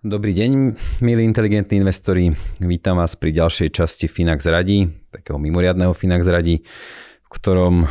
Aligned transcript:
Dobrý 0.00 0.32
deň, 0.32 0.80
milí 1.04 1.28
inteligentní 1.28 1.76
investori. 1.84 2.32
Vítam 2.56 2.96
vás 2.96 3.20
pri 3.20 3.36
ďalšej 3.36 3.68
časti 3.68 4.08
Finax 4.08 4.48
radí, 4.48 4.88
takého 5.12 5.36
mimoriadného 5.36 5.92
Finax 5.92 6.24
radí 6.24 6.64
v 6.64 7.28
ktorom 7.28 7.84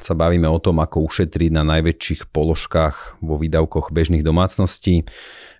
sa 0.00 0.14
bavíme 0.16 0.48
o 0.48 0.56
tom, 0.56 0.80
ako 0.80 1.04
ušetriť 1.04 1.52
na 1.52 1.60
najväčších 1.60 2.32
položkách 2.32 3.20
vo 3.20 3.36
výdavkoch 3.36 3.92
bežných 3.92 4.24
domácností. 4.24 5.04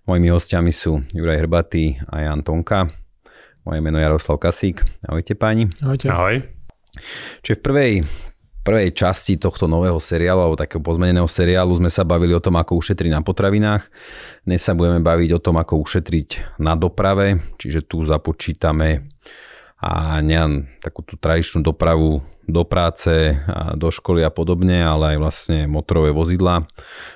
Mojimi 0.09 0.33
hostiami 0.33 0.73
sú 0.73 1.05
Juraj 1.13 1.45
Hrbatý 1.45 2.01
a 2.09 2.25
Jan 2.25 2.41
Tonka. 2.41 2.89
Moje 3.69 3.79
meno 3.85 4.01
je 4.01 4.09
Jaroslav 4.09 4.41
Kasík. 4.41 4.81
Ahojte 5.05 5.37
páni. 5.37 5.69
Ahojte. 5.85 6.09
Ahoj. 6.09 6.41
Čiže 7.45 7.61
v 7.61 7.63
prvej, 7.63 7.93
prvej 8.67 8.91
časti 8.91 9.39
tohto 9.39 9.71
nového 9.71 10.03
seriálu, 10.03 10.43
alebo 10.43 10.59
takého 10.59 10.83
pozmeneného 10.83 11.31
seriálu 11.31 11.79
sme 11.79 11.87
sa 11.87 12.03
bavili 12.03 12.35
o 12.35 12.43
tom, 12.43 12.59
ako 12.59 12.75
ušetriť 12.83 13.15
na 13.15 13.23
potravinách. 13.23 13.87
Dnes 14.43 14.59
sa 14.59 14.75
budeme 14.75 14.99
baviť 14.99 15.39
o 15.39 15.43
tom, 15.43 15.63
ako 15.63 15.79
ušetriť 15.87 16.59
na 16.59 16.75
doprave, 16.75 17.39
čiže 17.63 17.87
tu 17.87 18.03
započítame 18.03 19.07
a 19.79 20.19
nielen 20.19 20.67
takú 20.83 21.07
tú 21.07 21.15
tradičnú 21.15 21.63
dopravu 21.63 22.27
do 22.47 22.63
práce, 22.67 23.39
a 23.39 23.79
do 23.79 23.87
školy 23.91 24.27
a 24.27 24.35
podobne, 24.35 24.83
ale 24.83 25.15
aj 25.15 25.19
vlastne 25.23 25.59
motorové 25.71 26.11
vozidla. 26.11 26.67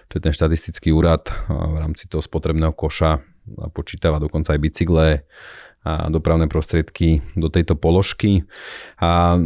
To 0.06 0.12
je 0.18 0.22
ten 0.22 0.34
štatistický 0.34 0.94
úrad 0.94 1.34
v 1.50 1.76
rámci 1.82 2.06
toho 2.06 2.22
spotrebného 2.22 2.74
koša 2.74 3.26
počítava 3.74 4.22
dokonca 4.22 4.54
aj 4.54 4.60
bicykle 4.62 5.26
a 5.80 6.12
dopravné 6.12 6.46
prostriedky 6.46 7.24
do 7.34 7.48
tejto 7.48 7.72
položky. 7.74 8.44
A 9.00 9.40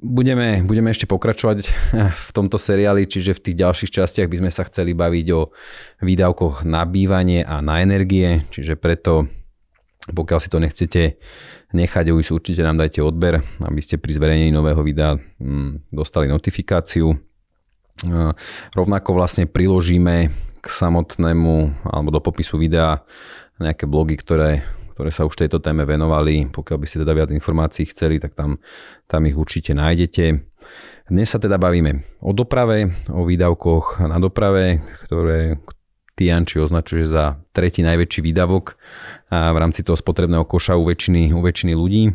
Budeme, 0.00 0.64
budeme 0.64 0.88
ešte 0.96 1.04
pokračovať 1.04 1.58
v 2.28 2.30
tomto 2.32 2.56
seriáli, 2.56 3.04
čiže 3.04 3.36
v 3.36 3.44
tých 3.44 3.56
ďalších 3.60 3.90
častiach 4.00 4.32
by 4.32 4.36
sme 4.40 4.50
sa 4.50 4.64
chceli 4.64 4.96
baviť 4.96 5.26
o 5.36 5.52
výdavkoch 6.00 6.64
na 6.64 6.88
bývanie 6.88 7.44
a 7.44 7.60
na 7.60 7.84
energie, 7.84 8.48
čiže 8.48 8.80
preto 8.80 9.28
pokiaľ 10.08 10.38
si 10.40 10.48
to 10.48 10.58
nechcete 10.58 11.02
nechať 11.76 12.10
ujsť, 12.10 12.30
určite 12.32 12.64
nám 12.64 12.80
dajte 12.80 13.04
odber, 13.04 13.44
aby 13.60 13.80
ste 13.84 14.00
pri 14.00 14.16
zverejnení 14.16 14.50
nového 14.50 14.80
videa 14.80 15.20
mm, 15.20 15.92
dostali 15.92 16.26
notifikáciu. 16.26 17.14
Rovnako 18.72 19.10
vlastne 19.12 19.44
priložíme 19.44 20.32
k 20.60 20.66
samotnému 20.66 21.84
alebo 21.84 22.08
do 22.08 22.20
popisu 22.24 22.56
videa 22.56 23.04
nejaké 23.60 23.84
blogy, 23.84 24.16
ktoré, 24.16 24.64
ktoré 25.00 25.16
sa 25.16 25.24
už 25.24 25.32
tejto 25.32 25.64
téme 25.64 25.88
venovali. 25.88 26.52
Pokiaľ 26.52 26.76
by 26.76 26.84
ste 26.84 27.00
teda 27.00 27.16
viac 27.16 27.32
informácií 27.32 27.88
chceli, 27.88 28.20
tak 28.20 28.36
tam, 28.36 28.60
tam 29.08 29.24
ich 29.24 29.32
určite 29.32 29.72
nájdete. 29.72 30.44
Dnes 31.08 31.24
sa 31.32 31.40
teda 31.40 31.56
bavíme 31.56 32.20
o 32.20 32.36
doprave, 32.36 32.92
o 33.08 33.24
výdavkoch 33.24 34.04
na 34.04 34.20
doprave, 34.20 34.84
ktoré, 35.08 35.56
Tianči 36.20 36.60
označuje 36.60 37.08
za 37.08 37.40
tretí 37.56 37.80
najväčší 37.80 38.20
výdavok 38.20 38.76
v 39.32 39.56
rámci 39.56 39.80
toho 39.80 39.96
spotrebného 39.96 40.44
koša 40.44 40.76
u 40.76 40.84
väčšiny, 40.84 41.32
u 41.32 41.40
väčšiny 41.40 41.72
ľudí. 41.72 42.12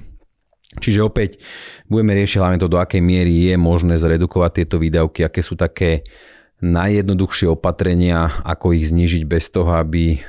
Čiže 0.77 1.01
opäť 1.01 1.41
budeme 1.89 2.13
riešiť 2.13 2.37
hlavne 2.37 2.61
to, 2.61 2.69
do 2.69 2.77
akej 2.77 3.01
miery 3.01 3.49
je 3.49 3.57
možné 3.57 3.97
zredukovať 3.97 4.61
tieto 4.61 4.77
výdavky, 4.77 5.25
aké 5.25 5.41
sú 5.41 5.57
také 5.57 6.05
najjednoduchšie 6.61 7.49
opatrenia, 7.49 8.29
ako 8.45 8.77
ich 8.77 8.93
znižiť 8.93 9.25
bez 9.25 9.49
toho, 9.49 9.73
aby 9.73 10.21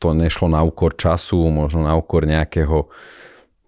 to 0.00 0.16
nešlo 0.16 0.48
na 0.48 0.64
úkor 0.64 0.96
času, 0.96 1.36
možno 1.52 1.84
na 1.84 1.92
úkor 1.92 2.24
nejakého 2.24 2.88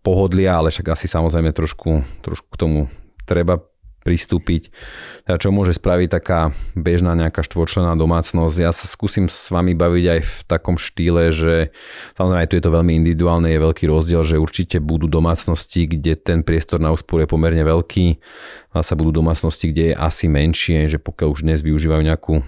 pohodlia, 0.00 0.58
ale 0.58 0.72
však 0.72 0.96
asi 0.96 1.06
samozrejme 1.06 1.52
trošku, 1.52 2.02
trošku 2.24 2.48
k 2.50 2.60
tomu 2.60 2.80
treba 3.28 3.60
pristúpiť, 4.02 4.74
čo 5.38 5.54
môže 5.54 5.78
spraviť 5.78 6.08
taká 6.10 6.50
bežná 6.74 7.14
nejaká 7.14 7.46
štvorčlená 7.46 7.94
domácnosť. 7.94 8.56
Ja 8.58 8.74
sa 8.74 8.90
skúsim 8.90 9.30
s 9.30 9.46
vami 9.54 9.78
baviť 9.78 10.04
aj 10.18 10.20
v 10.26 10.34
takom 10.50 10.74
štýle, 10.74 11.30
že 11.30 11.70
samozrejme 12.18 12.42
aj 12.42 12.50
tu 12.50 12.58
je 12.58 12.64
to 12.66 12.74
veľmi 12.74 12.98
individuálne, 12.98 13.46
je 13.46 13.62
veľký 13.62 13.86
rozdiel, 13.86 14.26
že 14.26 14.42
určite 14.42 14.82
budú 14.82 15.06
domácnosti, 15.06 15.86
kde 15.86 16.18
ten 16.18 16.42
priestor 16.42 16.82
na 16.82 16.90
úspor 16.90 17.22
je 17.22 17.30
pomerne 17.30 17.62
veľký 17.62 18.18
a 18.74 18.82
sa 18.82 18.98
budú 18.98 19.22
domácnosti, 19.22 19.70
kde 19.70 19.94
je 19.94 19.98
asi 20.00 20.26
menšie, 20.26 20.90
že 20.90 20.98
pokiaľ 20.98 21.28
už 21.38 21.46
dnes 21.46 21.62
využívajú 21.62 22.02
nejakú 22.02 22.42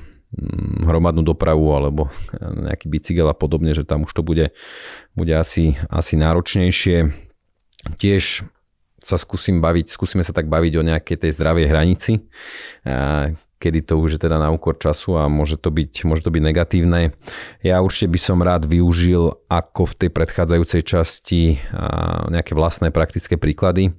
hromadnú 0.85 1.23
dopravu 1.23 1.75
alebo 1.75 2.11
nejaký 2.67 2.87
bicykel 2.91 3.27
a 3.31 3.37
podobne, 3.37 3.73
že 3.75 3.87
tam 3.87 4.07
už 4.07 4.13
to 4.13 4.23
bude, 4.23 4.55
bude 5.15 5.35
asi, 5.35 5.79
asi 5.89 6.15
náročnejšie. 6.19 7.11
Tiež 8.01 8.49
sa 9.05 9.21
skúsim 9.21 9.61
baviť, 9.61 9.93
skúsime 9.93 10.25
sa 10.25 10.33
tak 10.33 10.49
baviť 10.49 10.73
o 10.81 10.87
nejakej 10.89 11.17
tej 11.21 11.31
zdravej 11.37 11.69
hranici, 11.69 12.25
kedy 13.61 13.85
to 13.85 14.01
už 14.01 14.17
je 14.17 14.21
teda 14.25 14.41
na 14.41 14.49
úkor 14.49 14.81
času 14.81 15.21
a 15.21 15.29
môže 15.29 15.61
to 15.61 15.69
byť, 15.69 16.09
môže 16.09 16.25
to 16.25 16.33
byť 16.33 16.41
negatívne. 16.41 17.13
Ja 17.61 17.85
určite 17.85 18.09
by 18.09 18.21
som 18.21 18.41
rád 18.41 18.65
využil 18.65 19.37
ako 19.53 19.93
v 19.93 19.95
tej 20.05 20.11
predchádzajúcej 20.13 20.83
časti 20.89 21.61
nejaké 22.33 22.57
vlastné 22.57 22.89
praktické 22.89 23.37
príklady, 23.37 23.93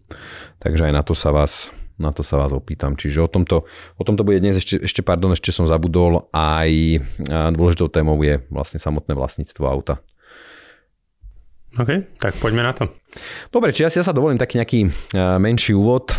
takže 0.57 0.89
aj 0.89 0.93
na 0.97 1.05
to 1.05 1.13
sa 1.13 1.29
vás 1.29 1.69
na 1.95 2.11
to 2.11 2.21
sa 2.23 2.39
vás 2.39 2.51
opýtam. 2.51 2.99
Čiže 2.99 3.23
o 3.23 3.29
tomto, 3.31 3.63
o 3.95 4.03
tomto 4.03 4.27
bude 4.27 4.43
dnes 4.43 4.59
ešte, 4.59 4.83
ešte, 4.83 5.01
pardon, 5.01 5.31
ešte 5.31 5.55
som 5.55 5.67
zabudol, 5.67 6.27
aj 6.35 7.01
dôležitou 7.55 7.87
témou 7.87 8.19
je 8.23 8.43
vlastne 8.51 8.79
samotné 8.79 9.15
vlastníctvo 9.15 9.63
auta. 9.63 10.03
OK, 11.75 11.91
tak 12.23 12.39
poďme 12.39 12.63
na 12.63 12.71
to. 12.71 12.87
Dobre, 13.51 13.75
či 13.75 13.83
ja 13.83 13.91
si 13.91 13.99
ja 13.99 14.07
sa 14.07 14.15
dovolím 14.15 14.39
taký 14.39 14.63
nejaký 14.63 14.79
e, 14.87 14.89
menší 15.43 15.75
úvod, 15.75 16.15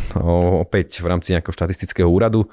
opäť 0.61 1.01
v 1.01 1.09
rámci 1.09 1.33
nejakého 1.33 1.53
štatistického 1.53 2.05
úradu, 2.05 2.45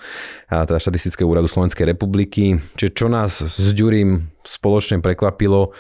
teda 0.48 0.80
štatistického 0.80 1.28
úradu 1.28 1.52
Slovenskej 1.52 1.84
republiky. 1.84 2.64
Čiže 2.80 2.92
čo 2.96 3.08
nás 3.12 3.44
s 3.44 3.76
Ďurím 3.76 4.32
spoločne 4.48 5.04
prekvapilo, 5.04 5.76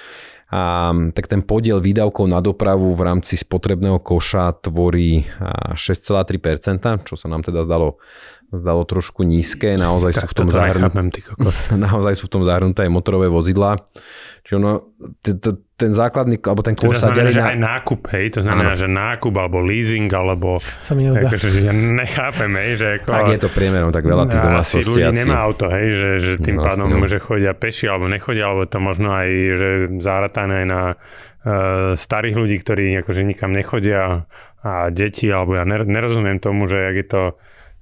a, 0.53 0.93
tak 1.17 1.25
ten 1.25 1.41
podiel 1.41 1.81
výdavkov 1.81 2.29
na 2.29 2.37
dopravu 2.37 2.93
v 2.93 3.01
rámci 3.01 3.33
spotrebného 3.33 3.97
koša 3.97 4.61
tvorí 4.61 5.25
6,3%, 5.73 7.09
čo 7.09 7.15
sa 7.17 7.25
nám 7.25 7.41
teda 7.41 7.65
zdalo 7.65 7.97
zdalo 8.53 8.85
trošku 8.85 9.25
nízke, 9.25 9.73
naozaj 9.81 10.13
tak 10.13 10.29
sú 10.29 10.29
v 10.29 10.35
tom 10.37 10.49
zahrnuté, 10.53 11.19
naozaj 11.89 12.13
sú 12.13 12.29
v 12.29 12.31
tom 12.37 12.43
zahrnuté 12.45 12.85
aj 12.85 12.91
motorové 12.93 13.25
vozidlá. 13.25 13.81
Čiže 14.43 14.55
ono, 14.59 14.71
t- 15.23 15.39
t- 15.39 15.55
ten 15.79 15.95
základný, 15.95 16.35
alebo 16.43 16.61
ten 16.61 16.75
kurz 16.75 16.99
sa 16.99 17.15
delí 17.15 17.31
na... 17.31 17.55
aj 17.55 17.57
nákup, 17.57 18.01
hej, 18.11 18.25
to 18.35 18.39
znamená, 18.43 18.75
že 18.75 18.91
nákup, 18.91 19.31
alebo 19.39 19.63
leasing, 19.63 20.11
alebo... 20.11 20.59
Sa 20.83 20.93
mi 20.93 21.07
nezdá. 21.07 21.31
Akože, 21.31 21.47
že 21.47 21.59
ja 21.63 21.73
nechápem, 21.73 22.51
hej, 22.59 22.71
že 22.75 22.87
ako... 23.01 23.09
Tak 23.09 23.31
je 23.31 23.41
to 23.41 23.49
priemerom, 23.55 23.89
tak 23.95 24.03
veľa 24.03 24.23
tých 24.27 24.43
domácností 24.43 24.79
asi... 24.83 24.89
ľudí 24.91 25.03
asi... 25.07 25.17
nemá 25.23 25.37
auto, 25.47 25.65
hej, 25.71 25.87
že, 25.95 26.09
že 26.19 26.31
tým 26.43 26.59
no, 26.59 26.63
pádom, 26.67 26.87
no. 26.91 27.07
že 27.07 27.23
chodia 27.23 27.55
peši, 27.55 27.87
alebo 27.87 28.11
nechodia, 28.11 28.43
alebo 28.51 28.63
to 28.67 28.77
možno 28.83 29.09
aj, 29.15 29.29
že 29.55 29.69
záratané 30.03 30.53
aj 30.61 30.67
na 30.67 30.81
uh, 30.91 30.95
starých 31.95 32.35
ľudí, 32.35 32.55
ktorí 32.59 32.83
akože 32.99 33.23
nikam 33.23 33.55
nechodia 33.55 34.27
a 34.63 34.87
deti, 34.91 35.27
alebo 35.27 35.59
ja 35.59 35.63
nerozumiem 35.67 36.39
tomu, 36.39 36.71
že 36.71 36.79
jak 36.79 36.95
je 36.99 37.07
to 37.07 37.23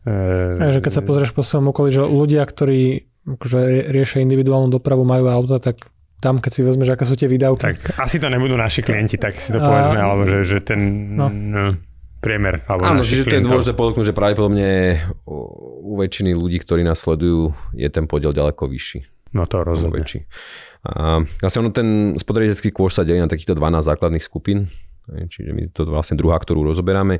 Takže 0.06 0.80
keď 0.82 0.92
sa 0.92 1.06
pozrieš 1.06 1.32
po 1.34 1.46
svojom 1.46 1.70
okolí, 1.70 1.94
že 1.94 2.02
ľudia, 2.02 2.42
ktorí 2.42 3.06
akože 3.38 3.94
riešia 3.94 4.26
individuálnu 4.26 4.74
dopravu, 4.74 5.06
majú 5.06 5.30
auta, 5.30 5.62
tak 5.62 5.78
tam, 6.22 6.38
keď 6.38 6.52
si 6.54 6.62
vezmeš, 6.66 6.94
aké 6.94 7.06
sú 7.06 7.18
tie 7.18 7.30
výdavky. 7.30 7.62
Tak 7.62 8.02
asi 8.02 8.18
to 8.22 8.30
nebudú 8.30 8.54
naši 8.58 8.86
klienti, 8.86 9.18
tak 9.18 9.38
si 9.38 9.54
to 9.54 9.62
povedzme, 9.62 9.98
a... 9.98 10.06
alebo 10.06 10.24
že, 10.30 10.46
že 10.46 10.58
ten 10.62 11.14
no. 11.18 11.30
No, 11.30 11.78
priemer. 12.22 12.62
Alebo 12.70 12.86
Áno, 12.86 13.02
čiže 13.02 13.26
to 13.26 13.36
je 13.42 13.46
dôležité 13.46 13.74
podotknúť, 13.74 14.14
že 14.14 14.18
pravdepodobne 14.18 15.02
u 15.82 15.94
väčšiny 15.98 16.38
ľudí, 16.38 16.62
ktorí 16.62 16.86
nás 16.86 17.02
sledujú, 17.02 17.58
je 17.74 17.90
ten 17.90 18.06
podiel 18.06 18.34
ďaleko 18.34 18.70
vyšší. 18.70 19.00
No 19.34 19.50
to 19.50 19.66
rozumiem. 19.66 20.06
A 20.82 21.22
vlastne 21.42 21.60
ono 21.62 21.72
ten 21.74 22.18
spotrebiteľský 22.18 22.74
kôž 22.74 22.98
sa 22.98 23.06
delí 23.06 23.22
na 23.22 23.30
takýchto 23.30 23.54
12 23.54 23.86
základných 23.86 24.26
skupín. 24.26 24.70
Čiže 25.10 25.52
my 25.52 25.74
to 25.74 25.84
vlastne 25.90 26.16
druhá, 26.16 26.38
ktorú 26.38 26.64
rozoberáme. 26.64 27.20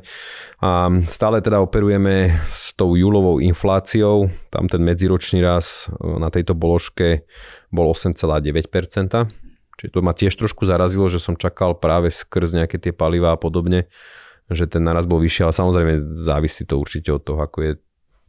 A 0.62 0.88
stále 1.10 1.44
teda 1.44 1.60
operujeme 1.60 2.30
s 2.48 2.72
tou 2.72 2.94
júlovou 2.96 3.42
infláciou. 3.42 4.30
Tam 4.48 4.70
ten 4.70 4.80
medziročný 4.80 5.42
raz 5.44 5.90
e, 5.90 6.06
na 6.16 6.32
tejto 6.32 6.56
položke 6.56 7.26
bol 7.68 7.90
8,9%. 7.92 9.28
Čiže 9.76 9.90
to 9.92 10.00
ma 10.00 10.14
tiež 10.14 10.32
trošku 10.38 10.62
zarazilo, 10.64 11.10
že 11.10 11.18
som 11.18 11.34
čakal 11.34 11.76
práve 11.76 12.14
skrz 12.14 12.54
nejaké 12.54 12.78
tie 12.78 12.94
palivá 12.94 13.34
a 13.34 13.40
podobne, 13.40 13.90
že 14.46 14.70
ten 14.70 14.84
naraz 14.84 15.10
bol 15.10 15.18
vyšší, 15.18 15.48
ale 15.48 15.54
samozrejme 15.56 15.92
závisí 16.22 16.62
to 16.62 16.78
určite 16.78 17.10
od 17.12 17.22
toho, 17.24 17.40
ako 17.42 17.58
je 17.66 17.72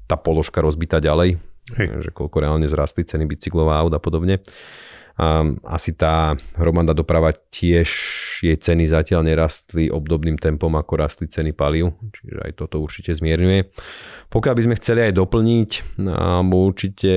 tá 0.10 0.18
položka 0.18 0.60
rozbitá 0.60 1.00
ďalej, 1.00 1.40
Hej. 1.78 1.88
že 2.04 2.12
koľko 2.12 2.38
reálne 2.44 2.68
zrastli 2.68 3.08
ceny 3.08 3.30
bicyklov 3.30 3.70
a 3.70 3.80
aut 3.80 3.94
a 3.96 4.02
podobne. 4.02 4.44
A 5.14 5.46
asi 5.70 5.94
tá 5.94 6.34
hromadná 6.58 6.98
doprava 6.98 7.30
tiež 7.30 7.90
jej 8.42 8.58
ceny 8.58 8.90
zatiaľ 8.90 9.22
nerastli 9.22 9.86
obdobným 9.94 10.42
tempom, 10.42 10.74
ako 10.74 10.94
rastli 10.98 11.30
ceny 11.30 11.54
palív, 11.54 11.94
čiže 12.18 12.42
aj 12.42 12.52
toto 12.58 12.82
určite 12.82 13.14
zmierňuje. 13.14 13.70
Pokiaľ 14.34 14.54
by 14.58 14.64
sme 14.66 14.80
chceli 14.82 15.06
aj 15.06 15.14
doplniť, 15.14 15.70
určite 16.50 17.14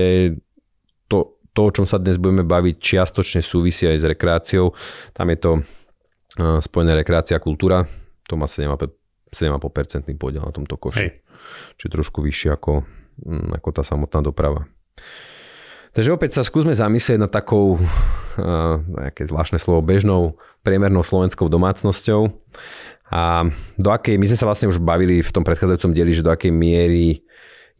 to, 1.09 1.41
to, 1.57 1.61
o 1.65 1.71
čom 1.73 1.89
sa 1.89 1.97
dnes 1.97 2.21
budeme 2.21 2.45
baviť, 2.45 2.77
čiastočne 2.77 3.41
súvisí 3.41 3.89
aj 3.89 3.97
s 3.97 4.05
rekreáciou. 4.05 4.77
Tam 5.17 5.33
je 5.33 5.39
to 5.41 5.53
spojené 6.37 6.93
rekreácia 7.01 7.41
a 7.41 7.41
kultúra, 7.41 7.89
to 8.29 8.37
má 8.37 8.45
7,5% 8.45 9.33
podiel 10.21 10.45
na 10.45 10.53
tomto 10.53 10.77
koši. 10.77 11.01
Hej. 11.01 11.25
Čiže 11.81 11.95
trošku 11.97 12.21
vyššie 12.21 12.53
ako, 12.53 12.85
mm, 13.25 13.57
ako 13.57 13.69
tá 13.73 13.81
samotná 13.81 14.21
doprava. 14.21 14.69
Takže 15.97 16.13
opäť 16.13 16.37
sa 16.37 16.45
skúsme 16.45 16.77
zamyslieť 16.77 17.25
nad 17.25 17.33
takou, 17.33 17.81
uh, 17.81 18.77
nejaké 18.85 19.25
zvláštne 19.25 19.57
slovo, 19.57 19.81
bežnou 19.81 20.37
priemernou 20.61 21.01
slovenskou 21.01 21.49
domácnosťou. 21.49 22.37
A 23.09 23.49
do 23.81 23.89
akej, 23.89 24.21
my 24.21 24.29
sme 24.29 24.37
sa 24.37 24.45
vlastne 24.45 24.69
už 24.69 24.77
bavili 24.77 25.25
v 25.25 25.33
tom 25.33 25.41
predchádzajúcom 25.41 25.97
dieli, 25.97 26.13
že 26.13 26.21
do 26.21 26.29
akej 26.29 26.53
miery 26.53 27.25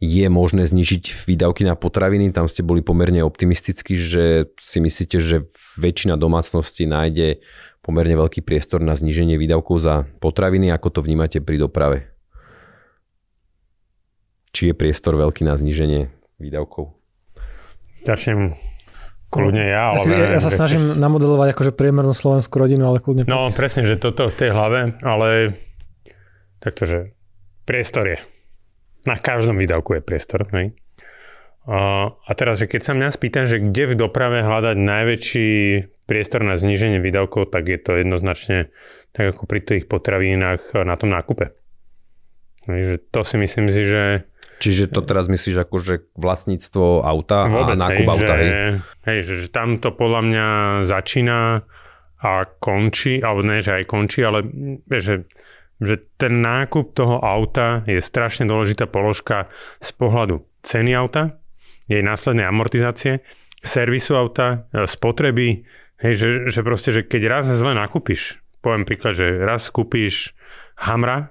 je 0.01 0.25
možné 0.33 0.65
znižiť 0.65 1.29
výdavky 1.29 1.61
na 1.61 1.77
potraviny. 1.77 2.33
Tam 2.33 2.49
ste 2.49 2.65
boli 2.65 2.81
pomerne 2.81 3.21
optimistickí, 3.21 3.93
že 3.93 4.49
si 4.57 4.81
myslíte, 4.81 5.21
že 5.21 5.45
väčšina 5.77 6.17
domácností 6.17 6.89
nájde 6.89 7.45
pomerne 7.85 8.17
veľký 8.17 8.41
priestor 8.41 8.81
na 8.81 8.97
zníženie 8.97 9.37
výdavkov 9.37 9.77
za 9.77 10.09
potraviny. 10.17 10.73
Ako 10.73 10.89
to 10.89 11.05
vnímate 11.05 11.37
pri 11.37 11.61
doprave? 11.61 12.09
Či 14.57 14.73
je 14.73 14.73
priestor 14.73 15.13
veľký 15.21 15.45
na 15.45 15.53
zníženie 15.53 16.09
výdavkov? 16.41 16.96
Začnem 18.05 18.53
kľudne 19.31 19.65
ja. 19.67 19.93
Ale 19.93 20.03
ja, 20.11 20.27
ja 20.37 20.41
sa 20.41 20.51
snažím 20.51 20.95
ešte... 20.95 21.01
namodelovať 21.01 21.47
akože 21.55 21.71
priemernú 21.75 22.13
slovenskú 22.15 22.57
rodinu, 22.57 22.87
ale 22.87 23.03
kľudne. 23.03 23.27
No 23.27 23.51
presne, 23.51 23.83
že 23.87 23.99
toto 23.99 24.27
v 24.31 24.35
tej 24.35 24.49
hlave, 24.51 24.95
ale 25.03 25.57
takto, 26.63 26.87
že 26.87 26.99
priestor 27.67 28.07
je. 28.07 28.19
Na 29.07 29.19
každom 29.19 29.59
výdavku 29.59 29.95
je 29.95 30.01
priestor. 30.03 30.47
Hej? 30.51 30.75
A 31.67 32.31
teraz, 32.39 32.63
že 32.63 32.71
keď 32.71 32.81
sa 32.83 32.93
mňa 32.95 33.11
spýtam, 33.11 33.43
že 33.43 33.59
kde 33.59 33.91
v 33.91 33.99
doprave 33.99 34.39
hľadať 34.39 34.77
najväčší 34.79 35.51
priestor 36.07 36.47
na 36.47 36.55
zníženie 36.55 37.03
výdavkov, 37.03 37.51
tak 37.51 37.67
je 37.67 37.75
to 37.75 37.99
jednoznačne 37.99 38.71
tak 39.11 39.35
ako 39.35 39.43
pri 39.51 39.59
tých 39.59 39.83
potravinách 39.91 40.79
na 40.87 40.95
tom 40.95 41.11
nákupe. 41.11 41.51
že 42.71 43.03
to 43.11 43.19
si 43.27 43.35
myslím 43.35 43.67
si, 43.67 43.83
že 43.83 44.03
Čiže 44.57 44.89
to 44.89 45.05
teraz 45.05 45.29
myslíš 45.29 45.57
ako, 45.69 45.75
že 45.77 45.95
vlastníctvo 46.17 47.05
auta 47.05 47.45
Vôbec, 47.45 47.77
a 47.77 47.83
nákup 47.87 48.03
hej, 48.03 48.09
auta, 48.09 48.33
hej? 48.33 48.49
Hej, 49.05 49.19
že, 49.21 49.33
že 49.45 49.47
tam 49.53 49.77
to 49.77 49.93
podľa 49.93 50.21
mňa 50.25 50.47
začína 50.89 51.61
a 52.17 52.31
končí, 52.57 53.21
alebo 53.21 53.45
ne, 53.45 53.61
že 53.61 53.77
aj 53.77 53.83
končí, 53.85 54.25
ale 54.25 54.41
že, 54.89 55.29
že 55.77 55.95
ten 56.17 56.41
nákup 56.41 56.97
toho 56.97 57.21
auta 57.21 57.85
je 57.85 58.01
strašne 58.01 58.49
dôležitá 58.49 58.89
položka 58.89 59.53
z 59.77 59.93
pohľadu 59.93 60.41
ceny 60.65 60.97
auta, 60.97 61.37
jej 61.85 62.01
následnej 62.01 62.49
amortizácie, 62.49 63.21
servisu 63.61 64.17
auta, 64.17 64.65
e, 64.73 64.89
spotreby, 64.89 65.69
hej, 66.01 66.13
že, 66.17 66.27
že 66.49 66.59
proste, 66.65 66.89
že 66.89 67.05
keď 67.05 67.21
raz 67.29 67.45
zle 67.45 67.77
nakúpiš, 67.77 68.41
poviem 68.65 68.89
príklad, 68.89 69.13
že 69.13 69.37
raz 69.37 69.69
kúpiš 69.69 70.33
Hamra, 70.77 71.29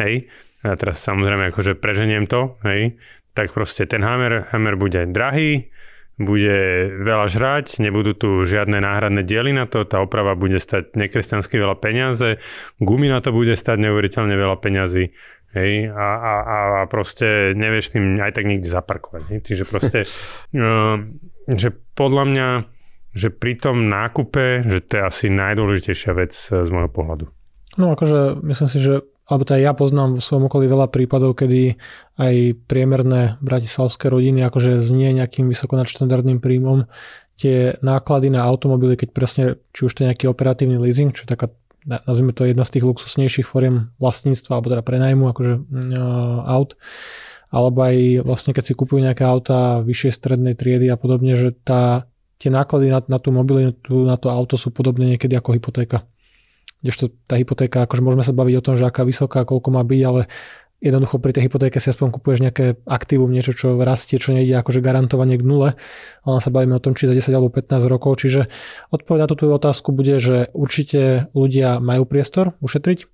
hej, 0.00 0.32
a 0.62 0.78
teraz 0.78 1.02
samozrejme 1.02 1.50
akože 1.50 1.74
preženiem 1.78 2.30
to, 2.30 2.54
hej, 2.62 2.94
tak 3.34 3.50
proste 3.50 3.84
ten 3.90 4.06
Hammer, 4.06 4.46
Hammer 4.54 4.78
bude 4.78 5.10
drahý, 5.10 5.72
bude 6.20 6.92
veľa 7.02 7.26
žrať, 7.26 7.82
nebudú 7.82 8.14
tu 8.14 8.30
žiadne 8.46 8.78
náhradné 8.78 9.26
diely 9.26 9.50
na 9.50 9.66
to, 9.66 9.82
tá 9.82 9.98
oprava 9.98 10.38
bude 10.38 10.60
stať 10.62 10.94
nekresťansky 10.94 11.58
veľa 11.58 11.76
peniaze, 11.82 12.38
gumy 12.78 13.10
na 13.10 13.18
to 13.24 13.34
bude 13.34 13.56
stať 13.58 13.80
neuveriteľne 13.82 14.36
veľa 14.38 14.56
peňazí, 14.60 15.10
hej, 15.56 15.72
a, 15.90 16.08
a, 16.20 16.32
a 16.46 16.56
proste 16.86 17.56
nevieš 17.58 17.96
tým 17.96 18.20
aj 18.22 18.38
tak 18.38 18.44
nikde 18.46 18.68
zaparkovať, 18.68 19.22
hej, 19.34 19.38
čiže 19.42 19.64
proste, 19.66 20.06
uh, 20.54 21.00
že 21.62 21.68
podľa 21.96 22.24
mňa, 22.28 22.48
že 23.16 23.28
pri 23.32 23.58
tom 23.58 23.88
nákupe, 23.88 24.68
že 24.68 24.78
to 24.84 24.92
je 25.00 25.02
asi 25.02 25.26
najdôležitejšia 25.32 26.12
vec 26.14 26.32
z 26.36 26.68
môjho 26.70 26.92
pohľadu. 26.92 27.26
No 27.80 27.96
akože 27.96 28.44
myslím 28.44 28.68
si, 28.68 28.78
že 28.84 29.00
alebo 29.26 29.42
teda 29.46 29.58
ja 29.62 29.72
poznám 29.72 30.18
v 30.18 30.24
svojom 30.24 30.50
okolí 30.50 30.66
veľa 30.66 30.90
prípadov, 30.90 31.38
kedy 31.38 31.78
aj 32.18 32.34
priemerné 32.66 33.38
bratislavské 33.38 34.10
rodiny 34.10 34.42
akože 34.44 34.82
znie 34.82 35.14
nejakým 35.14 35.46
vysokonadštandardným 35.46 36.42
príjmom 36.42 36.90
tie 37.38 37.78
náklady 37.80 38.28
na 38.28 38.44
automobily, 38.44 38.98
keď 38.98 39.08
presne, 39.14 39.44
či 39.72 39.88
už 39.88 39.92
to 39.94 40.04
je 40.04 40.08
nejaký 40.12 40.26
operatívny 40.28 40.76
leasing, 40.76 41.14
čo 41.14 41.24
je 41.24 41.32
taká 41.32 41.48
nazvime 41.82 42.30
to 42.30 42.46
jedna 42.46 42.62
z 42.62 42.78
tých 42.78 42.86
luxusnejších 42.86 43.46
foriem 43.46 43.90
vlastníctva, 43.98 44.54
alebo 44.54 44.70
teda 44.70 44.86
prenajmu 44.86 45.24
akože 45.34 45.54
uh, 45.58 46.46
aut, 46.46 46.78
alebo 47.50 47.78
aj 47.82 48.22
vlastne 48.22 48.54
keď 48.54 48.64
si 48.70 48.78
kupujú 48.78 49.02
nejaké 49.02 49.26
auta 49.26 49.82
vyššej 49.82 50.12
strednej 50.14 50.54
triedy 50.54 50.86
a 50.86 50.96
podobne, 50.96 51.34
že 51.34 51.50
tá, 51.50 52.06
tie 52.38 52.54
náklady 52.54 52.86
na, 52.86 53.02
na 53.10 53.18
tú 53.18 53.34
mobilitu, 53.34 54.06
na 54.06 54.14
to 54.14 54.30
auto 54.30 54.54
sú 54.54 54.70
podobné 54.70 55.18
niekedy 55.18 55.34
ako 55.34 55.58
hypotéka 55.58 56.06
kdežto 56.82 57.14
tá 57.30 57.38
hypotéka, 57.38 57.86
akože 57.86 58.02
môžeme 58.02 58.26
sa 58.26 58.34
baviť 58.34 58.54
o 58.58 58.64
tom, 58.64 58.74
že 58.74 58.84
aká 58.84 59.06
vysoká, 59.06 59.46
koľko 59.46 59.68
má 59.70 59.82
byť, 59.86 60.02
ale 60.02 60.26
jednoducho 60.82 61.22
pri 61.22 61.32
tej 61.32 61.46
hypotéke 61.46 61.78
si 61.78 61.88
aspoň 61.94 62.10
kupuješ 62.10 62.42
nejaké 62.42 62.74
aktívum, 62.84 63.30
niečo, 63.30 63.54
čo 63.54 63.78
rastie, 63.78 64.18
čo 64.18 64.34
nejde 64.34 64.58
akože 64.58 64.82
garantovanie 64.82 65.38
k 65.38 65.46
nule. 65.46 65.78
Ale 66.26 66.38
sa 66.42 66.50
bavíme 66.50 66.74
o 66.74 66.82
tom, 66.82 66.98
či 66.98 67.06
za 67.06 67.14
10 67.14 67.30
alebo 67.38 67.54
15 67.54 67.86
rokov. 67.86 68.18
Čiže 68.18 68.50
odpoveď 68.90 69.24
na 69.24 69.28
tú 69.30 69.38
tvoju 69.38 69.54
otázku 69.62 69.94
bude, 69.94 70.18
že 70.18 70.50
určite 70.50 71.30
ľudia 71.38 71.78
majú 71.78 72.02
priestor 72.02 72.58
ušetriť, 72.58 73.06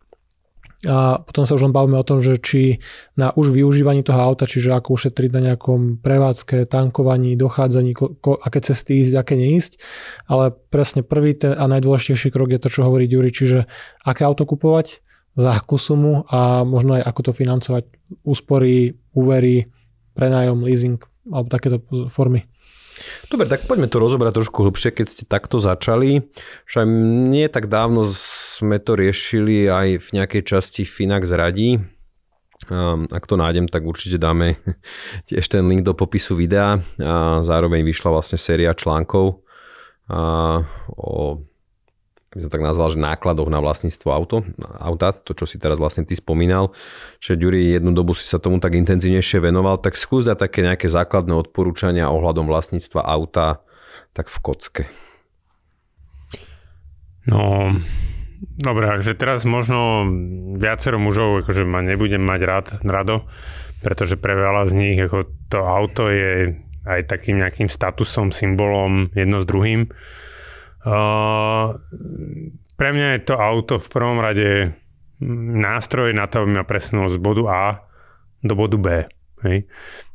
a 0.87 1.19
potom 1.19 1.43
sa 1.43 1.59
už 1.59 1.67
len 1.67 1.75
bavíme 1.75 1.99
o 1.99 2.07
tom, 2.07 2.23
že 2.23 2.39
či 2.39 2.79
na 3.19 3.35
už 3.35 3.51
využívaní 3.51 4.07
toho 4.07 4.23
auta, 4.23 4.47
čiže 4.47 4.71
ako 4.79 4.95
ušetriť 4.95 5.31
na 5.35 5.41
nejakom 5.51 5.99
prevádzke, 5.99 6.71
tankovaní, 6.71 7.35
dochádzaní, 7.35 7.99
ko, 7.99 8.15
ko, 8.23 8.39
aké 8.39 8.63
cesty 8.63 9.03
ísť, 9.03 9.19
aké 9.19 9.35
neísť. 9.35 9.83
Ale 10.31 10.55
presne 10.71 11.03
prvý 11.03 11.35
ten 11.35 11.51
a 11.51 11.67
najdôležitejší 11.67 12.31
krok 12.31 12.55
je 12.55 12.63
to, 12.63 12.71
čo 12.71 12.87
hovorí 12.87 13.11
Ďuri, 13.11 13.35
čiže 13.35 13.67
aké 14.07 14.23
auto 14.23 14.47
kupovať, 14.47 15.03
za 15.35 15.59
akú 15.59 15.79
sumu 15.83 16.23
a 16.31 16.63
možno 16.63 16.95
aj 16.95 17.03
ako 17.11 17.21
to 17.27 17.33
financovať. 17.35 17.85
Úspory, 18.23 18.95
úvery, 19.19 19.67
prenájom, 20.15 20.63
leasing 20.63 21.03
alebo 21.31 21.51
takéto 21.51 21.83
formy. 22.07 22.47
Dobre, 23.31 23.47
tak 23.47 23.71
poďme 23.71 23.87
to 23.87 24.03
rozobrať 24.03 24.43
trošku 24.43 24.67
hlbšie, 24.67 24.91
keď 24.91 25.07
ste 25.07 25.25
takto 25.27 25.63
začali. 25.63 26.27
Však 26.67 26.87
nie 27.31 27.47
tak 27.47 27.71
dávno 27.71 28.03
sme 28.59 28.83
to 28.83 28.99
riešili 28.99 29.71
aj 29.71 29.89
v 30.03 30.09
nejakej 30.19 30.43
časti 30.43 30.83
Finax 30.83 31.31
radí. 31.31 31.79
Um, 32.67 33.07
ak 33.07 33.23
to 33.31 33.39
nájdem, 33.39 33.71
tak 33.71 33.87
určite 33.87 34.19
dáme 34.19 34.59
tiež 35.31 35.47
ten 35.47 35.63
link 35.71 35.87
do 35.87 35.95
popisu 35.95 36.35
videa. 36.35 36.83
A 36.99 37.41
zároveň 37.47 37.87
vyšla 37.87 38.11
vlastne 38.11 38.39
séria 38.41 38.75
článkov 38.75 39.47
o 40.97 41.45
by 42.29 42.45
som 42.45 42.53
tak 42.53 42.61
nazval, 42.61 42.93
že 42.93 43.01
nákladoch 43.01 43.49
na 43.49 43.57
vlastníctvo 43.65 44.09
auto, 44.13 44.45
auta, 44.61 45.17
to 45.17 45.33
čo 45.33 45.49
si 45.49 45.57
teraz 45.57 45.81
vlastne 45.81 46.05
ty 46.05 46.13
spomínal, 46.13 46.77
že 47.25 47.41
Ďuri 47.41 47.73
jednu 47.81 47.97
dobu 47.97 48.13
si 48.13 48.29
sa 48.29 48.37
tomu 48.37 48.61
tak 48.61 48.77
intenzívnejšie 48.77 49.41
venoval, 49.41 49.81
tak 49.81 49.97
skús 49.97 50.29
také 50.29 50.61
nejaké 50.61 50.93
základné 50.93 51.33
odporúčania 51.33 52.13
ohľadom 52.13 52.45
vlastníctva 52.45 53.01
auta 53.01 53.65
tak 54.13 54.29
v 54.29 54.39
kocke. 54.45 54.85
No, 57.25 57.73
dobre, 58.39 58.87
takže 58.87 59.19
teraz 59.19 59.43
možno 59.49 60.07
viacero 60.59 60.99
mužov, 61.01 61.43
akože 61.43 61.67
ma 61.67 61.83
nebudem 61.83 62.23
mať 62.23 62.41
rád, 62.47 62.67
rado, 62.87 63.27
pretože 63.83 64.19
pre 64.19 64.35
veľa 64.39 64.67
z 64.71 64.73
nich 64.75 64.99
ako 64.99 65.27
to 65.51 65.59
auto 65.63 66.11
je 66.11 66.55
aj 66.89 67.05
takým 67.11 67.43
nejakým 67.43 67.69
statusom, 67.69 68.33
symbolom 68.33 69.13
jedno 69.13 69.43
s 69.43 69.47
druhým 69.47 69.93
Uh, 70.89 71.75
pre 72.79 72.95
mňa 72.95 73.19
je 73.19 73.23
to 73.27 73.35
auto 73.35 73.83
v 73.83 73.89
prvom 73.91 74.23
rade 74.23 74.79
nástroj 75.59 76.15
na 76.15 76.31
to, 76.31 76.47
aby 76.47 76.51
ma 76.55 76.65
presunul 76.65 77.11
z 77.11 77.19
bodu 77.19 77.45
A 77.51 77.63
do 78.47 78.55
bodu 78.55 78.79
B. 78.79 78.89
Hej. 79.43 79.67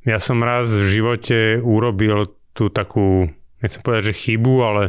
Ja 0.07 0.23
som 0.23 0.39
raz 0.39 0.71
v 0.71 0.87
živote 0.87 1.59
urobil 1.59 2.31
tú 2.55 2.71
takú, 2.71 3.27
nechcem 3.59 3.83
povedať, 3.83 4.15
že 4.15 4.19
chybu, 4.23 4.55
ale 4.63 4.81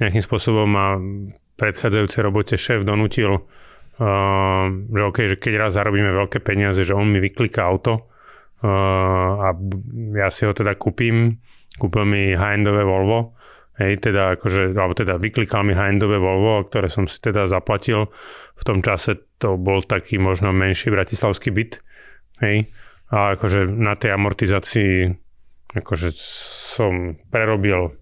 nejakým 0.00 0.24
spôsobom 0.24 0.66
ma 0.66 0.96
predchádzajúcej 1.60 2.20
robote 2.24 2.56
šéf 2.56 2.88
donútil, 2.88 3.36
uh, 3.36 4.64
že 4.72 5.02
okay, 5.04 5.28
že 5.28 5.36
keď 5.36 5.68
raz 5.68 5.76
zarobíme 5.76 6.08
veľké 6.08 6.40
peniaze, 6.40 6.80
že 6.80 6.96
on 6.96 7.12
mi 7.12 7.20
vykliká 7.20 7.60
auto 7.60 8.08
uh, 8.64 9.44
a 9.44 9.52
ja 10.16 10.32
si 10.32 10.48
ho 10.48 10.56
teda 10.56 10.72
kúpim. 10.80 11.36
Kúpil 11.76 12.04
mi 12.08 12.32
high-endové 12.32 12.84
Volvo 12.84 13.36
Hej, 13.80 14.04
teda 14.04 14.36
akože, 14.36 14.76
alebo 14.76 14.92
teda 14.92 15.16
vyklikal 15.16 15.64
mi 15.64 15.72
high-endové 15.72 16.20
Volvo, 16.20 16.68
ktoré 16.68 16.92
som 16.92 17.08
si 17.08 17.16
teda 17.16 17.48
zaplatil. 17.48 18.12
V 18.60 18.62
tom 18.68 18.84
čase 18.84 19.24
to 19.40 19.56
bol 19.56 19.80
taký 19.80 20.20
možno 20.20 20.52
menší 20.52 20.92
bratislavský 20.92 21.48
byt. 21.48 21.80
Hej. 22.44 22.68
A 23.08 23.40
akože 23.40 23.64
na 23.64 23.96
tej 23.96 24.12
amortizácii 24.20 25.08
akože 25.70 26.12
som 26.76 27.16
prerobil 27.32 27.94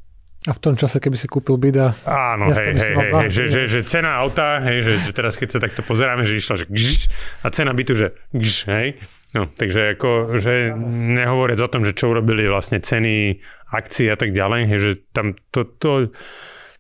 a 0.49 0.53
v 0.57 0.61
tom 0.65 0.75
čase, 0.81 0.97
keby 0.97 1.21
si 1.21 1.29
kúpil 1.29 1.61
byda... 1.61 1.93
Áno, 2.09 2.49
hej, 2.49 2.73
hej, 2.73 2.93
hej, 2.97 3.11
hej 3.13 3.29
že, 3.29 3.45
že, 3.53 3.61
že 3.69 3.81
cena 3.85 4.17
auta, 4.17 4.65
hej, 4.65 4.81
že, 4.81 4.93
že 5.05 5.11
teraz 5.13 5.37
keď 5.37 5.49
sa 5.53 5.59
takto 5.61 5.85
pozeráme, 5.85 6.25
že 6.25 6.41
išla, 6.41 6.65
že 6.65 6.67
gž, 6.73 7.13
a 7.45 7.53
cena 7.53 7.77
bytu, 7.77 7.93
že 7.93 8.17
gž, 8.33 8.65
hej. 8.73 8.89
No, 9.37 9.45
takže 9.45 10.01
ako, 10.01 10.41
že 10.41 10.73
nehovoriac 11.21 11.61
o 11.61 11.69
tom, 11.69 11.85
že 11.85 11.93
čo 11.93 12.09
urobili 12.09 12.49
vlastne 12.49 12.81
ceny 12.81 13.45
akcií 13.69 14.09
a 14.09 14.17
tak 14.17 14.33
ďalej, 14.33 14.61
hej, 14.73 14.79
že 14.81 14.93
tam 15.13 15.37
to, 15.53 15.69
to, 15.77 15.93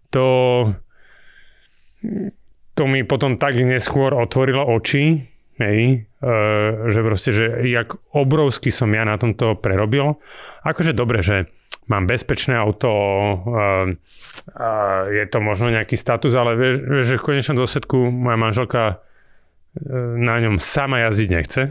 to, 0.08 0.26
to 2.72 2.82
mi 2.88 3.04
potom 3.04 3.36
tak 3.36 3.52
neskôr 3.60 4.16
otvorilo 4.16 4.64
oči, 4.64 5.28
hej, 5.60 6.08
e, 6.08 6.32
že 6.88 7.00
proste, 7.04 7.30
že 7.36 7.68
jak 7.68 8.00
obrovský 8.16 8.72
som 8.72 8.88
ja 8.96 9.04
na 9.04 9.20
tomto 9.20 9.52
prerobil. 9.60 10.16
Akože 10.64 10.96
dobre, 10.96 11.20
že 11.20 11.52
mám 11.88 12.04
bezpečné 12.06 12.54
auto, 12.56 12.88
je 15.08 15.24
to 15.28 15.38
možno 15.40 15.72
nejaký 15.72 15.96
status, 15.96 16.32
ale 16.36 16.54
vieš, 16.54 16.84
že 17.04 17.20
v 17.20 17.26
konečnom 17.26 17.56
dôsledku 17.56 18.12
moja 18.12 18.38
manželka 18.38 18.82
e, 18.88 18.94
na 20.20 20.36
ňom 20.40 20.60
sama 20.60 21.04
jazdiť 21.08 21.28
nechce. 21.32 21.62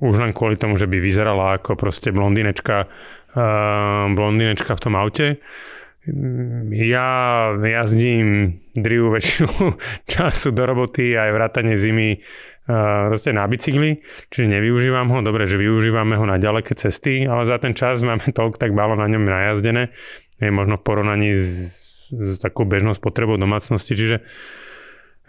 Už 0.00 0.16
len 0.16 0.32
kvôli 0.32 0.56
tomu, 0.56 0.80
že 0.80 0.88
by 0.88 0.96
vyzerala 0.96 1.60
ako 1.60 1.76
proste 1.76 2.08
blondinečka, 2.08 2.88
blondinečka 4.16 4.72
v 4.72 4.80
tom 4.80 4.96
aute. 4.96 5.44
Ja 6.72 7.52
jazdím 7.52 8.56
drivu 8.72 9.12
väčšinu 9.12 9.76
času 10.12 10.48
do 10.56 10.64
roboty 10.64 11.12
aj 11.12 11.30
vrátane 11.36 11.76
zimy 11.76 12.24
proste 13.10 13.34
na 13.34 13.44
bicykli, 13.46 14.00
čiže 14.30 14.46
nevyužívam 14.46 15.10
ho. 15.10 15.18
Dobre, 15.20 15.44
že 15.50 15.58
využívame 15.58 16.14
ho 16.14 16.24
na 16.24 16.38
ďaleké 16.38 16.78
cesty, 16.78 17.26
ale 17.26 17.44
za 17.44 17.58
ten 17.58 17.74
čas 17.74 18.00
máme 18.00 18.30
toľko 18.38 18.56
tak 18.56 18.72
málo 18.72 18.94
na 18.94 19.10
ňom 19.10 19.26
najazdené, 19.26 19.90
je 20.38 20.50
možno 20.50 20.78
v 20.78 20.84
porovnaní 20.86 21.30
s, 21.36 21.80
s 22.10 22.38
takou 22.38 22.64
bežnou 22.64 22.96
spotrebou 22.96 23.36
domácnosti, 23.36 23.92
čiže 23.98 24.22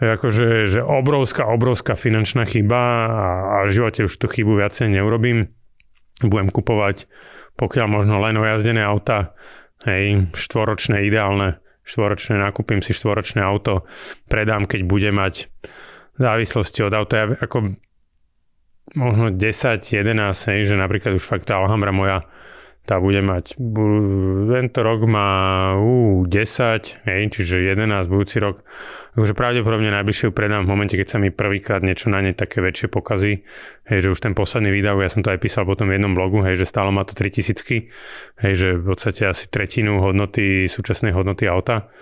akože 0.02 0.66
že 0.66 0.80
obrovská, 0.82 1.46
obrovská 1.46 1.94
finančná 1.94 2.42
chyba 2.42 2.80
a, 3.06 3.26
a 3.46 3.56
v 3.70 3.70
živote 3.70 4.00
už 4.10 4.14
tú 4.18 4.26
chybu 4.26 4.58
viacej 4.58 4.90
neurobím. 4.90 5.54
Budem 6.26 6.50
kupovať 6.50 7.06
pokiaľ 7.56 7.86
možno 7.88 8.20
len 8.22 8.36
ojazdené 8.38 8.80
auta, 8.80 9.36
hej, 9.84 10.30
štvoročné 10.32 11.04
ideálne, 11.04 11.60
štvoročné, 11.84 12.40
nakúpim 12.40 12.80
si 12.80 12.96
štvoročné 12.96 13.42
auto, 13.42 13.84
predám, 14.30 14.64
keď 14.64 14.80
bude 14.86 15.10
mať 15.12 15.52
závislosti 16.22 16.86
od 16.86 16.92
auta, 16.94 17.14
ja 17.18 17.26
ako 17.42 17.74
možno 18.94 19.34
10, 19.34 19.82
11, 19.82 20.50
hej, 20.54 20.60
že 20.70 20.74
napríklad 20.78 21.18
už 21.18 21.24
fakt 21.24 21.50
tá 21.50 21.58
Alhambra 21.58 21.90
moja 21.90 22.22
tá 22.82 22.98
bude 22.98 23.22
mať, 23.22 23.54
tento 24.50 24.80
rok 24.82 25.06
má 25.06 25.30
uh, 25.78 26.26
10, 26.26 27.06
hej, 27.06 27.20
čiže 27.30 27.62
11 27.78 28.10
budúci 28.10 28.42
rok. 28.42 28.66
Takže 29.12 29.36
pravdepodobne 29.36 29.92
najbližšie 29.92 30.32
ju 30.32 30.32
predám 30.34 30.66
v 30.66 30.72
momente, 30.72 30.96
keď 30.96 31.06
sa 31.06 31.18
mi 31.20 31.28
prvýkrát 31.30 31.84
niečo 31.84 32.10
na 32.10 32.24
nej 32.24 32.34
také 32.34 32.64
väčšie 32.64 32.88
pokazí. 32.90 33.44
Hej, 33.86 34.08
že 34.08 34.12
už 34.16 34.18
ten 34.24 34.34
posledný 34.34 34.72
výdav, 34.74 34.98
ja 34.98 35.12
som 35.12 35.22
to 35.22 35.30
aj 35.30 35.38
písal 35.38 35.62
potom 35.62 35.92
v 35.92 36.00
jednom 36.00 36.16
blogu, 36.16 36.42
hej, 36.42 36.58
že 36.58 36.66
stále 36.66 36.90
má 36.90 37.06
to 37.06 37.14
3000, 37.14 37.92
hej, 38.42 38.54
že 38.56 38.68
v 38.80 38.84
podstate 38.88 39.30
asi 39.30 39.46
tretinu 39.46 40.02
hodnoty, 40.02 40.66
súčasnej 40.66 41.14
hodnoty 41.14 41.46
auta. 41.46 41.92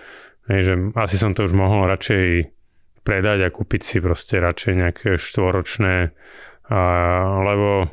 Hej, 0.49 0.61
že 0.65 0.73
asi 0.97 1.15
som 1.21 1.37
to 1.37 1.45
už 1.45 1.53
mohol 1.53 1.85
radšej 1.85 2.49
predať 3.01 3.47
a 3.47 3.53
kúpiť 3.53 3.81
si 3.81 3.97
proste 3.97 4.37
radšej 4.37 4.73
nejaké 4.77 5.09
štvoročné, 5.17 6.13
a, 6.69 6.81
lebo 7.41 7.89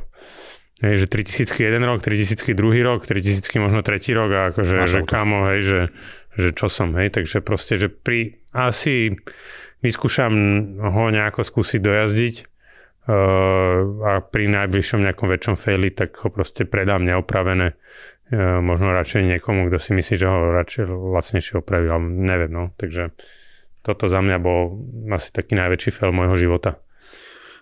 hej, 0.85 0.95
že 1.05 1.07
3000 1.11 1.59
jeden 1.59 1.83
rok, 1.83 2.05
3000 2.05 2.55
druhý 2.55 2.81
rok, 2.87 3.07
3000 3.07 3.43
možno 3.59 3.83
tretí 3.83 4.15
rok 4.15 4.31
a 4.31 4.41
akože, 4.55 4.77
že 4.87 5.01
kamo, 5.03 5.51
hej, 5.55 5.61
že, 5.63 5.81
že 6.39 6.49
čo 6.55 6.71
som, 6.71 6.95
hej, 6.95 7.11
takže 7.11 7.43
proste, 7.43 7.75
že 7.75 7.91
pri, 7.91 8.39
asi 8.55 9.19
vyskúšam 9.83 10.33
ho 10.79 11.05
nejako 11.11 11.47
skúsiť 11.47 11.81
dojazdiť 11.83 12.35
uh, 12.43 13.79
a 14.03 14.13
pri 14.23 14.45
najbližšom 14.51 15.03
nejakom 15.03 15.27
väčšom 15.31 15.55
faili, 15.59 15.91
tak 15.95 16.19
ho 16.23 16.29
proste 16.31 16.67
predám 16.67 17.07
neopravené 17.07 17.75
uh, 17.75 18.59
možno 18.63 18.91
radšej 18.95 19.39
niekomu, 19.39 19.71
kto 19.71 19.79
si 19.79 19.91
myslí, 19.95 20.15
že 20.19 20.27
ho 20.27 20.55
radšej 20.55 20.85
lacnejšie 20.91 21.55
opravil, 21.63 21.91
ale 21.95 22.07
neviem, 22.11 22.51
no, 22.51 22.65
takže 22.79 23.15
toto 23.89 24.05
za 24.05 24.21
mňa 24.21 24.37
bol 24.37 24.85
asi 25.09 25.33
taký 25.33 25.57
najväčší 25.57 25.91
fail 25.97 26.13
môjho 26.13 26.37
života. 26.37 26.77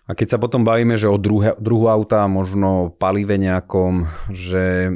A 0.07 0.15
keď 0.15 0.35
sa 0.35 0.39
potom 0.43 0.67
bavíme, 0.67 0.99
že 0.99 1.11
o 1.11 1.19
druhé, 1.19 1.55
druhú 1.59 1.87
auta, 1.87 2.27
možno 2.27 2.95
palive 2.99 3.39
nejakom, 3.39 4.11
že 4.31 4.91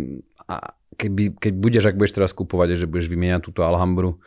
a 0.50 0.74
keby, 0.98 1.38
keď 1.38 1.52
budeš, 1.54 1.84
ak 1.90 1.98
budeš 1.98 2.14
teraz 2.18 2.30
kupovať, 2.34 2.78
že 2.78 2.90
budeš 2.90 3.10
vymieňať 3.10 3.46
túto 3.46 3.62
Alhambru, 3.62 4.18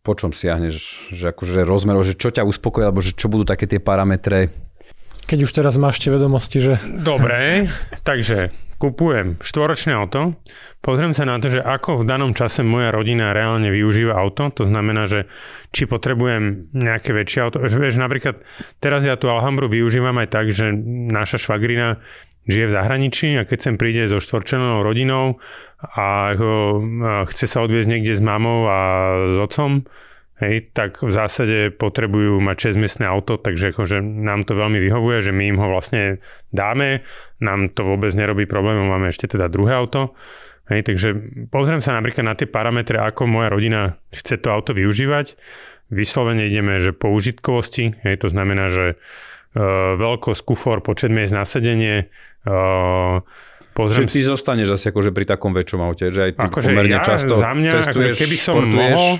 po 0.00 0.12
čom 0.16 0.32
siahneš? 0.32 1.08
Že 1.12 1.36
akože 1.36 1.60
rozmerov, 1.68 2.04
že 2.04 2.16
čo 2.16 2.32
ťa 2.32 2.48
uspokojí, 2.48 2.88
alebo 2.88 3.04
že 3.04 3.12
čo 3.12 3.28
budú 3.28 3.44
také 3.44 3.68
tie 3.68 3.80
parametre? 3.80 4.52
Keď 5.28 5.38
už 5.44 5.52
teraz 5.52 5.76
máš 5.76 6.00
tie 6.00 6.12
vedomosti, 6.12 6.58
že... 6.60 6.74
Dobre, 6.84 7.68
takže 8.04 8.52
kupujem 8.80 9.36
štvoročné 9.44 9.92
auto, 9.92 10.40
pozriem 10.80 11.12
sa 11.12 11.28
na 11.28 11.36
to, 11.36 11.52
že 11.52 11.60
ako 11.60 12.00
v 12.00 12.08
danom 12.08 12.32
čase 12.32 12.64
moja 12.64 12.88
rodina 12.88 13.36
reálne 13.36 13.68
využíva 13.68 14.16
auto, 14.16 14.48
to 14.48 14.64
znamená, 14.64 15.04
že 15.04 15.28
či 15.68 15.84
potrebujem 15.84 16.72
nejaké 16.72 17.12
väčšie 17.12 17.38
auto. 17.44 17.60
Vieš, 17.60 18.00
napríklad 18.00 18.40
teraz 18.80 19.04
ja 19.04 19.20
tú 19.20 19.28
Alhambru 19.28 19.68
využívam 19.68 20.16
aj 20.24 20.28
tak, 20.32 20.48
že 20.48 20.72
naša 21.12 21.36
švagrina 21.36 22.00
žije 22.48 22.72
v 22.72 22.74
zahraničí 22.74 23.28
a 23.36 23.44
keď 23.44 23.58
sem 23.60 23.74
príde 23.76 24.08
so 24.08 24.16
štvorčlenou 24.16 24.80
rodinou 24.80 25.36
a 25.80 26.32
chce 27.28 27.44
sa 27.44 27.60
odviezť 27.60 27.88
niekde 27.92 28.16
s 28.16 28.24
mamou 28.24 28.64
a 28.64 28.80
s 29.28 29.36
otcom, 29.44 29.84
hej, 30.40 30.72
tak 30.72 31.04
v 31.04 31.12
zásade 31.12 31.70
potrebujú 31.76 32.40
mať 32.40 32.72
6-miestne 32.72 33.04
auto, 33.04 33.36
takže 33.36 33.76
akože 33.76 34.00
nám 34.00 34.48
to 34.48 34.56
veľmi 34.56 34.80
vyhovuje, 34.80 35.30
že 35.30 35.32
my 35.36 35.44
im 35.52 35.58
ho 35.60 35.68
vlastne 35.68 36.24
dáme, 36.50 37.04
nám 37.44 37.70
to 37.76 37.84
vôbec 37.84 38.10
nerobí 38.16 38.48
problém, 38.48 38.80
máme 38.80 39.12
ešte 39.12 39.36
teda 39.36 39.52
druhé 39.52 39.76
auto. 39.76 40.16
Hej, 40.70 40.86
takže 40.86 41.08
pozriem 41.50 41.82
sa 41.82 41.98
napríklad 41.98 42.24
na 42.24 42.34
tie 42.38 42.46
parametre, 42.46 42.96
ako 42.96 43.26
moja 43.26 43.50
rodina 43.50 43.98
chce 44.14 44.38
to 44.38 44.54
auto 44.54 44.70
využívať. 44.70 45.34
Vyslovene 45.90 46.46
ideme, 46.46 46.78
že 46.78 46.94
po 46.94 47.10
užitkovosti, 47.10 48.06
hej, 48.06 48.14
to 48.22 48.30
znamená, 48.30 48.70
že 48.70 48.94
uh, 48.94 49.98
veľkosť, 49.98 50.46
kufor, 50.46 50.78
počet 50.86 51.10
miest 51.10 51.34
na 51.34 51.42
sedenie, 51.42 52.06
uh, 52.46 53.18
Pozriem 53.70 54.10
Čiže 54.10 54.12
ty 54.12 54.20
si... 54.20 54.26
zostaneš 54.26 54.68
asi 54.74 54.90
akože 54.90 55.14
pri 55.14 55.24
takom 55.30 55.54
väčšom 55.54 55.80
aute, 55.80 56.10
že 56.10 56.20
aj 56.26 56.32
ty 56.34 56.46
akože 56.50 56.68
pomerne 56.74 56.98
ja, 56.98 57.06
často 57.06 57.38
za 57.38 57.50
mňa, 57.54 57.70
akože 57.70 57.86
cestuješ, 57.86 58.10
akože 58.10 58.18
keby 58.18 58.36
som 58.36 58.54
športuješ. 58.58 58.76
mohol, 58.82 59.12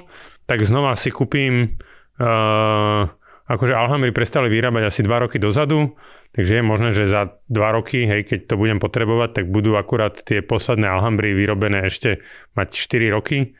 tak 0.50 0.66
znova 0.66 0.98
si 0.98 1.14
kúpim 1.14 1.78
uh, 2.18 3.06
akože 3.46 3.70
Alhambry 3.70 4.10
prestali 4.10 4.50
vyrábať 4.50 4.90
asi 4.90 5.00
2 5.06 5.22
roky 5.30 5.38
dozadu, 5.38 5.94
takže 6.34 6.58
je 6.58 6.62
možné, 6.66 6.90
že 6.90 7.06
za 7.06 7.38
2 7.46 7.76
roky, 7.78 8.02
hej, 8.02 8.26
keď 8.26 8.50
to 8.50 8.54
budem 8.58 8.82
potrebovať, 8.82 9.30
tak 9.30 9.44
budú 9.46 9.78
akurát 9.78 10.18
tie 10.26 10.42
posledné 10.42 10.90
Alhambry 10.90 11.38
vyrobené 11.38 11.86
ešte 11.86 12.18
mať 12.58 12.66
4 12.74 13.14
roky. 13.14 13.54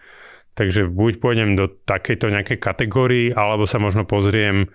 Takže 0.59 0.91
buď 0.91 1.23
pôjdem 1.23 1.55
do 1.55 1.71
takejto 1.71 2.27
nejakej 2.27 2.59
kategórii, 2.59 3.31
alebo 3.31 3.71
sa 3.71 3.79
možno 3.79 4.03
pozriem 4.03 4.67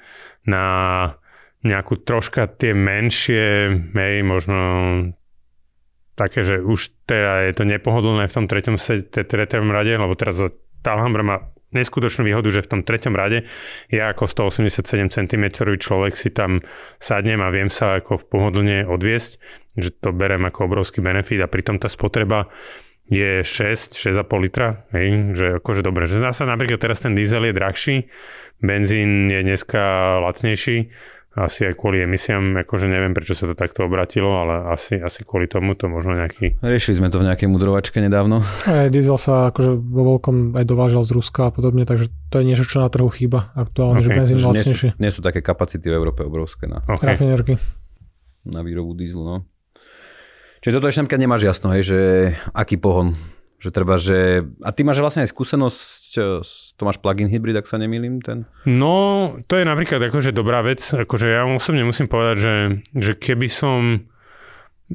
na 0.47 0.65
nejakú 1.67 1.99
troška 1.99 2.47
tie 2.47 2.71
menšie, 2.71 3.75
hej, 3.91 4.15
možno 4.23 4.59
také, 6.15 6.47
že 6.47 6.63
už 6.63 6.95
teda 7.03 7.51
je 7.51 7.53
to 7.59 7.63
nepohodlné 7.67 8.31
v 8.31 8.35
tom 8.39 8.47
treťom, 8.47 8.79
treťom 9.11 9.67
rade, 9.67 9.99
lebo 9.99 10.15
teraz 10.15 10.39
tá 10.79 10.95
Alhambra 10.95 11.23
má 11.27 11.37
neskutočnú 11.75 12.25
výhodu, 12.25 12.47
že 12.49 12.63
v 12.63 12.71
tom 12.71 12.81
treťom 12.81 13.13
rade 13.13 13.45
ja 13.91 14.09
ako 14.15 14.25
187 14.49 15.11
cm 15.11 15.45
človek 15.77 16.15
si 16.15 16.31
tam 16.31 16.63
sadnem 16.97 17.43
a 17.43 17.51
viem 17.51 17.67
sa 17.67 17.99
ako 17.99 18.23
v 18.23 18.25
pohodlne 18.31 18.77
odviesť, 18.87 19.31
že 19.75 19.91
to 19.91 20.15
berem 20.15 20.47
ako 20.47 20.71
obrovský 20.71 21.03
benefit 21.03 21.43
a 21.43 21.51
pritom 21.51 21.77
tá 21.77 21.91
spotreba 21.91 22.47
je 23.05 23.45
6, 23.45 23.93
6,5 23.93 24.25
litra, 24.41 24.81
hej, 24.89 25.37
že 25.37 25.45
akože 25.61 25.85
dobre, 25.85 26.09
že 26.09 26.17
zase 26.17 26.41
napríklad 26.49 26.81
teraz 26.81 27.05
ten 27.05 27.13
diesel 27.13 27.45
je 27.45 27.53
drahší, 27.53 27.95
benzín 28.65 29.29
je 29.29 29.45
dneska 29.45 30.17
lacnejší, 30.25 30.89
asi 31.35 31.67
aj 31.67 31.75
kvôli 31.75 31.99
emisiám, 32.07 32.63
akože 32.63 32.87
neviem, 32.87 33.11
prečo 33.11 33.35
sa 33.35 33.51
to 33.51 33.59
takto 33.59 33.83
obratilo, 33.83 34.39
ale 34.39 34.71
asi, 34.71 34.95
asi 34.95 35.27
kvôli 35.27 35.51
tomu 35.51 35.75
to 35.75 35.91
možno 35.91 36.15
nejaký... 36.15 36.55
Riešili 36.63 37.03
sme 37.03 37.11
to 37.11 37.19
v 37.19 37.27
nejakej 37.27 37.51
mudrovačke 37.51 37.99
nedávno. 37.99 38.39
Aj 38.63 38.87
diesel 38.87 39.19
sa 39.19 39.51
akože 39.51 39.75
vo 39.75 40.15
veľkom 40.15 40.55
aj 40.55 40.63
dovážal 40.63 41.03
z 41.03 41.11
Ruska 41.11 41.47
a 41.47 41.51
podobne, 41.51 41.83
takže 41.83 42.07
to 42.31 42.39
je 42.39 42.47
niečo, 42.47 42.63
čo 42.63 42.79
na 42.79 42.87
trhu 42.87 43.11
chýba 43.11 43.51
aktuálne, 43.51 43.99
okay. 43.99 44.07
že 44.07 44.09
benzín 44.15 44.37
nie 44.39 44.63
sú, 44.63 44.73
nie 44.95 45.11
sú 45.11 45.19
také 45.19 45.43
kapacity 45.43 45.91
v 45.91 45.99
Európe 45.99 46.23
obrovské 46.23 46.71
na 46.71 46.79
okay. 46.87 47.11
rafinerky. 47.11 47.59
Na 48.47 48.63
výrobu 48.63 48.95
dieslu, 48.95 49.27
no. 49.27 49.35
Čiže 50.63 50.81
toto 50.81 50.87
ešte 50.87 51.03
napríklad 51.03 51.21
nemáš 51.21 51.43
jasno, 51.45 51.67
hej, 51.75 51.83
že 51.83 51.99
aký 52.55 52.79
pohon 52.79 53.34
Že 53.65 53.73
treba, 53.73 53.97
že... 53.97 54.45
A 54.61 54.69
ty 54.69 54.85
máš 54.85 55.01
vlastne 55.01 55.25
aj 55.25 55.33
skúsenosť, 55.33 56.09
to 56.77 56.81
máš 56.85 57.01
plug-in 57.01 57.33
hybrid, 57.33 57.57
ak 57.57 57.65
sa 57.65 57.81
nemýlim, 57.81 58.21
ten? 58.21 58.45
No, 58.69 59.33
to 59.49 59.57
je 59.57 59.65
napríklad 59.65 59.97
akože 60.05 60.29
dobrá 60.29 60.61
vec. 60.61 60.85
Akože 60.85 61.33
ja 61.33 61.49
osobne 61.49 61.81
musím 61.81 62.05
povedať, 62.05 62.37
že, 62.37 62.55
že 62.93 63.11
keby 63.17 63.49
som 63.49 64.05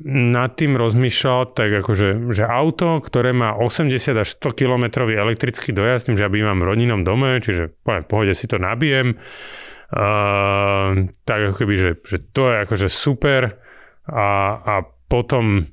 nad 0.07 0.55
tým 0.55 0.79
rozmýšľal, 0.79 1.50
tak 1.50 1.83
akože, 1.83 2.31
že 2.31 2.47
auto, 2.47 3.03
ktoré 3.03 3.35
má 3.35 3.59
80 3.59 3.91
až 4.23 4.29
100 4.39 4.55
km 4.55 5.03
elektrický 5.03 5.75
dojazd, 5.75 6.07
tým, 6.07 6.15
že 6.15 6.23
ja 6.23 6.31
bývam 6.31 6.62
v 6.62 6.69
rodinnom 6.71 7.03
dome, 7.03 7.43
čiže 7.43 7.75
poviem, 7.83 8.07
pohode 8.07 8.31
si 8.39 8.47
to 8.47 8.62
nabijem, 8.62 9.19
uh, 9.19 11.11
tak 11.27 11.39
ako 11.43 11.55
keby, 11.59 11.75
že, 11.75 11.91
že 12.07 12.23
to 12.31 12.55
je 12.55 12.57
akože 12.71 12.87
super 12.87 13.59
a, 14.07 14.31
a 14.62 14.75
potom 15.11 15.67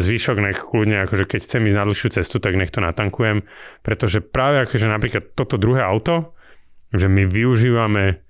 zvyšok 0.00 0.36
nech 0.42 0.58
kľudne, 0.58 1.06
akože 1.06 1.28
keď 1.28 1.40
chcem 1.44 1.66
ísť 1.70 1.76
na 1.78 1.86
dlhšiu 1.86 2.08
cestu, 2.14 2.36
tak 2.42 2.58
nech 2.58 2.72
to 2.74 2.82
natankujem, 2.82 3.46
pretože 3.86 4.24
práve 4.24 4.64
akože 4.64 4.86
napríklad 4.90 5.34
toto 5.38 5.60
druhé 5.60 5.84
auto, 5.84 6.34
že 6.90 7.06
my 7.10 7.26
využívame 7.26 8.22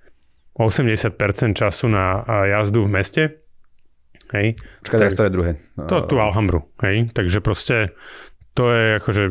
80% 0.57 1.15
času 1.57 1.85
na 1.91 2.23
jazdu 2.47 2.85
v 2.85 2.91
meste, 2.91 3.23
Hej. 4.33 4.57
Počkaj, 4.57 4.97
teraz 4.97 5.13
to 5.13 5.25
je 5.27 5.31
druhé. 5.33 5.51
To, 5.77 6.01
tu 6.01 6.17
Alhambru, 6.17 6.65
hej. 6.81 7.13
Takže 7.13 7.45
proste 7.45 7.93
to 8.57 8.71
je 8.71 8.85
akože, 8.97 9.23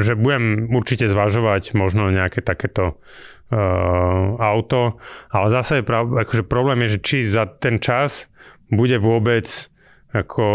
že 0.00 0.12
budem 0.14 0.70
určite 0.72 1.10
zvažovať 1.10 1.74
možno 1.74 2.08
nejaké 2.08 2.40
takéto 2.40 2.96
uh, 2.96 3.58
auto, 4.38 5.02
ale 5.28 5.46
zase 5.50 5.82
je 5.82 5.84
prav, 5.84 6.06
akože 6.08 6.46
problém 6.46 6.86
je, 6.86 6.96
že 6.96 7.00
či 7.02 7.16
za 7.26 7.44
ten 7.44 7.82
čas 7.82 8.30
bude 8.70 8.96
vôbec 8.96 9.44
ako 10.12 10.46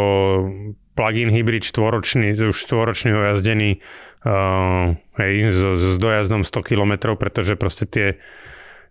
plug-in 0.96 1.31
hybrid 1.31 1.63
štvoročný, 1.63 2.36
už 2.36 2.55
štvoročný 2.55 3.12
jazdený 3.12 3.79
uh, 4.27 4.93
hej, 5.17 5.34
s, 5.51 5.62
s 5.62 5.96
dojazdom 5.98 6.43
100 6.43 6.67
km, 6.67 7.15
pretože 7.15 7.55
proste 7.55 7.88
tie 7.88 8.08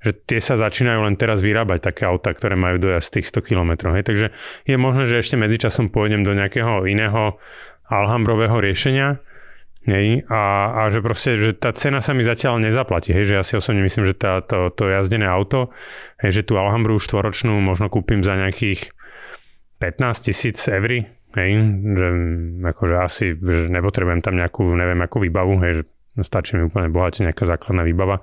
že 0.00 0.16
tie 0.16 0.40
sa 0.40 0.56
začínajú 0.56 1.04
len 1.04 1.20
teraz 1.20 1.44
vyrábať 1.44 1.92
také 1.92 2.08
auta, 2.08 2.32
ktoré 2.32 2.56
majú 2.56 2.80
dojazd 2.80 3.20
tých 3.20 3.36
100 3.36 3.44
km. 3.52 3.92
Hej. 3.92 4.08
Takže 4.08 4.26
je 4.64 4.76
možné, 4.80 5.04
že 5.04 5.20
ešte 5.20 5.36
medzičasom 5.36 5.92
pôjdem 5.92 6.24
do 6.24 6.32
nejakého 6.32 6.88
iného 6.88 7.36
alhambrového 7.84 8.64
riešenia, 8.64 9.20
Hej, 9.80 10.28
a, 10.28 10.76
a 10.76 10.92
že 10.92 11.00
proste, 11.00 11.40
že 11.40 11.56
tá 11.56 11.72
cena 11.72 12.04
sa 12.04 12.12
mi 12.12 12.20
zatiaľ 12.20 12.60
nezaplatí, 12.60 13.16
hej, 13.16 13.32
že 13.32 13.34
ja 13.40 13.40
si 13.40 13.56
osobne 13.56 13.80
myslím, 13.80 14.04
že 14.04 14.12
tá, 14.12 14.44
to, 14.44 14.68
to 14.76 14.92
jazdené 14.92 15.24
auto, 15.24 15.72
hej, 16.20 16.36
že 16.36 16.42
tú 16.44 16.60
Alhambru 16.60 17.00
štvoročnú 17.00 17.56
možno 17.64 17.88
kúpim 17.88 18.20
za 18.20 18.36
nejakých 18.36 18.92
15 19.80 20.28
tisíc 20.28 20.60
eur, 20.68 21.08
hej, 21.40 21.50
že 21.96 22.08
akože 22.68 22.96
asi, 23.00 23.26
že 23.34 23.72
nepotrebujem 23.72 24.20
tam 24.20 24.36
nejakú, 24.36 24.62
neviem, 24.76 25.00
akú 25.00 25.24
výbavu, 25.24 25.56
hej, 25.64 25.72
že 25.80 25.84
stačí 26.20 26.58
mi 26.58 26.68
úplne 26.68 26.92
bohate 26.92 27.24
nejaká 27.24 27.48
základná 27.48 27.80
výbava, 27.80 28.20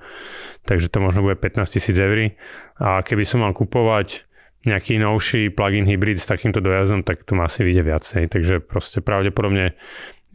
takže 0.70 0.94
to 0.94 1.02
možno 1.02 1.26
bude 1.26 1.40
15 1.40 1.66
tisíc 1.66 1.98
eur 1.98 2.38
a 2.78 3.02
keby 3.02 3.26
som 3.26 3.42
mal 3.42 3.58
kupovať 3.58 4.28
nejaký 4.68 5.00
novší 5.00 5.50
plug-in 5.50 5.88
hybrid 5.88 6.20
s 6.20 6.28
takýmto 6.28 6.60
dojazdom, 6.60 7.02
tak 7.02 7.24
to 7.24 7.34
má 7.34 7.48
asi 7.48 7.64
vyjde 7.64 7.84
viacej, 7.88 8.22
takže 8.30 8.60
proste 8.60 9.00
pravdepodobne 9.00 9.74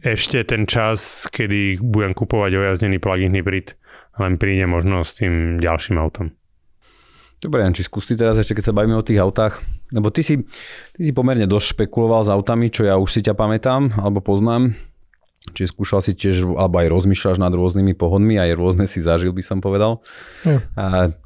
ešte 0.03 0.43
ten 0.43 0.67
čas, 0.67 1.29
kedy 1.31 1.79
budem 1.79 2.11
kupovať 2.11 2.51
ojazdený 2.59 2.99
plug-in 2.99 3.31
hybrid, 3.31 3.79
len 4.19 4.35
príde 4.35 4.67
možno 4.67 5.05
s 5.05 5.15
tým 5.15 5.63
ďalším 5.63 5.95
autom. 6.01 6.35
Dobre, 7.39 7.63
Janči, 7.63 7.83
skús 7.83 8.07
teraz 8.11 8.39
ešte, 8.39 8.55
keď 8.55 8.71
sa 8.71 8.75
bavíme 8.75 8.95
o 8.95 9.03
tých 9.03 9.19
autách, 9.19 9.59
lebo 9.93 10.09
ty 10.09 10.25
si, 10.25 10.41
ty 10.97 11.01
si 11.05 11.13
pomerne 11.13 11.45
dosť 11.45 11.77
špekuloval 11.77 12.25
s 12.25 12.33
autami, 12.33 12.73
čo 12.73 12.83
ja 12.83 12.97
už 12.97 13.09
si 13.09 13.21
ťa 13.21 13.37
pamätám, 13.37 13.93
alebo 13.95 14.19
poznám. 14.19 14.73
Čiže 15.53 15.75
skúšal 15.75 15.99
si 15.99 16.15
tiež, 16.15 16.55
alebo 16.55 16.79
aj 16.79 16.87
rozmýšľaš 16.87 17.37
nad 17.37 17.51
rôznymi 17.51 17.93
pohodmi, 17.99 18.39
aj 18.39 18.55
rôzne 18.55 18.85
si 18.87 19.03
zažil, 19.03 19.35
by 19.35 19.43
som 19.43 19.59
povedal. 19.59 19.99
Ja. 20.47 20.63
A 20.79 20.85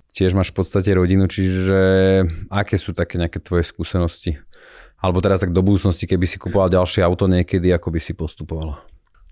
tiež 0.10 0.34
máš 0.34 0.50
v 0.50 0.66
podstate 0.66 0.90
rodinu, 0.98 1.30
čiže 1.30 1.80
aké 2.50 2.82
sú 2.82 2.98
také 2.98 3.22
nejaké 3.22 3.38
tvoje 3.38 3.62
skúsenosti? 3.70 4.42
Alebo 4.98 5.22
teraz 5.22 5.46
tak 5.46 5.54
do 5.54 5.62
budúcnosti, 5.62 6.10
keby 6.10 6.26
si 6.26 6.42
kupoval 6.42 6.74
ďalšie 6.74 7.06
auto 7.06 7.30
niekedy, 7.30 7.70
ako 7.70 7.94
by 7.94 8.00
si 8.02 8.18
postupoval? 8.18 8.82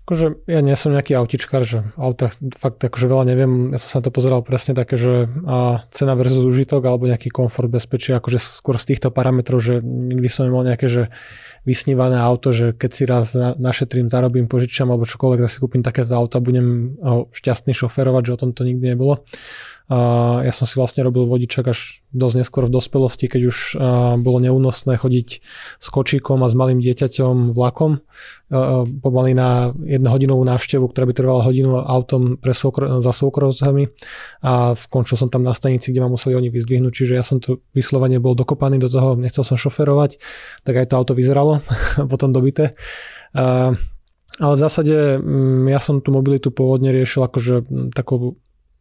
Akože 0.06 0.46
ja 0.46 0.62
nie 0.62 0.78
som 0.78 0.94
nejaký 0.94 1.18
autičkár, 1.18 1.66
že 1.66 1.82
auta 1.98 2.30
fakt 2.54 2.78
akože 2.78 3.10
veľa 3.10 3.26
neviem, 3.26 3.74
ja 3.74 3.78
som 3.82 3.88
sa 3.90 3.96
na 3.98 4.04
to 4.06 4.14
pozeral 4.14 4.38
presne 4.38 4.70
také, 4.70 4.94
že 4.94 5.26
a 5.42 5.82
cena 5.90 6.14
versus 6.14 6.46
užitok 6.46 6.86
alebo 6.86 7.10
nejaký 7.10 7.26
komfort, 7.34 7.66
bezpečie, 7.66 8.14
akože 8.14 8.38
skôr 8.38 8.78
z 8.78 8.94
týchto 8.94 9.10
parametrov, 9.10 9.58
že 9.58 9.82
nikdy 9.82 10.30
som 10.30 10.46
nemal 10.46 10.62
nejaké, 10.62 10.86
že 10.86 11.10
vysnívané 11.66 12.22
auto, 12.22 12.54
že 12.54 12.70
keď 12.70 12.90
si 12.94 13.02
raz 13.02 13.34
na, 13.34 13.58
našetrím, 13.58 14.06
zarobím, 14.06 14.46
požičam 14.46 14.94
alebo 14.94 15.10
čokoľvek, 15.10 15.42
tak 15.42 15.50
si 15.50 15.58
kúpim 15.58 15.82
také 15.82 16.06
auto 16.06 16.38
a 16.38 16.44
budem 16.46 16.94
ho 17.02 17.26
šťastný 17.34 17.74
šoferovať, 17.74 18.30
že 18.30 18.34
o 18.38 18.40
tom 18.46 18.54
to 18.54 18.62
nikdy 18.62 18.94
nebolo. 18.94 19.26
A 19.86 19.98
ja 20.42 20.50
som 20.50 20.66
si 20.66 20.74
vlastne 20.74 21.06
robil 21.06 21.30
vodičak 21.30 21.70
až 21.70 22.02
dosť 22.10 22.42
neskôr 22.42 22.66
v 22.66 22.74
dospelosti, 22.74 23.30
keď 23.30 23.42
už 23.46 23.58
bolo 24.18 24.42
neúnosné 24.42 24.98
chodiť 24.98 25.28
s 25.78 25.86
kočíkom 25.94 26.42
a 26.42 26.50
s 26.50 26.58
malým 26.58 26.82
dieťaťom 26.82 27.54
vlakom. 27.54 28.02
Pomaly 28.98 29.38
na 29.38 29.70
jednohodinovú 29.86 30.42
návštevu, 30.42 30.90
ktorá 30.90 31.06
by 31.06 31.14
trvala 31.14 31.46
hodinu 31.46 31.78
autom 31.78 32.34
pre 32.34 32.50
svokro, 32.50 32.98
za 32.98 33.14
svokrovcami 33.14 33.94
a 34.42 34.74
skončil 34.74 35.14
som 35.14 35.30
tam 35.30 35.46
na 35.46 35.54
stanici, 35.54 35.94
kde 35.94 36.02
ma 36.02 36.10
museli 36.10 36.34
oni 36.34 36.50
vyzdvihnúť, 36.50 36.90
čiže 36.90 37.14
ja 37.14 37.22
som 37.22 37.38
tu 37.38 37.62
vyslovene 37.70 38.18
bol 38.18 38.34
dokopaný 38.34 38.82
do 38.82 38.90
toho, 38.90 39.14
nechcel 39.14 39.46
som 39.46 39.54
šoferovať, 39.54 40.18
tak 40.66 40.82
aj 40.82 40.90
to 40.90 40.98
auto 40.98 41.12
vyzeralo 41.14 41.62
potom 42.12 42.34
dobité. 42.34 42.74
Ale 44.36 44.54
v 44.58 44.60
zásade 44.60 45.16
mm, 45.16 45.70
ja 45.72 45.80
som 45.80 46.04
tú 46.04 46.12
mobilitu 46.12 46.52
pôvodne 46.52 46.92
riešil 46.92 47.24
akože 47.24 47.54
takou 47.96 48.36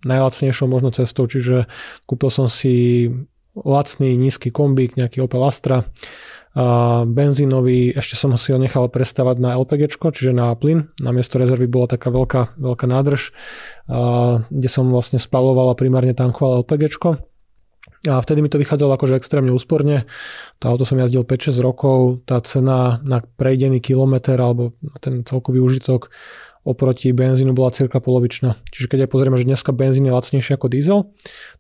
najlacnejšou 0.06 0.70
možno 0.70 0.94
cestou, 0.94 1.26
čiže 1.26 1.66
kúpil 2.06 2.30
som 2.30 2.46
si 2.46 3.10
lacný 3.58 4.14
nízky 4.16 4.54
kombík, 4.54 4.96
nejaký 5.00 5.26
Opel 5.26 5.42
Astra, 5.42 5.90
a 6.56 7.04
benzínový, 7.04 7.92
ešte 7.92 8.16
som 8.16 8.32
si 8.40 8.56
ho 8.56 8.60
nechal 8.60 8.88
prestavať 8.88 9.44
na 9.44 9.60
LPG, 9.60 10.00
čiže 10.00 10.32
na 10.32 10.56
plyn. 10.56 10.88
Na 11.04 11.12
miesto 11.12 11.36
rezervy 11.36 11.68
bola 11.68 11.92
taká 11.92 12.08
veľká, 12.08 12.56
veľká 12.56 12.88
nádrž, 12.88 13.36
a, 13.92 14.40
kde 14.48 14.70
som 14.72 14.88
vlastne 14.88 15.20
spaloval 15.20 15.68
a 15.68 15.76
primárne 15.76 16.16
tankoval 16.16 16.64
LPG. 16.64 16.96
A 18.08 18.22
vtedy 18.24 18.40
mi 18.40 18.48
to 18.48 18.62
vychádzalo 18.62 18.96
akože 18.96 19.20
extrémne 19.20 19.52
úsporne. 19.52 20.08
To 20.64 20.72
auto 20.72 20.88
som 20.88 20.96
jazdil 20.96 21.28
5-6 21.28 21.60
rokov, 21.60 22.24
tá 22.24 22.40
cena 22.40 23.04
na 23.04 23.20
prejdený 23.20 23.84
kilometr 23.84 24.40
alebo 24.40 24.78
ten 25.04 25.28
celkový 25.28 25.60
užitok 25.60 26.08
oproti 26.66 27.14
benzínu 27.14 27.54
bola 27.54 27.70
cirka 27.70 28.02
polovičná. 28.02 28.58
Čiže 28.74 28.90
keď 28.90 29.00
aj 29.06 29.10
pozrieme, 29.14 29.38
že 29.38 29.46
dneska 29.46 29.70
benzín 29.70 30.10
je 30.10 30.18
lacnejší 30.18 30.58
ako 30.58 30.68
diesel, 30.74 31.00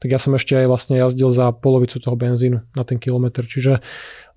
tak 0.01 0.09
ja 0.09 0.17
som 0.17 0.33
ešte 0.33 0.57
aj 0.57 0.65
vlastne 0.65 0.97
jazdil 0.97 1.29
za 1.29 1.53
polovicu 1.53 2.01
toho 2.01 2.17
benzínu 2.17 2.65
na 2.73 2.83
ten 2.83 2.97
kilometr. 2.97 3.45
Čiže 3.45 3.85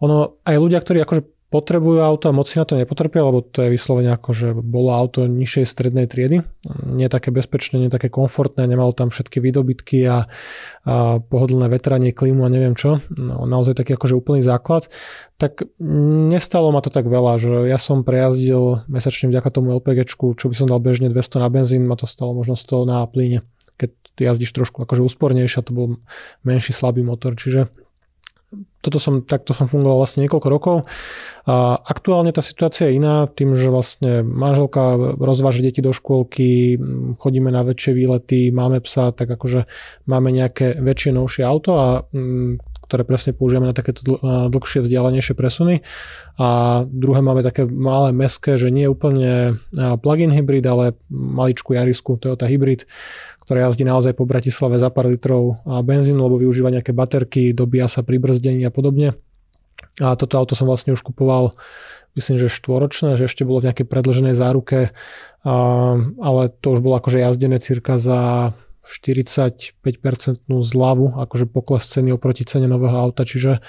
ono, 0.04 0.37
aj 0.44 0.57
ľudia, 0.61 0.78
ktorí 0.85 1.00
akože 1.02 1.38
potrebujú 1.48 2.04
auto 2.04 2.28
a 2.28 2.37
moc 2.37 2.44
si 2.44 2.61
na 2.61 2.68
to 2.68 2.76
nepotrpia, 2.76 3.24
lebo 3.24 3.40
to 3.40 3.64
je 3.64 3.72
vyslovene 3.72 4.12
ako, 4.12 4.30
že 4.37 4.48
bolo 4.52 4.92
auto 4.92 5.24
nižšej 5.24 5.64
strednej 5.64 6.04
triedy, 6.04 6.44
nie 6.84 7.08
také 7.08 7.32
bezpečné, 7.32 7.80
nie 7.80 7.88
také 7.88 8.12
komfortné, 8.12 8.68
nemalo 8.68 8.92
tam 8.92 9.08
všetky 9.08 9.40
výdobytky 9.40 10.04
a, 10.04 10.28
a 10.84 11.24
pohodlné 11.24 11.72
vetranie, 11.72 12.12
klímu 12.12 12.44
a 12.44 12.52
neviem 12.52 12.76
čo, 12.76 13.00
no, 13.16 13.48
naozaj 13.48 13.80
taký 13.80 13.96
akože 13.96 14.12
úplný 14.12 14.44
základ, 14.44 14.92
tak 15.40 15.64
nestalo 16.28 16.68
ma 16.68 16.84
to 16.84 16.92
tak 16.92 17.08
veľa, 17.08 17.40
že 17.40 17.54
ja 17.72 17.80
som 17.80 18.04
prejazdil 18.04 18.84
mesačne 18.84 19.32
vďaka 19.32 19.48
tomu 19.48 19.72
LPG, 19.80 20.04
čo 20.04 20.46
by 20.52 20.54
som 20.54 20.68
dal 20.68 20.84
bežne 20.84 21.08
200 21.08 21.40
na 21.40 21.48
benzín, 21.48 21.88
ma 21.88 21.96
to 21.96 22.04
stalo 22.04 22.37
možno 22.37 22.61
100 22.61 22.84
na 22.84 23.00
plyne 23.08 23.40
keď 23.78 23.94
jazdíš 24.18 24.50
trošku 24.50 24.82
akože 24.82 25.06
úspornejšie, 25.06 25.62
to 25.62 25.70
bol 25.70 25.87
menší 26.42 26.74
slabý 26.74 27.06
motor, 27.06 27.38
čiže 27.38 27.70
toto 28.80 28.96
som, 28.96 29.20
takto 29.20 29.52
som 29.52 29.68
fungoval 29.68 30.00
vlastne 30.00 30.24
niekoľko 30.24 30.48
rokov. 30.48 30.76
A 31.44 31.76
aktuálne 31.76 32.32
tá 32.32 32.40
situácia 32.40 32.88
je 32.88 32.96
iná, 32.96 33.28
tým, 33.28 33.52
že 33.52 33.68
vlastne 33.68 34.24
manželka 34.24 34.96
rozváža 35.20 35.61
deti 35.61 35.84
do 35.84 35.92
škôlky, 35.92 36.80
chodíme 37.20 37.52
na 37.52 37.66
väčšie 37.66 37.92
výlety, 37.92 38.48
máme 38.48 38.80
psa, 38.80 39.12
tak 39.12 39.28
akože 39.28 39.68
máme 40.08 40.32
nejaké 40.32 40.80
väčšie, 40.80 41.12
novšie 41.12 41.44
auto 41.44 41.70
a 41.76 41.88
ktoré 42.88 43.05
presne 43.05 43.37
používame 43.37 43.68
na 43.68 43.77
takéto 43.77 44.01
dlhšie, 44.48 44.81
vzdialenejšie 44.81 45.37
presuny. 45.37 45.85
A 46.40 46.83
druhé 46.88 47.20
máme 47.20 47.44
také 47.44 47.68
malé 47.68 48.16
meské, 48.16 48.57
že 48.57 48.72
nie 48.72 48.88
je 48.88 48.92
úplne 48.96 49.31
plug-in 49.77 50.33
hybrid, 50.33 50.64
ale 50.64 50.96
maličku 51.12 51.77
Jarisku 51.77 52.16
Toyota 52.16 52.48
hybrid, 52.48 52.88
ktoré 53.44 53.68
jazdí 53.68 53.85
naozaj 53.85 54.16
po 54.16 54.24
Bratislave 54.24 54.81
za 54.81 54.88
pár 54.88 55.12
litrov 55.12 55.61
benzínu, 55.64 56.16
lebo 56.16 56.40
využíva 56.40 56.72
nejaké 56.72 56.96
baterky, 56.96 57.53
dobíja 57.53 57.92
sa 57.92 58.01
pri 58.01 58.16
brzdení 58.16 58.64
a 58.64 58.72
podobne. 58.72 59.12
A 60.01 60.16
toto 60.16 60.40
auto 60.40 60.57
som 60.57 60.64
vlastne 60.64 60.96
už 60.96 61.05
kupoval, 61.05 61.53
myslím, 62.16 62.40
že 62.40 62.51
štvoročné, 62.51 63.20
že 63.20 63.29
ešte 63.29 63.44
bolo 63.44 63.61
v 63.61 63.70
nejakej 63.70 63.87
predlženej 63.87 64.35
záruke, 64.35 64.96
ale 65.44 66.42
to 66.61 66.66
už 66.72 66.81
bolo 66.83 66.98
akože 66.98 67.20
jazdené 67.20 67.59
cirka 67.61 68.01
za 68.01 68.53
45% 68.88 70.48
zľavu, 70.48 71.20
akože 71.20 71.44
pokles 71.44 71.85
ceny 71.85 72.16
oproti 72.16 72.48
cene 72.48 72.64
nového 72.64 72.96
auta, 72.96 73.29
čiže 73.29 73.61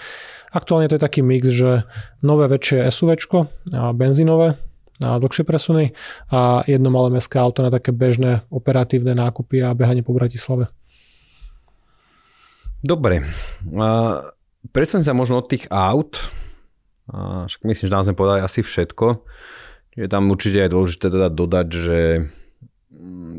aktuálne 0.56 0.88
to 0.88 0.96
je 0.96 1.04
taký 1.04 1.20
mix, 1.20 1.52
že 1.52 1.84
nové 2.24 2.48
väčšie 2.48 2.88
SUV 2.88 3.20
benzínové, 3.94 4.56
na 5.00 5.16
dlhšie 5.16 5.48
presuny 5.48 5.96
a 6.28 6.64
jedno 6.68 6.92
malé 6.92 7.16
mestské 7.16 7.40
auto 7.40 7.64
na 7.64 7.72
také 7.72 7.96
bežné 7.96 8.44
operatívne 8.52 9.16
nákupy 9.16 9.64
a 9.64 9.72
behanie 9.72 10.04
po 10.04 10.12
Bratislave. 10.12 10.68
Dobre. 12.84 13.24
Presmeň 14.76 15.04
sa 15.04 15.16
možno 15.16 15.40
od 15.40 15.48
tých 15.48 15.72
aut. 15.72 16.20
Však 17.12 17.64
myslím, 17.64 17.86
že 17.88 17.96
nám 17.96 18.06
sme 18.08 18.20
povedali 18.20 18.44
asi 18.44 18.60
všetko. 18.60 19.24
Je 19.96 20.08
tam 20.12 20.28
určite 20.32 20.68
aj 20.68 20.72
dôležité 20.76 21.08
teda 21.08 21.32
dodať, 21.32 21.68
že 21.72 22.28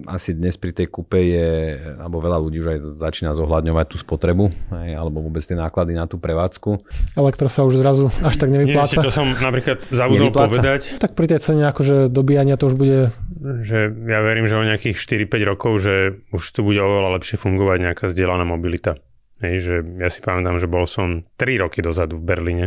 asi 0.08 0.32
dnes 0.32 0.56
pri 0.56 0.72
tej 0.72 0.88
kupe 0.88 1.20
je, 1.20 1.76
alebo 2.00 2.24
veľa 2.24 2.38
ľudí 2.40 2.64
už 2.64 2.68
aj 2.72 2.78
začína 2.96 3.36
zohľadňovať 3.36 3.86
tú 3.92 3.96
spotrebu, 4.00 4.48
aj, 4.72 4.90
alebo 4.96 5.20
vôbec 5.20 5.44
tie 5.44 5.52
náklady 5.52 5.92
na 5.92 6.08
tú 6.08 6.16
prevádzku. 6.16 6.80
Elektro 7.12 7.52
sa 7.52 7.68
už 7.68 7.76
zrazu 7.76 8.08
až 8.24 8.40
tak 8.40 8.48
nevypláca. 8.48 9.04
Nie, 9.04 9.06
to 9.06 9.12
som 9.12 9.28
napríklad 9.36 9.84
zabudol 9.92 10.32
nevypláca. 10.32 10.52
povedať. 10.56 10.80
Tak 10.96 11.12
pri 11.12 11.26
tej 11.36 11.40
cene 11.44 11.68
akože 11.68 12.08
dobíjania 12.08 12.56
to 12.56 12.72
už 12.72 12.74
bude... 12.80 13.12
Že 13.40 13.78
ja 14.08 14.20
verím, 14.24 14.48
že 14.48 14.56
o 14.56 14.64
nejakých 14.64 14.96
4-5 14.96 15.50
rokov, 15.52 15.72
že 15.84 15.94
už 16.32 16.42
tu 16.56 16.60
bude 16.64 16.80
oveľa 16.80 17.20
lepšie 17.20 17.36
fungovať 17.36 17.78
nejaká 17.84 18.04
zdieľaná 18.08 18.48
mobilita. 18.48 18.96
Hej, 19.40 19.56
že 19.64 19.74
ja 20.00 20.08
si 20.12 20.20
pamätám, 20.20 20.60
že 20.60 20.68
bol 20.68 20.84
som 20.84 21.24
3 21.40 21.64
roky 21.64 21.80
dozadu 21.80 22.20
v 22.20 22.24
Berlíne 22.28 22.66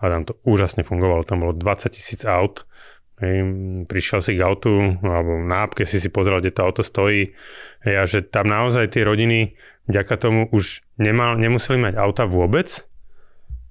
a 0.00 0.08
tam 0.12 0.24
to 0.28 0.36
úžasne 0.44 0.84
fungovalo. 0.84 1.24
Tam 1.24 1.44
bolo 1.44 1.52
20 1.56 1.88
tisíc 1.92 2.24
aut 2.24 2.64
Hej, 3.14 3.36
prišiel 3.86 4.20
si 4.20 4.34
k 4.34 4.42
autu, 4.42 4.98
alebo 4.98 5.38
na 5.38 5.62
apke 5.62 5.86
si 5.86 6.02
si 6.02 6.10
pozrel, 6.10 6.42
kde 6.42 6.50
to 6.50 6.66
auto 6.66 6.82
stojí. 6.82 7.30
Hej, 7.86 7.94
a 7.94 8.04
že 8.10 8.18
tam 8.26 8.50
naozaj 8.50 8.90
tie 8.90 9.06
rodiny 9.06 9.54
vďaka 9.86 10.14
tomu 10.18 10.50
už 10.50 10.82
nemal, 10.98 11.38
nemuseli 11.38 11.78
mať 11.78 11.94
auta 11.94 12.26
vôbec, 12.26 12.82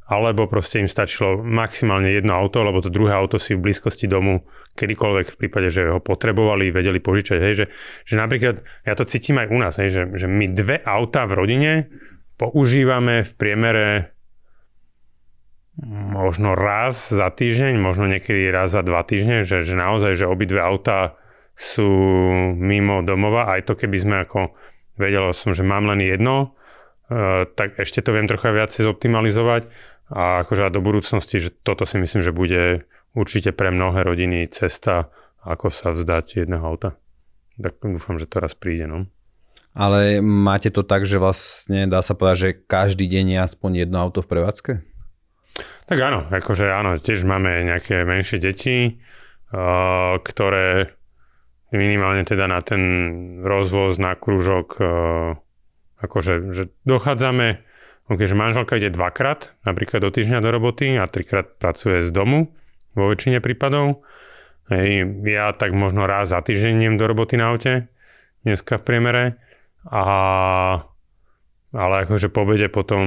alebo 0.08 0.48
proste 0.48 0.80
im 0.80 0.88
stačilo 0.88 1.44
maximálne 1.44 2.08
jedno 2.12 2.36
auto, 2.36 2.64
lebo 2.64 2.80
to 2.80 2.92
druhé 2.92 3.16
auto 3.16 3.36
si 3.36 3.56
v 3.56 3.68
blízkosti 3.68 4.08
domu 4.08 4.48
kedykoľvek 4.80 5.28
v 5.36 5.40
prípade, 5.40 5.68
že 5.72 5.92
ho 5.92 6.00
potrebovali, 6.00 6.72
vedeli 6.72 7.04
požičať. 7.04 7.38
Hej, 7.40 7.54
že, 7.56 7.66
že 8.08 8.16
napríklad, 8.16 8.64
ja 8.88 8.94
to 8.96 9.04
cítim 9.04 9.40
aj 9.44 9.48
u 9.52 9.58
nás, 9.60 9.76
hej, 9.76 9.90
že, 9.92 10.04
že 10.16 10.28
my 10.32 10.56
dve 10.56 10.80
auta 10.84 11.28
v 11.28 11.34
rodine 11.36 11.72
používame 12.40 13.28
v 13.28 13.32
priemere 13.36 13.88
možno 15.82 16.54
raz 16.54 17.10
za 17.10 17.34
týždeň, 17.34 17.82
možno 17.82 18.06
niekedy 18.06 18.54
raz 18.54 18.78
za 18.78 18.86
dva 18.86 19.02
týždne, 19.02 19.42
že, 19.42 19.66
že 19.66 19.74
naozaj, 19.74 20.14
že 20.14 20.30
obidve 20.30 20.62
auta 20.62 21.18
sú 21.58 21.90
mimo 22.58 23.02
domova, 23.02 23.58
aj 23.58 23.70
to 23.70 23.74
keby 23.74 23.98
sme 23.98 24.16
ako, 24.26 24.54
vedel 25.02 25.34
som, 25.34 25.58
že 25.58 25.66
mám 25.66 25.90
len 25.90 26.02
jedno, 26.02 26.54
uh, 27.10 27.50
tak 27.58 27.82
ešte 27.82 28.06
to 28.06 28.14
viem 28.14 28.30
trocha 28.30 28.54
viacej 28.54 28.86
zoptimalizovať 28.86 29.70
a 30.14 30.46
akože 30.46 30.70
do 30.70 30.82
budúcnosti, 30.82 31.42
že 31.42 31.50
toto 31.50 31.90
si 31.90 31.98
myslím, 31.98 32.22
že 32.22 32.34
bude 32.34 32.86
určite 33.18 33.54
pre 33.54 33.74
mnohé 33.74 34.06
rodiny 34.06 34.46
cesta, 34.54 35.10
ako 35.42 35.74
sa 35.74 35.94
vzdať 35.94 36.46
jedného 36.46 36.62
auta. 36.62 36.98
Tak 37.58 37.82
dúfam, 37.82 38.18
že 38.18 38.30
to 38.30 38.42
raz 38.42 38.58
príde, 38.58 38.90
no. 38.90 39.06
Ale 39.74 40.22
máte 40.22 40.70
to 40.70 40.86
tak, 40.86 41.06
že 41.10 41.18
vlastne 41.18 41.90
dá 41.90 42.06
sa 42.06 42.14
povedať, 42.14 42.38
že 42.38 42.50
každý 42.62 43.10
deň 43.10 43.26
je 43.34 43.40
aspoň 43.42 43.72
jedno 43.86 43.98
auto 43.98 44.22
v 44.22 44.30
prevádzke? 44.30 44.93
Tak 45.84 46.00
áno, 46.00 46.24
akože 46.32 46.72
áno, 46.72 46.96
tiež 46.96 47.28
máme 47.28 47.68
nejaké 47.68 48.08
menšie 48.08 48.40
deti, 48.40 49.04
ktoré 50.24 50.96
minimálne 51.76 52.24
teda 52.24 52.48
na 52.48 52.64
ten 52.64 52.82
rozvoz, 53.44 54.00
na 54.00 54.16
krúžok, 54.16 54.80
akože 56.00 56.34
že 56.56 56.64
dochádzame, 56.88 57.60
okay, 58.08 58.28
že 58.30 58.36
manželka 58.38 58.80
ide 58.80 58.96
dvakrát, 58.96 59.52
napríklad 59.68 60.08
do 60.08 60.14
týždňa 60.14 60.40
do 60.40 60.50
roboty 60.56 60.96
a 60.96 61.10
trikrát 61.10 61.60
pracuje 61.60 62.08
z 62.08 62.12
domu 62.16 62.54
vo 62.96 63.10
väčšine 63.12 63.44
prípadov. 63.44 64.08
Hej, 64.72 65.20
ja 65.28 65.52
tak 65.52 65.76
možno 65.76 66.08
raz 66.08 66.32
za 66.32 66.40
týždeň 66.40 66.96
do 66.96 67.06
roboty 67.10 67.36
na 67.36 67.52
aute, 67.52 67.92
dneska 68.48 68.80
v 68.80 68.84
priemere. 68.88 69.24
A 69.92 70.04
ale 71.74 72.06
akože 72.06 72.30
po 72.30 72.46
obede 72.46 72.70
potom 72.70 73.06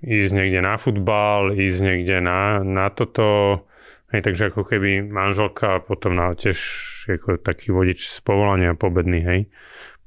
ísť 0.00 0.32
niekde 0.32 0.64
na 0.64 0.80
futbal, 0.80 1.52
ísť 1.52 1.78
niekde 1.84 2.24
na, 2.24 2.64
na 2.64 2.88
toto, 2.88 3.62
hej, 4.08 4.24
takže 4.24 4.48
ako 4.48 4.64
keby 4.64 5.04
manželka 5.04 5.84
potom 5.84 6.16
na, 6.16 6.32
tiež 6.32 6.58
ako 7.04 7.36
taký 7.36 7.70
vodič 7.70 8.08
z 8.08 8.18
povolania 8.24 8.72
pobedný, 8.72 9.20
hej, 9.20 9.40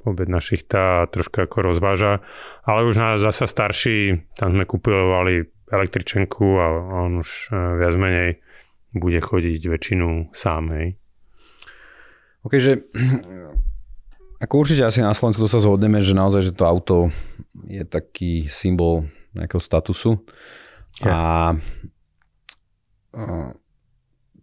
pobed 0.02 0.26
na 0.26 0.42
šichta 0.42 1.06
troška 1.14 1.46
ako 1.46 1.62
rozváža, 1.62 2.26
ale 2.66 2.90
už 2.90 2.98
na 2.98 3.10
zasa 3.22 3.46
starší, 3.46 4.26
tam 4.34 4.58
sme 4.58 4.66
kupovali 4.66 5.46
električenku 5.70 6.58
a 6.58 6.66
on 7.06 7.22
už 7.22 7.30
e, 7.48 7.56
viac 7.80 7.96
menej 7.96 8.30
bude 8.92 9.22
chodiť 9.24 9.62
väčšinu 9.62 10.34
sám, 10.36 10.74
hej. 10.74 11.00
Ok, 12.42 12.58
že 12.58 12.82
ako 14.41 14.65
určite 14.65 14.82
asi 14.82 15.06
na 15.06 15.13
Slovensku 15.13 15.45
to 15.45 15.54
sa 15.54 15.62
zhodneme, 15.62 16.01
že 16.01 16.17
naozaj, 16.17 16.49
že 16.49 16.54
to 16.58 16.65
auto 16.65 17.13
je 17.69 17.86
taký 17.86 18.49
symbol 18.49 19.06
nejakého 19.38 19.62
statusu. 19.62 20.17
Yeah. 21.06 21.13
A, 21.13 21.21
a 23.13 23.23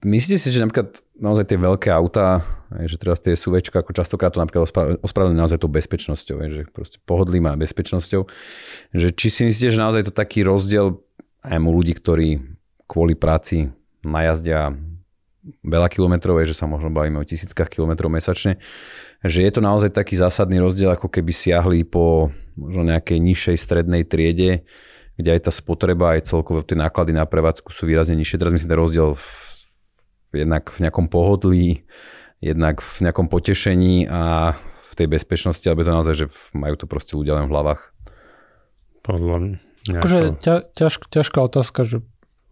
myslíte 0.07 0.39
si, 0.39 0.55
že 0.55 0.63
napríklad 0.63 1.03
naozaj 1.19 1.51
tie 1.51 1.59
veľké 1.59 1.91
autá, 1.91 2.47
že 2.87 2.95
teraz 2.95 3.19
tie 3.19 3.35
SUV, 3.35 3.59
ako 3.59 3.91
častokrát 3.91 4.31
to 4.31 4.39
napríklad 4.39 4.71
ospravedlňujú 5.03 5.43
naozaj 5.43 5.59
tou 5.59 5.73
bezpečnosťou, 5.73 6.37
že 6.47 6.63
proste 6.71 7.03
pohodlím 7.03 7.51
a 7.51 7.59
bezpečnosťou, 7.59 8.23
že 8.95 9.09
či 9.11 9.29
si 9.35 9.43
myslíte, 9.51 9.75
že 9.75 9.83
naozaj 9.83 10.03
to 10.09 10.13
taký 10.15 10.47
rozdiel 10.47 11.03
aj 11.43 11.59
u 11.59 11.71
ľudí, 11.75 11.99
ktorí 11.99 12.39
kvôli 12.87 13.19
práci 13.19 13.75
najazdia 14.07 14.79
veľa 15.65 15.89
kilometrov, 15.91 16.41
že 16.45 16.57
sa 16.57 16.69
možno 16.69 16.93
bavíme 16.93 17.19
o 17.21 17.27
tisíckach 17.27 17.69
kilometrov 17.69 18.13
mesačne, 18.13 18.61
že 19.25 19.43
je 19.43 19.51
to 19.51 19.61
naozaj 19.65 19.91
taký 19.91 20.15
zásadný 20.15 20.63
rozdiel, 20.63 20.95
ako 20.95 21.11
keby 21.11 21.33
siahli 21.35 21.83
po 21.83 22.31
možno 22.55 22.87
nejakej 22.87 23.19
nižšej 23.19 23.57
strednej 23.59 24.03
triede, 24.07 24.67
kde 25.19 25.31
aj 25.35 25.51
tá 25.51 25.53
spotreba, 25.53 26.15
aj 26.15 26.31
celkovo 26.31 26.63
tie 26.63 26.79
náklady 26.79 27.11
na 27.11 27.27
prevádzku 27.27 27.75
sú 27.75 27.91
výrazne 27.91 28.15
nižšie. 28.15 28.39
Teraz 28.39 28.55
myslím 28.55 28.71
ten 28.71 28.79
rozdiel 28.79 29.09
v, 29.19 29.29
jednak 30.39 30.71
v 30.71 30.79
nejakom 30.87 31.11
pohodlí, 31.11 31.83
jednak 32.39 32.79
v 32.79 32.97
nejakom 33.03 33.27
potešení 33.27 34.07
a 34.07 34.55
v 34.63 34.93
tej 34.95 35.11
bezpečnosti, 35.11 35.67
alebo 35.67 35.83
to 35.83 35.91
naozaj, 35.91 36.15
že 36.15 36.27
majú 36.55 36.79
to 36.79 36.87
proste 36.87 37.19
ľudia 37.19 37.35
len 37.35 37.51
v 37.51 37.55
hlavách. 37.55 37.91
Podľa 39.03 39.37
mňa. 39.43 39.59
Akože 39.99 40.19
ťa, 40.39 40.55
ťaž, 40.77 40.93
ťažká 41.09 41.39
otázka, 41.43 41.81
že 41.83 42.05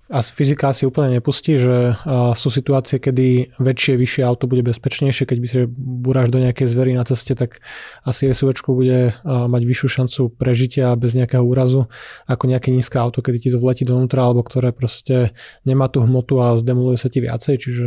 a 0.07 0.23
fyzika 0.23 0.71
si 0.71 0.87
úplne 0.87 1.19
nepustí, 1.19 1.59
že 1.59 1.99
sú 2.38 2.49
situácie, 2.49 3.03
kedy 3.03 3.59
väčšie, 3.59 3.99
vyššie 3.99 4.23
auto 4.23 4.47
bude 4.47 4.62
bezpečnejšie, 4.62 5.27
keď 5.27 5.38
by 5.42 5.47
si 5.51 5.59
buráš 5.77 6.31
do 6.31 6.38
nejakej 6.38 6.66
zvery 6.71 6.95
na 6.95 7.03
ceste, 7.03 7.35
tak 7.35 7.59
asi 8.07 8.31
SUV 8.31 8.55
bude 8.71 9.19
mať 9.27 9.62
vyššiu 9.66 9.88
šancu 9.90 10.21
prežitia 10.38 10.95
bez 10.95 11.19
nejakého 11.19 11.42
úrazu 11.42 11.90
ako 12.31 12.47
nejaké 12.47 12.71
nízke 12.71 12.95
auto, 13.03 13.19
kedy 13.19 13.38
ti 13.42 13.49
to 13.51 13.59
vletí 13.59 13.83
dovnútra, 13.83 14.31
alebo 14.31 14.47
ktoré 14.47 14.71
proste 14.71 15.35
nemá 15.66 15.90
tú 15.90 16.07
hmotu 16.07 16.38
a 16.38 16.55
zdemoluje 16.55 17.03
sa 17.03 17.11
ti 17.11 17.19
viacej, 17.19 17.55
čiže 17.59 17.85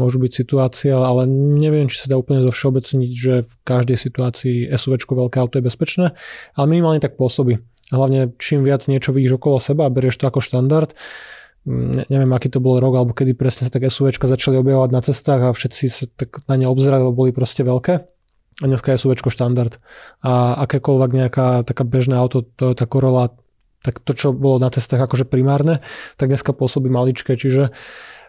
môžu 0.00 0.24
byť 0.24 0.32
situácie, 0.32 0.88
ale 0.96 1.28
neviem, 1.28 1.92
či 1.92 2.00
sa 2.00 2.08
dá 2.08 2.16
úplne 2.16 2.40
zo 2.40 2.48
všeobecniť, 2.48 3.10
že 3.12 3.34
v 3.44 3.52
každej 3.68 3.96
situácii 4.00 4.56
SUV 4.72 5.04
veľké 5.04 5.36
auto 5.36 5.60
je 5.60 5.68
bezpečné, 5.68 6.06
ale 6.56 6.66
minimálne 6.66 7.04
tak 7.04 7.20
pôsobí. 7.20 7.60
Hlavne 7.88 8.36
čím 8.36 8.68
viac 8.68 8.84
niečo 8.84 9.16
vidíš 9.16 9.40
okolo 9.40 9.56
seba 9.60 9.88
a 9.88 9.92
berieš 9.92 10.20
to 10.20 10.28
ako 10.28 10.44
štandard, 10.44 10.92
ne, 11.68 12.02
neviem, 12.08 12.32
aký 12.32 12.48
to 12.48 12.64
bol 12.64 12.80
rok, 12.80 12.96
alebo 12.96 13.12
kedy 13.12 13.36
presne 13.36 13.68
sa 13.68 13.72
také 13.72 13.92
SUVčka 13.92 14.24
začali 14.24 14.56
objavovať 14.56 14.90
na 14.90 15.00
cestách 15.04 15.40
a 15.44 15.52
všetci 15.52 15.84
sa 15.92 16.04
tak 16.08 16.40
na 16.48 16.56
ne 16.56 16.64
obzerali, 16.64 17.04
lebo 17.04 17.28
boli 17.28 17.30
proste 17.36 17.60
veľké. 17.60 17.94
A 18.58 18.64
dneska 18.66 18.90
je 18.90 18.98
SUVčko 18.98 19.30
štandard. 19.30 19.76
A 20.24 20.64
akékoľvek 20.66 21.10
nejaká 21.14 21.62
taká 21.62 21.84
bežné 21.86 22.18
auto, 22.18 22.42
Toyota 22.42 22.88
Corolla, 22.90 23.36
tak 23.84 24.02
to, 24.02 24.16
čo 24.16 24.34
bolo 24.34 24.58
na 24.58 24.72
cestách 24.72 24.98
akože 24.98 25.28
primárne, 25.28 25.84
tak 26.18 26.32
dneska 26.32 26.50
pôsobí 26.50 26.90
maličké, 26.90 27.38
čiže 27.38 27.70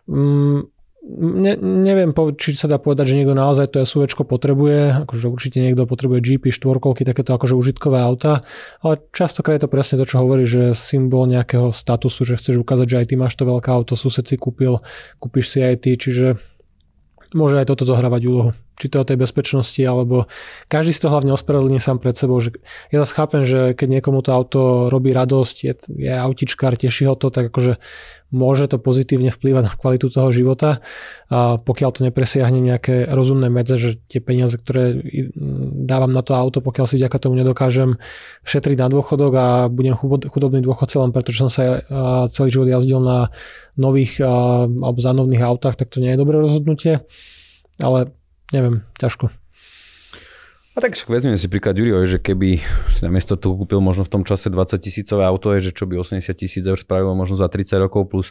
mm, 0.06 0.79
ne, 1.18 1.58
neviem, 1.60 2.14
či 2.38 2.54
sa 2.54 2.70
dá 2.70 2.78
povedať, 2.78 3.14
že 3.14 3.18
niekto 3.18 3.34
naozaj 3.34 3.74
to 3.74 3.82
SUV 3.82 4.14
potrebuje, 4.30 5.10
akože 5.10 5.26
určite 5.26 5.58
niekto 5.58 5.90
potrebuje 5.90 6.22
GP, 6.22 6.54
štvorkolky, 6.54 7.02
takéto 7.02 7.34
akože 7.34 7.58
užitkové 7.58 7.98
auta, 7.98 8.46
ale 8.86 9.02
častokrát 9.10 9.58
je 9.58 9.64
to 9.66 9.74
presne 9.74 9.98
to, 9.98 10.06
čo 10.06 10.22
hovorí, 10.22 10.46
že 10.46 10.78
symbol 10.78 11.26
nejakého 11.26 11.74
statusu, 11.74 12.24
že 12.24 12.38
chceš 12.38 12.62
ukázať, 12.62 12.88
že 12.88 12.98
aj 13.02 13.06
ty 13.10 13.16
máš 13.18 13.34
to 13.34 13.50
veľké 13.50 13.70
auto, 13.74 13.98
sused 13.98 14.24
si 14.30 14.38
kúpil, 14.38 14.78
kúpiš 15.18 15.58
si 15.58 15.60
aj 15.66 15.76
ty, 15.82 15.98
čiže 15.98 16.38
môže 17.34 17.58
aj 17.58 17.74
toto 17.74 17.90
zohrávať 17.90 18.22
úlohu. 18.30 18.52
Či 18.80 18.88
to 18.88 19.04
o 19.04 19.08
tej 19.08 19.20
bezpečnosti, 19.20 19.84
alebo 19.84 20.32
každý 20.72 20.96
z 20.96 21.04
toho 21.04 21.20
hlavne 21.20 21.36
ospravedlní 21.36 21.84
sám 21.84 22.00
pred 22.00 22.16
sebou. 22.16 22.40
Že 22.40 22.64
ja 22.96 23.04
zase 23.04 23.14
chápem, 23.14 23.44
že 23.44 23.76
keď 23.76 24.00
niekomu 24.00 24.24
to 24.24 24.32
auto 24.32 24.62
robí 24.88 25.12
radosť, 25.12 25.56
je, 25.68 25.74
je 26.08 26.14
autičkár, 26.16 26.80
teší 26.80 27.12
ho 27.12 27.20
to, 27.20 27.28
tak 27.28 27.52
akože 27.52 27.76
môže 28.30 28.70
to 28.70 28.78
pozitívne 28.78 29.34
vplývať 29.34 29.64
na 29.66 29.74
kvalitu 29.74 30.08
toho 30.14 30.30
života, 30.30 30.86
a 31.34 31.58
pokiaľ 31.58 31.90
to 31.92 32.06
nepresiahne 32.06 32.62
nejaké 32.62 33.10
rozumné 33.10 33.50
medze, 33.50 33.74
že 33.76 33.98
tie 34.06 34.22
peniaze, 34.22 34.54
ktoré 34.54 35.02
dávam 35.84 36.14
na 36.14 36.22
to 36.22 36.38
auto, 36.38 36.62
pokiaľ 36.62 36.86
si 36.86 37.02
vďaka 37.02 37.18
tomu 37.18 37.42
nedokážem 37.42 37.98
šetriť 38.46 38.78
na 38.80 38.88
dôchodok 38.94 39.34
a 39.34 39.48
budem 39.66 39.98
chudobný 40.30 40.62
dôchodca 40.62 41.02
len 41.02 41.10
preto, 41.10 41.34
že 41.34 41.42
som 41.42 41.52
sa 41.52 41.82
celý 42.30 42.54
život 42.54 42.70
jazdil 42.70 43.02
na 43.02 43.34
nových 43.74 44.22
alebo 44.22 45.02
zánovných 45.02 45.42
autách, 45.42 45.82
tak 45.82 45.90
to 45.90 45.98
nie 45.98 46.14
je 46.14 46.22
dobré 46.22 46.38
rozhodnutie, 46.38 47.02
ale 47.82 48.14
neviem, 48.54 48.86
ťažko. 48.98 49.30
A 50.78 50.86
tak 50.86 50.96
však 50.96 51.12
vezmeme 51.12 51.36
si 51.36 51.52
príklad 51.52 51.76
Juriho, 51.76 52.08
že 52.08 52.22
keby 52.22 52.62
si 52.94 53.02
namiesto 53.04 53.36
toho 53.36 53.58
kúpil 53.58 53.84
možno 53.84 54.08
v 54.08 54.14
tom 54.16 54.24
čase 54.24 54.48
20 54.48 54.80
tisícové 54.80 55.28
auto, 55.28 55.52
je, 55.52 55.70
že 55.70 55.72
čo 55.76 55.90
by 55.90 56.00
80 56.00 56.24
tisíc 56.38 56.64
eur 56.64 56.80
spravilo 56.80 57.12
možno 57.18 57.36
za 57.36 57.52
30 57.52 57.84
rokov 57.84 58.08
plus 58.08 58.28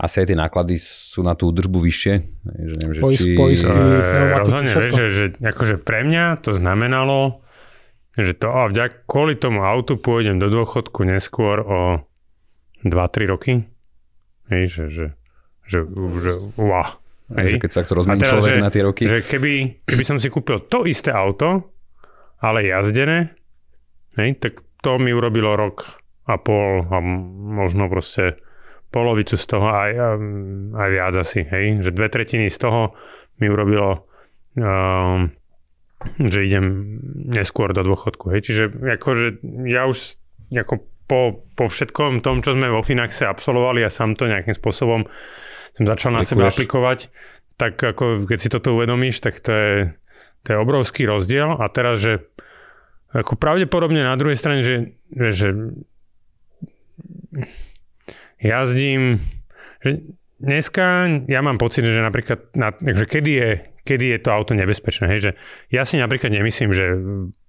asi 0.00 0.24
aj 0.24 0.26
tie 0.32 0.38
náklady 0.38 0.74
sú 0.80 1.20
na 1.20 1.36
tú 1.36 1.52
držbu 1.52 1.82
vyššie. 1.82 2.14
Že 2.46 2.74
neviem, 2.80 2.94
že 2.96 3.00
či... 3.12 3.36
poisky, 3.36 3.68
e, 3.68 4.38
rozhodne, 4.38 4.72
vieš, 4.72 4.92
že, 4.96 5.06
že 5.10 5.24
akože 5.44 5.76
pre 5.82 6.08
mňa 6.08 6.40
to 6.40 6.56
znamenalo, 6.56 7.44
že 8.16 8.32
to 8.32 8.48
a 8.48 8.70
vďak 8.72 9.04
kvôli 9.04 9.36
tomu 9.36 9.60
autu 9.60 10.00
pôjdem 10.00 10.40
do 10.40 10.48
dôchodku 10.48 11.04
neskôr 11.04 11.60
o 11.60 11.80
2-3 12.86 13.32
roky. 13.32 13.52
Hej, 14.48 14.64
že, 14.72 14.84
že, 14.88 15.06
že, 15.68 15.78
že 16.22 16.32
wow. 16.54 16.99
Hej. 17.38 17.56
Že 17.56 17.62
keď 17.62 17.70
sa 17.70 17.80
to 17.86 17.94
rozmení 17.94 18.22
človek 18.26 18.58
že, 18.58 18.62
na 18.62 18.70
tie 18.74 18.82
roky. 18.82 19.04
Že 19.06 19.22
keby, 19.22 19.52
keby 19.86 20.04
som 20.06 20.18
si 20.18 20.26
kúpil 20.26 20.66
to 20.66 20.82
isté 20.82 21.14
auto, 21.14 21.70
ale 22.42 22.66
jazdené, 22.66 23.36
hej, 24.18 24.34
tak 24.42 24.64
to 24.80 24.98
mi 24.98 25.14
urobilo 25.14 25.54
rok 25.54 26.00
a 26.26 26.40
pol 26.40 26.88
a 26.90 26.98
možno 27.54 27.86
proste 27.86 28.40
polovicu 28.90 29.38
z 29.38 29.44
toho 29.46 29.66
aj, 29.70 29.90
aj 30.74 30.88
viac 30.90 31.14
asi, 31.14 31.46
hej, 31.46 31.86
že 31.86 31.94
dve 31.94 32.10
tretiny 32.10 32.50
z 32.50 32.58
toho 32.58 32.98
mi 33.38 33.46
urobilo 33.46 34.10
um, 34.58 35.30
že 36.18 36.42
idem 36.42 36.98
neskôr 37.30 37.70
do 37.70 37.86
dôchodku, 37.86 38.34
hej, 38.34 38.40
čiže 38.50 38.62
akože 38.98 39.44
ja 39.70 39.86
už 39.86 40.18
ako 40.50 40.82
po, 41.06 41.42
po 41.58 41.66
všetkom 41.66 42.22
tom, 42.22 42.42
čo 42.42 42.54
sme 42.54 42.70
vo 42.70 42.86
Finaxe 42.86 43.26
absolvovali 43.26 43.82
a 43.82 43.90
sám 43.90 44.14
to 44.14 44.30
nejakým 44.30 44.54
spôsobom 44.54 45.06
som 45.76 45.84
začal 45.86 46.10
na 46.14 46.26
seba 46.26 46.48
aplikovať, 46.50 47.10
tak 47.60 47.76
ako 47.76 48.24
keď 48.24 48.38
si 48.40 48.48
toto 48.48 48.72
uvedomíš, 48.72 49.20
tak 49.20 49.38
to 49.44 49.52
je, 49.52 49.74
to 50.44 50.48
je 50.54 50.56
obrovský 50.56 51.04
rozdiel 51.04 51.60
a 51.60 51.68
teraz, 51.68 52.00
že 52.00 52.24
ako 53.10 53.34
pravdepodobne 53.34 54.06
na 54.06 54.14
druhej 54.14 54.38
strane, 54.38 54.62
že, 54.62 54.94
že 55.10 55.50
jazdím, 58.38 59.18
že 59.82 59.90
dneska 60.40 61.10
ja 61.28 61.40
mám 61.42 61.58
pocit, 61.58 61.84
že 61.84 62.00
napríklad, 62.00 62.54
na, 62.54 62.70
že 62.72 63.04
kedy 63.04 63.32
je, 63.34 63.50
kedy 63.84 64.16
je 64.16 64.18
to 64.22 64.30
auto 64.30 64.54
nebezpečné. 64.54 65.10
Hej, 65.10 65.20
že 65.20 65.30
ja 65.74 65.82
si 65.84 66.00
napríklad 66.00 66.32
nemyslím, 66.32 66.70
že 66.70 66.86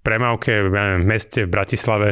premávke 0.02 0.66
v 0.66 0.74
meste 1.00 1.46
v 1.46 1.52
Bratislave, 1.52 2.08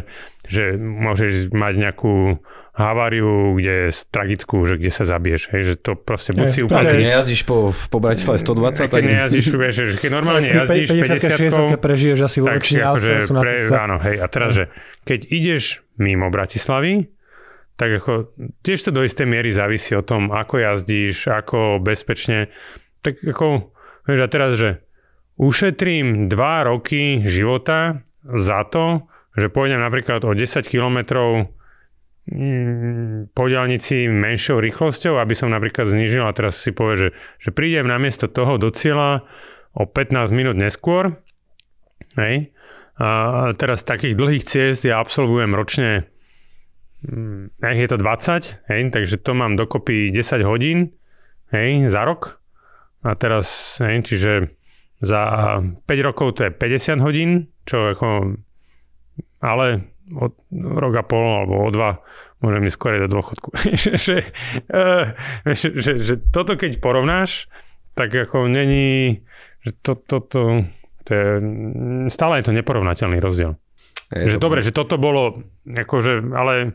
že 0.46 0.78
môžeš 0.78 1.50
mať 1.50 1.74
nejakú 1.74 2.38
haváriu, 2.80 3.54
kde 3.60 3.72
je 3.86 3.88
tragickú, 4.08 4.64
že 4.64 4.80
kde 4.80 4.88
sa 4.88 5.04
zabiješ. 5.04 5.52
Hej, 5.52 5.62
že 5.62 5.74
to 5.76 5.92
proste 5.94 6.32
buď 6.32 6.46
si 6.48 6.60
úplne... 6.64 6.88
Keď 6.88 7.04
nejazdíš 7.04 7.40
po, 7.44 7.70
po 7.76 7.98
Bratislave 8.00 8.40
120, 8.40 8.88
keď 8.88 8.90
tak... 8.90 9.04
nejazdíš, 9.04 9.46
vieš, 9.52 9.74
že 9.92 9.96
keď 10.00 10.10
normálne 10.10 10.48
jazdíš 10.48 10.88
50 10.88 11.76
50 11.76 11.84
prežiješ 11.84 12.18
asi 12.24 12.38
vo 12.40 12.46
väčšine 12.48 12.82
akože 12.82 13.14
pre, 13.30 13.54
áno, 13.76 13.96
hej, 14.00 14.16
a 14.18 14.26
teraz, 14.32 14.50
že 14.56 14.64
keď 15.04 15.20
ideš 15.28 15.84
mimo 16.00 16.32
Bratislavy, 16.32 17.12
tak 17.76 18.00
ako 18.00 18.12
tiež 18.64 18.78
to 18.88 18.90
do 18.92 19.04
istej 19.04 19.28
miery 19.28 19.52
závisí 19.52 19.92
o 19.96 20.04
tom, 20.04 20.32
ako 20.32 20.60
jazdíš, 20.60 21.28
ako 21.28 21.80
bezpečne. 21.80 22.52
Tak 23.00 23.20
ako, 23.24 23.72
vieš, 24.04 24.20
a 24.20 24.28
teraz, 24.28 24.50
že 24.56 24.84
ušetrím 25.36 26.28
2 26.28 26.68
roky 26.68 27.24
života 27.24 28.04
za 28.24 28.64
to, 28.68 29.08
že 29.36 29.48
pôjdem 29.48 29.80
napríklad 29.80 30.24
o 30.28 30.36
10 30.36 30.64
kilometrov 30.68 31.48
Mm, 31.48 31.58
po 33.34 33.42
diálnici 33.50 34.06
menšou 34.06 34.62
rýchlosťou, 34.62 35.18
aby 35.18 35.34
som 35.34 35.50
napríklad 35.50 35.90
znížil 35.90 36.22
a 36.22 36.30
teraz 36.30 36.62
si 36.62 36.70
povie, 36.70 36.96
že, 36.96 37.08
že 37.42 37.50
prídem 37.50 37.90
namiesto 37.90 38.30
toho 38.30 38.54
do 38.54 38.70
cieľa 38.70 39.26
o 39.74 39.82
15 39.82 40.30
minút 40.30 40.54
neskôr. 40.54 41.18
Hej. 42.14 42.54
A 43.02 43.50
teraz 43.58 43.82
takých 43.82 44.14
dlhých 44.14 44.44
ciest 44.46 44.86
ja 44.86 45.02
absolvujem 45.02 45.50
ročne 45.58 46.06
mm, 47.02 47.58
nech 47.58 47.80
je 47.82 47.88
to 47.90 47.98
20, 47.98 48.70
hej, 48.70 48.80
takže 48.94 49.16
to 49.18 49.32
mám 49.34 49.58
dokopy 49.58 50.14
10 50.14 50.46
hodín 50.46 50.94
hej, 51.50 51.90
za 51.90 52.06
rok. 52.06 52.38
A 53.02 53.16
teraz, 53.18 53.80
hej, 53.82 54.06
čiže 54.06 54.54
za 55.02 55.22
5 55.64 56.06
rokov 56.06 56.38
to 56.38 56.46
je 56.46 56.52
50 56.54 57.00
hodín, 57.02 57.50
čo 57.66 57.90
ako, 57.90 58.38
ale 59.42 59.89
o 60.14 60.34
rok 60.52 60.94
a 60.98 61.04
pol 61.06 61.44
alebo 61.44 61.54
o 61.66 61.70
dva 61.70 62.02
môžem 62.40 62.66
ísť 62.66 62.76
skôr 62.76 62.92
do 62.98 63.08
dôchodku. 63.08 63.52
že, 64.06 64.32
uh, 64.72 65.12
že, 65.44 65.68
že, 65.76 65.92
že 66.00 66.14
toto 66.32 66.56
keď 66.56 66.80
porovnáš, 66.80 67.46
tak 67.94 68.16
ako 68.16 68.48
není, 68.48 69.20
že 69.60 69.70
to, 69.84 69.92
to, 69.98 70.16
to, 70.24 70.42
to 71.04 71.10
je, 71.10 71.28
stále 72.08 72.40
je 72.40 72.44
to 72.48 72.52
neporovnateľný 72.56 73.20
rozdiel. 73.20 73.60
Je 74.10 74.26
že 74.26 74.42
dobre, 74.42 74.58
že 74.58 74.74
toto 74.74 74.98
bolo, 74.98 75.46
akože, 75.70 76.34
ale 76.34 76.74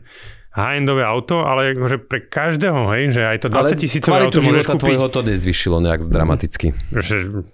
high-endové 0.56 1.04
auto, 1.04 1.44
ale 1.44 1.76
akože 1.76 2.08
pre 2.08 2.24
každého, 2.24 2.88
hej, 2.96 3.12
že 3.12 3.22
aj 3.28 3.38
to 3.44 3.48
20 3.52 3.76
tisícové 3.76 4.24
auto 4.24 4.40
môžeš 4.40 4.64
kúpiť. 4.72 4.80
tvojho 4.80 5.06
to 5.12 5.20
nezvyšilo 5.20 5.76
nejak 5.84 6.08
dramaticky. 6.08 6.72
Že, 6.96 7.44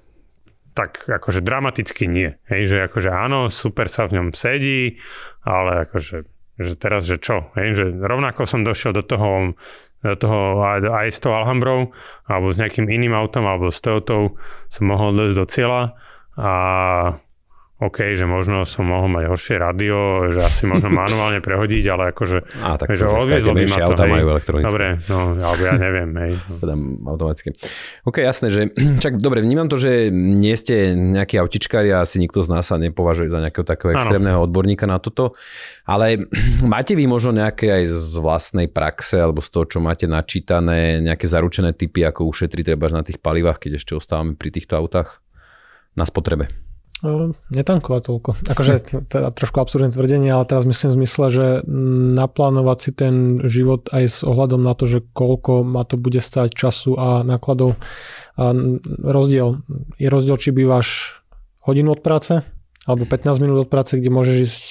tak 0.72 1.04
akože 1.08 1.44
dramaticky 1.44 2.08
nie. 2.08 2.36
Hej, 2.48 2.62
že 2.72 2.76
akože 2.88 3.10
áno, 3.12 3.52
super 3.52 3.88
sa 3.92 4.08
v 4.08 4.20
ňom 4.20 4.28
sedí, 4.32 5.00
ale 5.44 5.88
akože 5.88 6.28
že 6.60 6.76
teraz, 6.76 7.08
že 7.08 7.16
čo? 7.16 7.48
Hej, 7.56 7.68
že 7.74 7.84
rovnako 7.96 8.44
som 8.44 8.60
došiel 8.60 8.92
do 8.92 9.00
toho, 9.00 9.56
do 10.04 10.16
toho 10.20 10.60
aj 10.68 11.08
s 11.08 11.18
tou 11.18 11.32
Alhambrou, 11.32 11.96
alebo 12.28 12.52
s 12.52 12.60
nejakým 12.60 12.86
iným 12.86 13.16
autom, 13.16 13.48
alebo 13.48 13.72
s 13.72 13.80
Toyotou 13.80 14.36
som 14.68 14.84
mohol 14.84 15.16
dojsť 15.16 15.36
do 15.36 15.46
cieľa 15.48 15.82
a 16.36 16.52
OK, 17.82 18.14
že 18.14 18.30
možno 18.30 18.62
som 18.62 18.86
mohol 18.86 19.10
mať 19.10 19.24
horšie 19.26 19.56
radio, 19.58 20.30
že 20.30 20.38
asi 20.38 20.70
možno 20.70 20.94
manuálne 21.02 21.42
prehodiť, 21.42 21.84
ale 21.90 22.14
akože, 22.14 22.38
Á, 22.62 22.78
tak 22.78 22.94
že 22.94 23.10
odviezlo 23.10 23.58
by 23.58 23.66
ma 23.66 23.78
to. 23.82 23.86
Auta 23.90 24.04
hej. 24.06 24.12
majú 24.14 24.26
elektronické. 24.38 24.68
Dobre, 24.70 24.86
no, 25.10 25.18
alebo 25.34 25.62
ja 25.66 25.74
neviem, 25.74 26.10
hej. 26.22 26.32
Teda 26.62 26.74
automaticky. 27.10 27.50
OK, 28.06 28.16
jasné, 28.22 28.54
že 28.54 28.62
čak 29.04 29.18
dobre, 29.18 29.42
vnímam 29.42 29.66
to, 29.66 29.74
že 29.82 30.14
nie 30.14 30.54
ste 30.54 30.94
nejaký 30.94 31.42
autičkári 31.42 31.90
a 31.90 32.06
asi 32.06 32.22
nikto 32.22 32.46
z 32.46 32.54
nás 32.54 32.70
sa 32.70 32.78
nepovažuje 32.78 33.26
za 33.26 33.42
nejakého 33.42 33.66
takého 33.66 33.98
extrémneho 33.98 34.38
ano. 34.38 34.46
odborníka 34.46 34.86
na 34.86 35.02
toto, 35.02 35.34
ale 35.82 36.22
máte 36.62 36.94
vy 36.94 37.10
možno 37.10 37.34
nejaké 37.34 37.82
aj 37.82 37.84
z 37.90 38.14
vlastnej 38.22 38.70
praxe 38.70 39.18
alebo 39.18 39.42
z 39.42 39.50
toho, 39.50 39.66
čo 39.66 39.78
máte 39.82 40.06
načítané, 40.06 41.02
nejaké 41.02 41.26
zaručené 41.26 41.74
typy, 41.74 42.06
ako 42.06 42.30
ušetriť 42.30 42.70
treba 42.70 42.86
na 42.94 43.02
tých 43.02 43.18
palivách, 43.18 43.58
keď 43.58 43.82
ešte 43.82 43.98
ostávame 43.98 44.38
pri 44.38 44.54
týchto 44.54 44.78
autách 44.78 45.18
na 45.98 46.06
spotrebe? 46.06 46.71
No, 47.02 47.34
netankovať 47.50 48.02
toľko. 48.06 48.30
Akože 48.46 49.02
teda 49.10 49.34
trošku 49.34 49.58
absurdné 49.58 49.90
tvrdenie, 49.90 50.30
ale 50.30 50.46
teraz 50.46 50.62
myslím 50.62 50.94
v 50.94 50.98
zmysle, 51.02 51.26
že 51.34 51.46
naplánovať 52.14 52.78
si 52.78 52.90
ten 52.94 53.42
život 53.42 53.90
aj 53.90 54.04
s 54.06 54.18
ohľadom 54.22 54.62
na 54.62 54.70
to, 54.78 54.86
že 54.86 55.02
koľko 55.10 55.66
ma 55.66 55.82
to 55.82 55.98
bude 55.98 56.22
stať 56.22 56.54
času 56.54 56.94
a 56.94 57.26
nákladov. 57.26 57.74
A 58.38 58.54
rozdiel. 59.02 59.66
Je 59.98 60.06
rozdiel, 60.06 60.38
či 60.38 60.54
bývaš 60.54 61.18
hodinu 61.66 61.98
od 61.98 62.06
práce 62.06 62.46
alebo 62.82 63.06
15 63.06 63.38
minút 63.38 63.58
od 63.62 63.70
práce, 63.70 63.94
kde 63.94 64.10
môžeš 64.10 64.36
ísť 64.42 64.62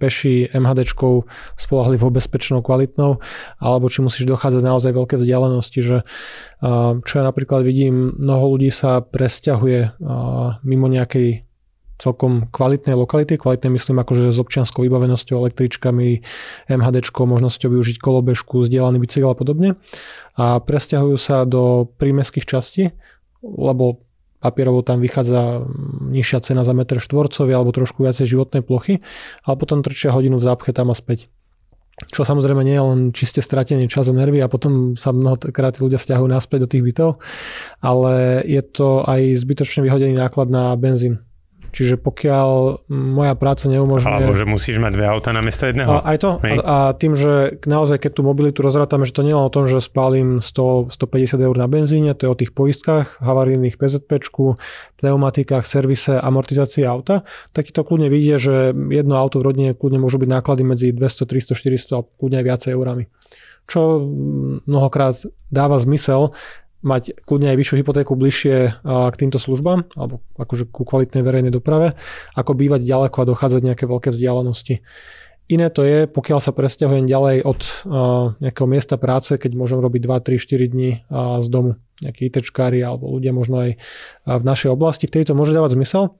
peši 0.00 0.48
MHDčkou 0.48 1.28
spolahlivou, 1.60 2.08
bezpečnou, 2.08 2.64
kvalitnou, 2.64 3.20
alebo 3.60 3.92
či 3.92 4.00
musíš 4.00 4.24
dochádzať 4.24 4.64
naozaj 4.64 4.96
veľké 4.96 5.20
vzdialenosti, 5.20 5.80
že 5.84 6.08
čo 7.04 7.12
ja 7.12 7.24
napríklad 7.24 7.60
vidím, 7.60 8.16
mnoho 8.16 8.56
ľudí 8.56 8.72
sa 8.72 9.04
presťahuje 9.04 10.00
mimo 10.64 10.86
nejakej 10.88 11.44
celkom 11.98 12.50
kvalitnej 12.50 12.98
lokality, 12.98 13.38
kvalitné 13.38 13.70
myslím 13.70 14.02
akože 14.02 14.34
s 14.34 14.38
občianskou 14.42 14.82
vybavenosťou, 14.82 15.38
električkami, 15.38 16.20
MHD, 16.66 17.06
možnosťou 17.14 17.70
využiť 17.70 17.96
kolobežku, 18.02 18.66
zdieľaný 18.66 18.98
bicykel 18.98 19.30
a 19.30 19.38
podobne. 19.38 19.78
A 20.34 20.58
presťahujú 20.58 21.16
sa 21.18 21.46
do 21.46 21.86
prímeských 21.98 22.46
častí, 22.46 22.90
lebo 23.42 24.02
papierovo 24.44 24.84
tam 24.84 25.00
vychádza 25.00 25.64
nižšia 26.12 26.38
cena 26.44 26.68
za 26.68 26.76
meter 26.76 27.00
štvorcový 27.00 27.56
alebo 27.56 27.72
trošku 27.72 28.04
viacej 28.04 28.28
životnej 28.28 28.60
plochy, 28.60 29.00
ale 29.48 29.56
potom 29.56 29.80
trčia 29.80 30.12
hodinu 30.12 30.36
v 30.36 30.44
zápche 30.44 30.76
tam 30.76 30.92
a 30.92 30.96
späť. 30.96 31.32
čo 32.10 32.26
samozrejme 32.26 32.66
nie 32.66 32.74
je 32.74 32.84
len 32.84 33.00
čiste 33.14 33.38
stratený 33.38 33.86
čas 33.86 34.10
a 34.10 34.12
nervy 34.12 34.42
a 34.42 34.50
potom 34.50 34.98
sa 34.98 35.14
mnohokrát 35.14 35.78
ľudia 35.78 35.96
stiahujú 35.96 36.26
naspäť 36.26 36.66
do 36.66 36.68
tých 36.68 36.84
bytov, 36.84 37.10
ale 37.78 38.44
je 38.44 38.60
to 38.66 39.06
aj 39.06 39.38
zbytočne 39.40 39.86
vyhodený 39.86 40.18
náklad 40.18 40.50
na 40.50 40.74
benzín. 40.74 41.22
Čiže 41.74 41.98
pokiaľ 41.98 42.86
moja 42.86 43.34
práca 43.34 43.66
neumožňuje... 43.66 44.06
Alebo 44.06 44.38
že 44.38 44.46
musíš 44.46 44.78
mať 44.78 44.94
dve 44.94 45.10
auta 45.10 45.34
na 45.34 45.42
miesto 45.42 45.66
jedného. 45.66 45.90
A, 45.90 46.14
aj 46.14 46.18
to. 46.22 46.30
A, 46.38 46.54
a 46.62 46.76
tým, 46.94 47.18
že 47.18 47.58
naozaj 47.66 47.98
keď 47.98 48.10
tú 48.14 48.22
mobilitu 48.22 48.62
rozrátame, 48.62 49.02
že 49.02 49.10
to 49.10 49.26
nie 49.26 49.34
je 49.34 49.38
len 49.42 49.50
o 49.50 49.50
tom, 49.50 49.66
že 49.66 49.82
spálim 49.82 50.38
100, 50.38 50.94
150 50.94 51.34
eur 51.42 51.56
na 51.58 51.66
benzíne, 51.66 52.14
to 52.14 52.30
je 52.30 52.30
o 52.30 52.38
tých 52.38 52.54
poistkách, 52.54 53.18
havarijných 53.18 53.74
PZP, 53.74 54.22
pneumatikách, 55.02 55.66
servise, 55.66 56.14
amortizácii 56.14 56.86
auta, 56.86 57.26
tak 57.50 57.74
to 57.74 57.82
kľudne 57.82 58.06
vidie, 58.06 58.38
že 58.38 58.70
jedno 58.70 59.18
auto 59.18 59.42
v 59.42 59.50
rodine 59.50 59.70
kľudne 59.74 59.98
môžu 59.98 60.22
byť 60.22 60.30
náklady 60.30 60.62
medzi 60.62 60.88
200, 60.94 61.26
300, 61.26 61.58
400 61.58 61.98
a 61.98 62.06
kľudne 62.06 62.38
aj 62.38 62.46
viacej 62.46 62.70
eurami 62.70 63.10
čo 63.64 63.80
mnohokrát 64.68 65.16
dáva 65.48 65.80
zmysel, 65.80 66.36
mať 66.84 67.24
kľudne 67.24 67.48
aj 67.48 67.56
vyššiu 67.56 67.76
hypotéku 67.80 68.12
bližšie 68.12 68.56
k 68.84 69.14
týmto 69.16 69.40
službám, 69.40 69.96
alebo 69.96 70.20
akože 70.36 70.68
ku 70.68 70.84
kvalitnej 70.84 71.24
verejnej 71.24 71.50
doprave, 71.50 71.96
ako 72.36 72.52
bývať 72.52 72.84
ďaleko 72.84 73.16
a 73.24 73.28
dochádzať 73.32 73.60
nejaké 73.64 73.84
veľké 73.88 74.12
vzdialenosti. 74.12 74.84
Iné 75.44 75.68
to 75.68 75.84
je, 75.84 76.08
pokiaľ 76.08 76.40
sa 76.40 76.56
presťahujem 76.56 77.04
ďalej 77.04 77.44
od 77.44 77.60
nejakého 78.40 78.64
miesta 78.64 78.96
práce, 78.96 79.36
keď 79.36 79.52
môžem 79.52 79.76
robiť 79.76 80.00
2, 80.00 80.40
3, 80.40 80.40
4 80.40 80.72
dní 80.72 80.90
z 81.40 81.48
domu. 81.52 81.76
Nejakí 82.00 82.32
ITčkári 82.32 82.80
alebo 82.80 83.12
ľudia 83.12 83.36
možno 83.36 83.60
aj 83.60 83.76
v 84.24 84.44
našej 84.44 84.72
oblasti. 84.72 85.04
Vtedy 85.04 85.28
to 85.28 85.36
môže 85.36 85.52
dávať 85.52 85.76
zmysel, 85.76 86.16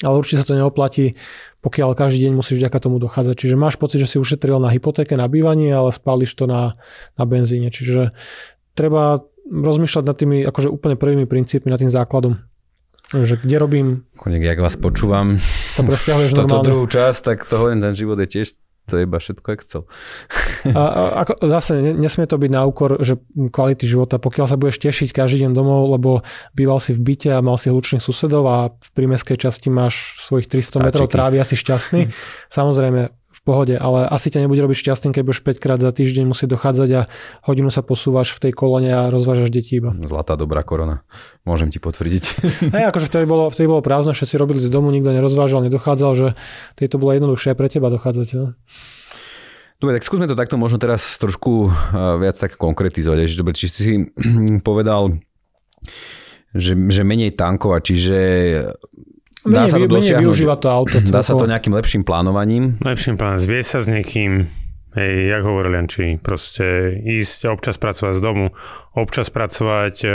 ale 0.00 0.16
určite 0.16 0.40
sa 0.40 0.48
to 0.52 0.56
neoplatí, 0.56 1.20
pokiaľ 1.60 1.92
každý 1.92 2.28
deň 2.28 2.32
musíš 2.32 2.64
vďaka 2.64 2.80
tomu 2.80 2.96
dochádzať. 2.96 3.36
Čiže 3.36 3.60
máš 3.60 3.76
pocit, 3.76 4.00
že 4.00 4.08
si 4.08 4.16
ušetril 4.16 4.56
na 4.56 4.72
hypotéke, 4.72 5.20
na 5.20 5.28
bývanie, 5.28 5.68
ale 5.76 5.92
spáliš 5.92 6.32
to 6.32 6.48
na, 6.48 6.72
na 7.20 7.24
benzíne. 7.28 7.68
Čiže 7.68 8.08
treba 8.72 9.20
rozmýšľať 9.46 10.04
nad 10.04 10.16
tými 10.16 10.36
akože 10.46 10.68
úplne 10.68 10.98
prvými 10.98 11.26
princípmi, 11.26 11.70
nad 11.70 11.80
tým 11.80 11.92
základom. 11.92 12.38
Že 13.14 13.46
kde 13.46 13.56
robím... 13.62 13.86
Konek, 14.18 14.42
jak 14.42 14.58
vás 14.58 14.74
počúvam, 14.74 15.38
sa 15.74 15.86
presťahuješ 15.86 16.34
toto 16.42 16.58
druhú 16.62 16.86
časť, 16.90 17.20
tak 17.22 17.46
to 17.46 17.62
hovorím, 17.62 17.78
ten 17.82 17.94
život 17.94 18.18
je 18.18 18.26
tiež 18.26 18.58
to 18.86 19.02
je 19.02 19.02
iba 19.02 19.18
všetko 19.18 19.48
Excel. 19.50 19.82
A, 20.70 20.78
a, 20.78 21.02
ako, 21.26 21.42
zase 21.50 21.98
nesmie 21.98 22.22
to 22.30 22.38
byť 22.38 22.50
na 22.54 22.62
úkor 22.62 23.02
že 23.02 23.18
kvality 23.34 23.82
života. 23.82 24.22
Pokiaľ 24.22 24.46
sa 24.46 24.54
budeš 24.54 24.78
tešiť 24.78 25.10
každý 25.10 25.42
deň 25.42 25.52
domov, 25.58 25.90
lebo 25.90 26.22
býval 26.54 26.78
si 26.78 26.94
v 26.94 27.02
byte 27.02 27.34
a 27.34 27.42
mal 27.42 27.58
si 27.58 27.66
hlučných 27.66 27.98
susedov 27.98 28.46
a 28.46 28.70
v 28.70 28.90
prímeskej 28.94 29.42
časti 29.42 29.74
máš 29.74 30.22
svojich 30.22 30.46
300 30.46 30.86
metrov 30.86 31.10
trávy 31.10 31.42
asi 31.42 31.58
šťastný, 31.58 32.14
samozrejme 32.56 33.10
pohode, 33.46 33.78
ale 33.78 34.10
asi 34.10 34.26
ťa 34.26 34.42
nebude 34.42 34.58
robiť 34.58 34.82
šťastný, 34.82 35.14
keď 35.14 35.22
budeš 35.22 35.40
5 35.46 35.62
krát 35.62 35.78
za 35.78 35.94
týždeň 35.94 36.26
musieť 36.26 36.58
dochádzať 36.58 36.88
a 36.98 37.00
hodinu 37.46 37.70
sa 37.70 37.86
posúvaš 37.86 38.34
v 38.34 38.50
tej 38.50 38.52
kolone 38.58 38.90
a 38.90 39.06
rozvážaš 39.06 39.54
deti 39.54 39.78
iba. 39.78 39.94
Zlatá 40.02 40.34
dobrá 40.34 40.66
korona. 40.66 41.06
Môžem 41.46 41.70
ti 41.70 41.78
potvrdiť. 41.78 42.24
Hej, 42.74 42.90
akože 42.90 43.06
vtedy 43.06 43.30
bolo, 43.30 43.46
vtedy 43.46 43.70
bolo 43.70 43.86
prázdno, 43.86 44.18
všetci 44.18 44.34
robili 44.34 44.58
z 44.58 44.66
domu, 44.66 44.90
nikto 44.90 45.14
nerozvážal, 45.14 45.62
nedochádzal, 45.70 46.12
že 46.18 46.26
to 46.74 46.98
bolo 46.98 47.14
jednoduchšie 47.14 47.54
aj 47.54 47.58
pre 47.62 47.68
teba 47.70 47.86
dochádzať. 47.94 48.26
No? 48.34 48.58
Dobre, 49.78 50.00
tak 50.00 50.08
skúsme 50.08 50.26
to 50.26 50.34
takto 50.34 50.58
možno 50.58 50.82
teraz 50.82 51.04
trošku 51.22 51.70
viac 52.18 52.34
tak 52.34 52.58
konkretizovať. 52.58 53.30
Dobre, 53.38 53.54
či 53.54 53.66
si 53.70 53.90
povedal, 54.68 55.22
že, 56.56 56.72
že 56.74 57.02
menej 57.04 57.36
tankovať, 57.36 57.80
čiže 57.84 58.18
Dá 59.46 59.64
menej, 59.64 59.72
sa 59.72 59.78
to 59.78 59.88
dosiahnuť. 59.88 60.24
využíva 60.26 60.56
to 60.58 60.68
auto. 60.68 60.96
Dá 61.00 61.22
sa 61.22 61.32
to 61.38 61.46
nejakým 61.46 61.74
lepším 61.74 62.02
plánovaním? 62.02 62.76
Lepším 62.82 63.14
plánovaním. 63.14 63.46
Zvie 63.46 63.62
sa 63.62 63.78
s 63.80 63.86
niekým, 63.86 64.50
hej, 64.98 65.12
jak 65.30 65.42
hovoril 65.46 65.78
Janči, 65.78 66.18
proste 66.18 66.98
ísť 67.00 67.48
občas 67.48 67.78
pracovať 67.78 68.14
z 68.18 68.22
domu, 68.22 68.52
občas 68.98 69.30
pracovať, 69.30 69.94
e, 70.02 70.08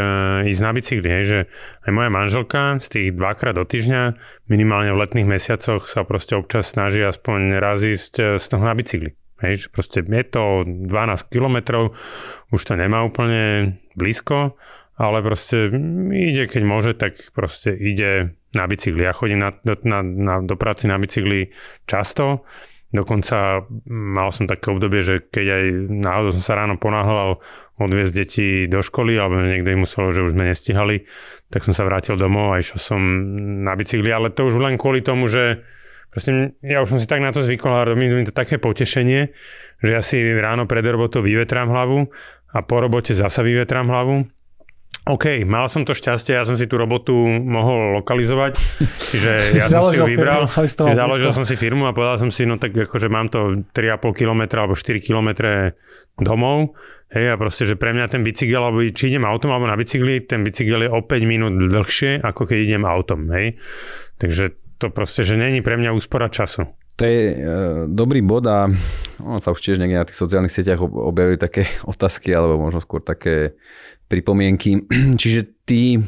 ísť 0.52 0.62
na 0.62 0.72
bicykli, 0.76 1.10
hej, 1.10 1.24
že 1.26 1.40
aj 1.88 1.92
moja 1.96 2.10
manželka 2.12 2.78
z 2.84 2.88
tých 2.92 3.08
dvakrát 3.16 3.56
do 3.56 3.64
týždňa, 3.64 4.20
minimálne 4.52 4.92
v 4.92 5.02
letných 5.02 5.28
mesiacoch 5.28 5.88
sa 5.88 6.04
proste 6.04 6.36
občas 6.36 6.70
snaží 6.70 7.02
aspoň 7.02 7.62
raz 7.62 7.82
ísť 7.82 8.14
e, 8.20 8.24
z 8.42 8.46
toho 8.46 8.64
na 8.68 8.76
bicykli. 8.76 9.16
Hej, 9.42 9.66
že 9.66 9.68
proste 9.74 10.06
je 10.06 10.26
to 10.30 10.62
12 10.66 11.34
kilometrov, 11.34 11.98
už 12.54 12.62
to 12.62 12.78
nemá 12.78 13.02
úplne 13.02 13.74
blízko, 13.98 14.54
ale 15.00 15.24
proste 15.24 15.72
ide, 16.12 16.48
keď 16.48 16.64
môže, 16.64 16.92
tak 16.98 17.18
proste 17.32 17.72
ide 17.76 18.36
na 18.52 18.68
bicykli. 18.68 19.08
Ja 19.08 19.16
chodím 19.16 19.40
na, 19.40 19.56
na, 19.64 20.00
na, 20.04 20.36
do 20.44 20.56
práci 20.60 20.88
na 20.88 21.00
bicykli 21.00 21.52
často, 21.88 22.44
Dokonca 22.92 23.64
mal 23.88 24.36
som 24.36 24.52
také 24.52 24.68
obdobie, 24.68 25.00
že 25.00 25.24
keď 25.24 25.46
aj 25.48 25.64
náhodou 25.96 26.36
som 26.36 26.44
sa 26.44 26.60
ráno 26.60 26.76
ponáhľal 26.76 27.40
odviezť 27.80 28.14
deti 28.14 28.48
do 28.68 28.84
školy, 28.84 29.16
alebo 29.16 29.40
niekto 29.40 29.72
im 29.72 29.88
musel, 29.88 30.12
že 30.12 30.28
už 30.28 30.36
sme 30.36 30.52
nestihali, 30.52 31.08
tak 31.48 31.64
som 31.64 31.72
sa 31.72 31.88
vrátil 31.88 32.20
domov 32.20 32.52
a 32.52 32.60
išiel 32.60 32.84
som 32.84 33.00
na 33.64 33.80
bicykli, 33.80 34.12
ale 34.12 34.28
to 34.36 34.44
už 34.44 34.60
len 34.60 34.76
kvôli 34.76 35.00
tomu, 35.00 35.32
že 35.32 35.64
proste 36.12 36.60
ja 36.60 36.84
už 36.84 36.92
som 36.92 37.00
si 37.00 37.08
tak 37.08 37.24
na 37.24 37.32
to 37.32 37.40
zvykol 37.40 37.72
a 37.72 37.88
robím 37.88 38.12
mi 38.12 38.28
to 38.28 38.36
také 38.36 38.60
potešenie, 38.60 39.32
že 39.80 39.90
ja 39.96 40.04
si 40.04 40.20
ráno 40.20 40.68
pred 40.68 40.84
robotou 40.84 41.24
vyvetrám 41.24 41.72
hlavu 41.72 42.12
a 42.52 42.60
po 42.60 42.76
robote 42.84 43.16
zasa 43.16 43.40
vyvetrám 43.40 43.88
hlavu 43.88 44.28
OK, 45.12 45.44
mal 45.44 45.68
som 45.68 45.84
to 45.84 45.92
šťastie, 45.92 46.40
ja 46.40 46.48
som 46.48 46.56
si 46.56 46.72
tú 46.72 46.80
robotu 46.80 47.12
mohol 47.28 48.00
lokalizovať, 48.00 48.56
čiže 49.12 49.60
ja 49.60 49.68
som 49.68 49.92
si 49.92 50.00
ju 50.00 50.08
vybral, 50.08 50.48
firmu, 50.48 50.96
založil 50.96 51.32
som 51.36 51.44
si 51.44 51.60
firmu 51.60 51.84
a 51.84 51.92
povedal 51.92 52.24
som 52.24 52.32
si, 52.32 52.48
no 52.48 52.56
tak 52.56 52.72
akože 52.72 53.12
mám 53.12 53.28
to 53.28 53.68
3,5 53.76 54.16
km 54.16 54.42
alebo 54.56 54.74
4 54.80 55.04
km 55.04 55.30
domov, 56.16 56.80
hej, 57.12 57.28
a 57.28 57.36
proste, 57.36 57.68
že 57.68 57.76
pre 57.76 57.92
mňa 57.92 58.08
ten 58.08 58.24
bicykel, 58.24 58.64
alebo 58.64 58.80
či 58.88 59.12
idem 59.12 59.28
autom 59.28 59.52
alebo 59.52 59.68
na 59.68 59.76
bicykli, 59.76 60.24
ten 60.24 60.48
bicykel 60.48 60.88
je 60.88 60.90
o 60.90 61.04
5 61.04 61.12
minút 61.28 61.60
dlhšie, 61.60 62.24
ako 62.24 62.48
keď 62.48 62.58
idem 62.64 62.84
autom, 62.88 63.28
hej. 63.36 63.60
Takže 64.16 64.56
to 64.80 64.88
proste, 64.90 65.28
že 65.28 65.36
není 65.36 65.60
pre 65.60 65.76
mňa 65.76 65.92
úspora 65.92 66.32
času. 66.32 66.72
To 66.98 67.04
je 67.04 67.22
e, 67.34 67.36
dobrý 67.90 68.22
bod 68.24 68.46
a 68.48 68.70
on 69.22 69.40
sa 69.44 69.54
už 69.54 69.62
tiež 69.62 69.78
niekde 69.78 70.02
na 70.02 70.08
tých 70.08 70.18
sociálnych 70.18 70.54
sieťach 70.54 70.82
objavili 70.82 71.36
také 71.36 71.68
otázky, 71.92 72.32
alebo 72.32 72.58
možno 72.58 72.80
skôr 72.80 73.04
také 73.04 73.60
pripomienky. 74.12 74.84
Čiže 75.22 75.64
ty 75.64 76.04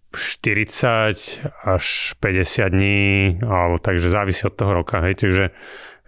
40 0.10 1.46
až 1.66 1.86
50 2.18 2.74
dní, 2.74 3.38
alebo 3.46 3.78
takže 3.78 4.10
závisí 4.10 4.42
od 4.50 4.58
toho 4.58 4.82
roka, 4.82 5.06
hej, 5.06 5.16
takže 5.22 5.54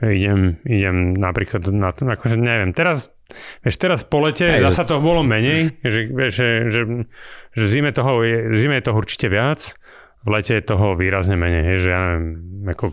idem, 0.02 0.58
idem 0.66 1.14
napríklad 1.14 1.70
na 1.70 1.94
to, 1.94 2.10
akože 2.10 2.34
neviem, 2.34 2.74
teraz, 2.74 3.14
vieš, 3.62 3.78
teraz 3.78 4.02
po 4.02 4.26
lete 4.26 4.58
hej, 4.58 4.66
zasa 4.66 4.90
toho 4.90 5.06
bolo 5.06 5.22
menej, 5.22 5.78
že, 5.86 6.10
že, 6.34 6.48
že, 6.74 6.82
že 7.54 7.64
v 7.64 7.70
zime 7.70 7.94
toho, 7.94 8.26
je, 8.26 8.50
v 8.50 8.58
zime 8.58 8.82
je 8.82 8.86
toho 8.90 8.98
určite 8.98 9.30
viac, 9.30 9.78
v 10.26 10.30
lete 10.34 10.58
je 10.58 10.64
toho 10.66 10.98
výrazne 10.98 11.38
menej, 11.38 11.64
hej, 11.74 11.78
že 11.86 11.90
ja 11.94 12.00
neviem, 12.02 12.26
ako 12.74 12.86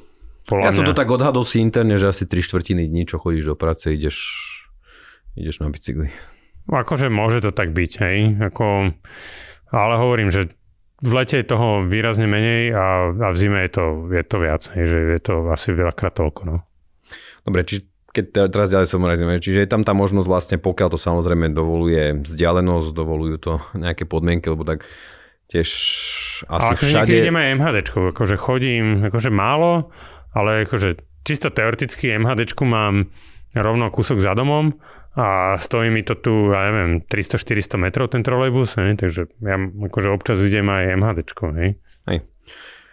ja 0.49 0.73
som 0.73 0.89
to 0.89 0.97
tak 0.97 1.13
odhadol 1.13 1.45
si 1.45 1.61
interne, 1.61 2.01
že 2.01 2.09
asi 2.09 2.25
3 2.25 2.41
štvrtiny 2.41 2.89
dní, 2.89 3.05
čo 3.05 3.21
chodíš 3.21 3.53
do 3.53 3.57
práce, 3.57 3.93
ideš, 3.93 4.17
ideš 5.37 5.61
na 5.61 5.69
bicykli. 5.69 6.09
Akože 6.73 7.13
môže 7.13 7.45
to 7.45 7.53
tak 7.53 7.77
byť, 7.77 7.93
hej. 8.01 8.19
Ako, 8.49 8.93
ale 9.69 9.95
hovorím, 10.01 10.33
že 10.33 10.49
v 10.99 11.13
lete 11.15 11.39
je 11.39 11.47
toho 11.47 11.87
výrazne 11.87 12.27
menej 12.27 12.75
a, 12.75 13.15
a 13.15 13.29
v 13.31 13.37
zime 13.39 13.63
je 13.67 13.71
to, 13.71 13.85
je 14.11 14.25
to 14.27 14.37
viac, 14.43 14.63
že 14.67 14.99
je 15.15 15.21
to 15.23 15.47
asi 15.55 15.71
veľakrát 15.71 16.15
toľko. 16.19 16.41
No. 16.43 16.57
Dobre, 17.47 17.63
či, 17.63 17.87
keď 18.11 18.51
teraz 18.51 18.75
ďalej 18.75 18.89
som 18.91 19.07
razíme, 19.07 19.39
čiže 19.39 19.63
je 19.63 19.71
tam 19.71 19.87
tá 19.87 19.95
možnosť 19.95 20.27
vlastne, 20.27 20.57
pokiaľ 20.59 20.89
to 20.91 20.99
samozrejme 20.99 21.55
dovoluje 21.55 22.19
vzdialenosť, 22.27 22.89
dovolujú 22.91 23.37
to 23.39 23.53
nejaké 23.85 24.11
podmienky, 24.11 24.51
lebo 24.51 24.67
tak 24.67 24.83
tiež 25.49 25.69
asi 26.51 26.73
ale 26.75 26.77
všade... 26.77 27.15
Ale 27.15 27.23
idem 27.25 27.39
aj 27.39 27.49
MHD, 27.57 27.77
akože 28.13 28.37
chodím 28.37 29.07
akože 29.07 29.31
málo, 29.31 29.95
ale 30.35 30.67
akože 30.67 31.01
čisto 31.25 31.49
teoreticky 31.49 32.13
MHD 32.19 32.53
mám 32.67 33.09
rovno 33.57 33.89
kúsok 33.89 34.21
za 34.21 34.37
domom 34.37 34.77
a 35.19 35.59
stojí 35.59 35.91
mi 35.91 36.07
to 36.07 36.15
tu, 36.15 36.55
ja 36.55 36.71
neviem, 36.71 37.03
300-400 37.03 37.75
metrov 37.75 38.07
ten 38.15 38.23
trolejbus, 38.23 38.79
hej, 38.79 38.95
takže 39.03 39.27
ja 39.43 39.59
akože 39.59 40.15
občas 40.15 40.39
idem 40.47 40.71
aj 40.71 40.95
MHD, 40.95 41.19
hej. 41.59 41.71
hej. 42.07 42.19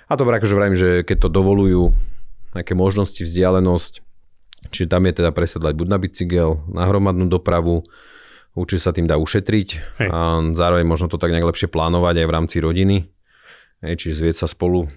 A 0.10 0.14
to 0.18 0.26
akože 0.26 0.58
vravím, 0.58 0.78
že 0.78 1.06
keď 1.06 1.18
to 1.22 1.30
dovolujú 1.30 1.94
nejaké 2.58 2.74
možnosti, 2.74 3.22
vzdialenosť, 3.22 4.02
čiže 4.74 4.90
tam 4.90 5.06
je 5.06 5.14
teda 5.22 5.30
presedlať 5.30 5.78
buď 5.78 5.88
na 5.88 5.98
bicykel, 6.02 6.50
na 6.74 6.90
hromadnú 6.90 7.30
dopravu, 7.30 7.86
určite 8.58 8.82
sa 8.82 8.90
tým 8.90 9.06
dá 9.06 9.22
ušetriť 9.22 9.70
hej. 10.02 10.10
a 10.10 10.42
zároveň 10.58 10.82
možno 10.82 11.14
to 11.14 11.22
tak 11.22 11.30
nejak 11.30 11.46
lepšie 11.46 11.70
plánovať 11.70 12.26
aj 12.26 12.26
v 12.26 12.34
rámci 12.34 12.58
rodiny, 12.58 12.98
Hej, 13.86 14.02
čiže 14.02 14.26
zvieť 14.26 14.36
sa 14.42 14.48
spolu, 14.50 14.90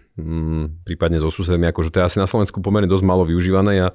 prípadne 0.82 1.22
so 1.22 1.30
susedmi, 1.30 1.70
akože 1.70 1.94
to 1.94 2.02
je 2.02 2.08
asi 2.08 2.18
na 2.18 2.26
Slovensku 2.26 2.58
pomerne 2.58 2.90
dosť 2.90 3.04
malo 3.06 3.22
využívané. 3.22 3.72
Ja, 3.78 3.88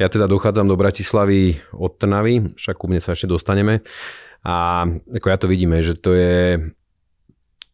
ja 0.00 0.08
teda 0.08 0.24
dochádzam 0.26 0.66
do 0.66 0.76
Bratislavy 0.76 1.60
od 1.76 2.00
Trnavy, 2.00 2.56
však 2.56 2.76
ku 2.80 2.88
mne 2.88 3.00
sa 3.00 3.12
ešte 3.12 3.28
dostaneme. 3.28 3.84
A 4.46 4.86
ako 4.88 5.26
ja 5.26 5.38
to 5.38 5.46
vidíme, 5.50 5.82
že 5.82 5.98
to 5.98 6.16
je, 6.16 6.70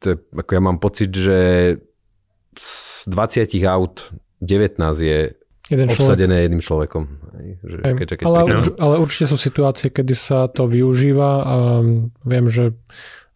to 0.03 0.05
je 0.15 0.17
ako 0.35 0.51
ja 0.51 0.63
mám 0.63 0.79
pocit, 0.83 1.13
že 1.15 1.41
z 2.57 3.05
20 3.09 3.49
aut 3.69 4.11
19 4.43 4.79
je 4.99 5.19
Jeden 5.71 5.89
obsadené 5.89 6.43
človek. 6.43 6.45
jedným 6.45 6.63
človekom. 6.63 7.03
Že, 7.63 7.77
keď, 7.81 8.09
keď 8.19 8.25
ale, 8.27 8.41
ale 8.77 8.95
určite 8.99 9.31
sú 9.31 9.39
situácie, 9.39 9.89
kedy 9.95 10.13
sa 10.13 10.51
to 10.51 10.67
využíva 10.67 11.31
a 11.47 11.55
viem, 12.27 12.47
že 12.51 12.75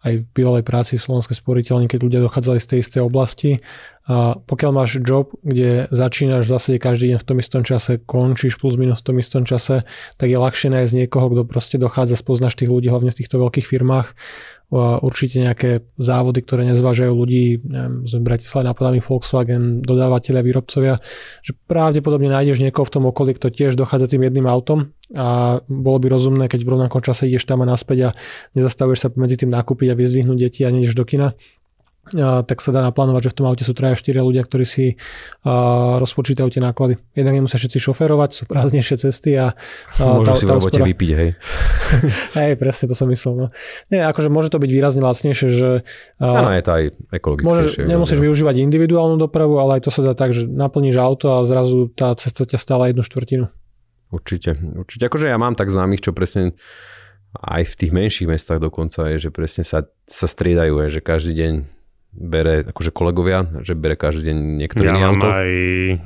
aj 0.07 0.23
v 0.23 0.27
bývalej 0.31 0.63
práci 0.63 0.99
v 0.99 1.03
Slovenskej 1.03 1.39
sporiteľni, 1.39 1.91
keď 1.91 2.01
ľudia 2.03 2.21
dochádzali 2.23 2.59
z 2.63 2.69
tej 2.71 2.79
istej 2.87 3.03
oblasti. 3.03 3.51
A 4.07 4.39
pokiaľ 4.39 4.71
máš 4.71 5.03
job, 5.03 5.35
kde 5.43 5.91
začínaš 5.91 6.47
v 6.47 6.53
zásade 6.55 6.79
každý 6.79 7.11
deň 7.11 7.19
v 7.19 7.27
tom 7.27 7.39
istom 7.43 7.63
čase, 7.67 7.99
končíš 8.07 8.55
plus 8.55 8.79
minus 8.79 9.03
v 9.03 9.07
tom 9.11 9.17
istom 9.19 9.43
čase, 9.43 9.83
tak 10.15 10.31
je 10.31 10.39
ľahšie 10.39 10.71
nájsť 10.71 10.93
niekoho, 10.95 11.27
kto 11.35 11.43
proste 11.43 11.75
dochádza, 11.75 12.15
spoznáš 12.15 12.55
tých 12.55 12.71
ľudí, 12.71 12.87
hlavne 12.87 13.11
v 13.11 13.19
týchto 13.19 13.43
veľkých 13.43 13.67
firmách. 13.67 14.15
Určite 14.71 15.43
nejaké 15.47 15.87
závody, 15.95 16.43
ktoré 16.43 16.67
nezvážajú 16.67 17.15
ľudí, 17.15 17.63
neviem, 17.63 18.03
z 18.03 18.19
Bratislava 18.19 18.75
napadá 18.75 18.91
mi 18.91 18.99
Volkswagen, 18.99 19.79
dodávateľia, 19.79 20.43
výrobcovia, 20.43 20.99
že 21.43 21.55
pravdepodobne 21.71 22.31
nájdeš 22.31 22.63
niekoho 22.63 22.83
v 22.83 22.95
tom 22.95 23.07
okolí, 23.07 23.39
kto 23.39 23.55
tiež 23.55 23.79
dochádza 23.79 24.11
tým 24.11 24.27
jedným 24.27 24.51
autom. 24.51 24.91
A 25.15 25.63
bolo 25.71 26.03
by 26.03 26.11
rozumné, 26.11 26.51
keď 26.51 26.67
v 26.67 26.73
rovnakom 26.75 26.99
čase 26.99 27.31
ideš 27.31 27.47
tam 27.47 27.63
a 27.63 27.67
naspäť 27.71 28.11
a 28.11 28.19
nezastavuješ 28.59 28.99
sa 29.07 29.09
medzi 29.15 29.39
tým 29.39 29.55
nakúpiť 29.55 29.95
a 29.95 29.99
vyzvihnúť 29.99 30.39
deti 30.51 30.67
a 30.67 30.75
nejdeš 30.75 30.99
do 30.99 31.07
kina, 31.07 31.39
tak 32.15 32.63
sa 32.63 32.71
dá 32.71 32.87
naplánovať, 32.87 33.27
že 33.27 33.31
v 33.35 33.37
tom 33.43 33.47
aute 33.51 33.67
sú 33.67 33.75
3 33.75 33.99
4 33.99 34.23
ľudia, 34.23 34.47
ktorí 34.47 34.63
si 34.63 34.95
uh, 34.95 35.99
rozpočítajú 35.99 36.47
tie 36.55 36.63
náklady. 36.63 37.03
Jednak 37.19 37.35
nemusia 37.35 37.59
všetci 37.59 37.83
šoferovať, 37.83 38.31
sú 38.31 38.43
prázdnejšie 38.47 38.97
cesty 39.03 39.35
a... 39.35 39.59
Uh, 39.99 40.23
Môžu 40.23 40.31
tá, 40.31 40.39
si 40.39 40.47
v 40.47 40.55
robote 40.55 40.79
úspora... 40.79 40.87
vypiť, 40.87 41.11
hej. 41.19 41.31
hej, 42.39 42.53
presne 42.55 42.85
to 42.87 42.95
som 42.95 43.11
myslel. 43.11 43.35
No. 43.35 43.47
Nie, 43.91 44.07
akože 44.07 44.31
môže 44.31 44.55
to 44.55 44.63
byť 44.63 44.71
výrazne 44.71 45.03
lacnejšie, 45.03 45.49
že... 45.51 45.71
Uh, 46.23 46.39
Áno, 46.47 46.55
je 46.55 46.63
to 46.63 46.71
aj 46.71 46.85
ekologickejšie. 47.11 47.83
Môže, 47.83 47.91
nemusíš 47.91 48.21
využívať 48.23 48.55
individuálnu 48.63 49.19
dopravu, 49.19 49.59
ale 49.59 49.83
aj 49.83 49.91
to 49.91 49.91
sa 49.91 50.07
dá 50.07 50.15
tak, 50.15 50.31
že 50.31 50.47
naplníš 50.47 51.03
auto 51.03 51.35
a 51.35 51.43
zrazu 51.43 51.91
tá 51.91 52.15
cesta 52.15 52.47
ťa 52.47 52.59
stála 52.63 52.95
jednu 52.95 53.03
štvrtinu. 53.03 53.51
Určite, 54.15 54.55
určite. 54.79 55.11
Akože 55.11 55.27
ja 55.27 55.35
mám 55.35 55.59
tak 55.59 55.75
známych, 55.75 56.07
čo 56.07 56.15
presne 56.15 56.55
aj 57.37 57.67
v 57.67 57.75
tých 57.75 57.93
menších 57.93 58.31
mestách 58.31 58.63
dokonca 58.63 59.11
je, 59.13 59.29
že 59.29 59.31
presne 59.35 59.67
sa, 59.67 59.85
sa 60.07 60.27
striedajú, 60.31 60.79
je, 60.87 60.89
že 60.97 61.01
každý 61.03 61.35
deň 61.37 61.76
bere 62.17 62.65
akože 62.65 62.91
kolegovia, 62.91 63.45
že 63.61 63.77
bere 63.77 63.95
každý 63.95 64.33
deň 64.33 64.39
niektorý 64.65 64.89
ja 64.89 65.13
auto? 65.13 65.29
aj, 65.29 65.51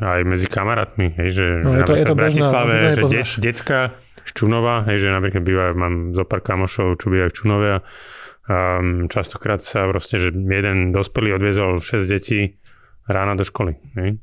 aj 0.03 0.21
medzi 0.27 0.47
kamarátmi, 0.51 1.07
hej, 1.15 1.29
že, 1.31 1.47
no, 1.63 1.79
je 1.79 1.85
to, 1.87 1.95
je 1.95 2.05
to 2.05 2.15
v 2.15 2.19
Bratislave, 2.19 2.75
bežná, 2.75 2.91
že 2.99 3.03
de, 3.07 3.23
decka 3.41 3.79
z 4.27 4.31
Čunova, 4.35 4.85
hej, 4.91 5.07
že 5.07 5.09
napríklad 5.15 5.43
bývajú, 5.47 5.73
mám 5.79 5.95
zo 6.13 6.25
pár 6.27 6.43
kamošov, 6.43 6.99
čo 6.99 7.07
bývajú 7.09 7.31
v 7.31 7.37
Čunove 7.39 7.69
a 7.71 7.79
um, 7.81 9.07
častokrát 9.07 9.63
sa 9.63 9.87
proste, 9.87 10.19
že 10.19 10.35
jeden 10.35 10.91
dospelý 10.91 11.39
odviezol 11.39 11.79
6 11.79 12.05
detí 12.11 12.59
ráno 13.07 13.39
do 13.39 13.47
školy. 13.47 13.79
Hej. 13.99 14.19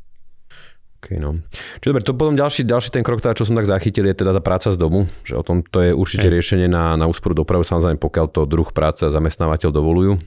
Okay, 0.98 1.22
no. 1.22 1.45
Čiže 1.78 1.89
dobre, 1.93 2.02
to 2.02 2.18
potom 2.18 2.34
ďalší, 2.34 2.66
ďalší 2.66 2.89
ten 2.89 3.06
krok, 3.06 3.22
teda, 3.22 3.38
čo 3.38 3.45
som 3.45 3.54
tak 3.54 3.70
zachytil, 3.70 4.02
je 4.10 4.18
teda 4.18 4.34
tá 4.34 4.41
práca 4.41 4.74
z 4.74 4.78
domu, 4.82 5.06
že 5.22 5.38
o 5.38 5.45
tom 5.45 5.62
to 5.62 5.86
je 5.86 5.93
určite 5.93 6.26
hey. 6.26 6.34
riešenie 6.34 6.66
na, 6.66 6.98
na 6.98 7.06
úsporu 7.06 7.38
dopravu, 7.38 7.62
samozrejme 7.62 8.02
pokiaľ 8.02 8.26
to 8.34 8.50
druh 8.50 8.66
práce 8.74 9.06
a 9.06 9.14
zamestnávateľ 9.14 9.70
dovolujú, 9.70 10.18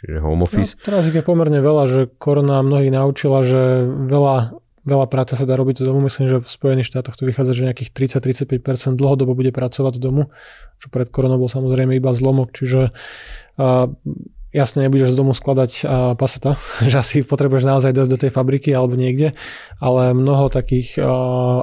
čiže 0.00 0.16
home 0.24 0.48
office. 0.48 0.80
No, 0.80 0.84
teraz 0.88 1.12
je 1.12 1.20
pomerne 1.20 1.60
veľa, 1.60 1.84
že 1.84 2.00
korona 2.16 2.64
mnohých 2.64 2.88
naučila, 2.88 3.44
že 3.44 3.84
veľa, 3.84 4.56
veľa 4.88 5.06
práce 5.12 5.36
sa 5.36 5.44
dá 5.44 5.60
robiť 5.60 5.84
z 5.84 5.92
domu. 5.92 6.00
Myslím, 6.00 6.32
že 6.32 6.36
v 6.40 6.48
Spojených 6.48 6.88
štátoch 6.88 7.12
to 7.12 7.28
vychádza, 7.28 7.52
že 7.52 7.68
nejakých 7.68 7.92
30-35% 7.92 8.96
dlhodobo 8.96 9.36
bude 9.36 9.52
pracovať 9.52 9.92
z 9.92 10.00
domu, 10.00 10.32
čo 10.80 10.88
pred 10.88 11.12
koronou 11.12 11.36
bol 11.36 11.52
samozrejme 11.52 11.92
iba 11.92 12.16
zlomok, 12.16 12.56
čiže 12.56 12.96
uh, 13.60 13.92
jasne 14.58 14.82
nebudeš 14.82 15.14
z 15.14 15.18
domu 15.22 15.30
skladať 15.30 15.70
uh, 15.86 16.12
paseta, 16.18 16.58
že 16.90 16.98
asi 16.98 17.16
potrebuješ 17.22 17.62
naozaj 17.62 17.94
dosť 17.94 18.10
do 18.10 18.18
tej 18.18 18.30
fabriky 18.34 18.74
alebo 18.74 18.98
niekde, 18.98 19.38
ale 19.78 20.10
mnoho 20.10 20.50
takých 20.50 20.98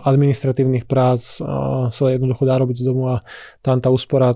administratívnych 0.08 0.88
prác 0.88 1.44
uh, 1.44 1.92
sa 1.92 2.08
jednoducho 2.08 2.48
dá 2.48 2.56
robiť 2.56 2.78
z 2.80 2.88
domu 2.88 3.12
a 3.12 3.22
tam 3.60 3.84
tá 3.84 3.92
úspora 3.92 4.32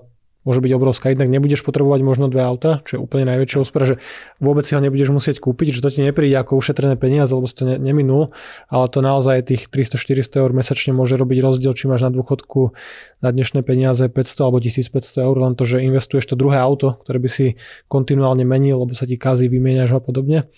môže 0.49 0.65
byť 0.65 0.71
obrovská. 0.73 1.13
Jednak 1.13 1.29
nebudeš 1.29 1.61
potrebovať 1.61 2.01
možno 2.01 2.25
dve 2.25 2.41
auta, 2.41 2.81
čo 2.89 2.97
je 2.97 2.99
úplne 3.05 3.29
najväčšia 3.29 3.61
úspora, 3.61 3.85
že 3.85 4.01
vôbec 4.41 4.65
si 4.65 4.73
ho 4.73 4.81
nebudeš 4.81 5.13
musieť 5.13 5.37
kúpiť, 5.37 5.77
že 5.77 5.85
to 5.85 5.93
ti 5.93 6.01
nepríde 6.01 6.33
ako 6.41 6.57
ušetrené 6.57 6.97
peniaze, 6.97 7.29
lebo 7.29 7.45
si 7.45 7.53
to 7.53 7.69
ne, 7.69 7.77
neminul, 7.77 8.33
ale 8.73 8.89
to 8.89 9.05
naozaj 9.05 9.45
tých 9.45 9.69
300-400 9.69 10.41
eur 10.41 10.49
mesačne 10.57 10.97
môže 10.97 11.13
robiť 11.13 11.37
rozdiel, 11.37 11.77
či 11.77 11.85
máš 11.85 12.01
na 12.01 12.09
dôchodku 12.09 12.73
na 13.21 13.29
dnešné 13.29 13.61
peniaze 13.61 14.01
500 14.01 14.41
alebo 14.41 14.57
1500 14.57 15.29
eur, 15.29 15.35
len 15.37 15.53
to, 15.53 15.69
že 15.69 15.85
investuješ 15.85 16.33
to 16.33 16.35
druhé 16.35 16.57
auto, 16.57 16.97
ktoré 17.05 17.21
by 17.21 17.29
si 17.29 17.47
kontinuálne 17.85 18.41
menil, 18.41 18.81
lebo 18.81 18.97
sa 18.97 19.05
ti 19.05 19.21
kazí, 19.21 19.45
vymieňaš 19.45 19.93
a 19.93 20.01
podobne. 20.01 20.49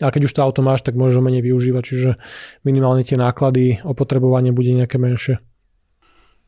A 0.00 0.08
keď 0.08 0.32
už 0.32 0.32
to 0.32 0.40
auto 0.40 0.64
máš, 0.64 0.80
tak 0.80 0.96
môžeš 0.96 1.20
ho 1.20 1.22
menej 1.22 1.44
využívať, 1.44 1.82
čiže 1.84 2.10
minimálne 2.64 3.04
tie 3.04 3.20
náklady, 3.20 3.84
opotrebovanie 3.84 4.48
bude 4.48 4.72
nejaké 4.72 4.96
menšie. 4.96 5.36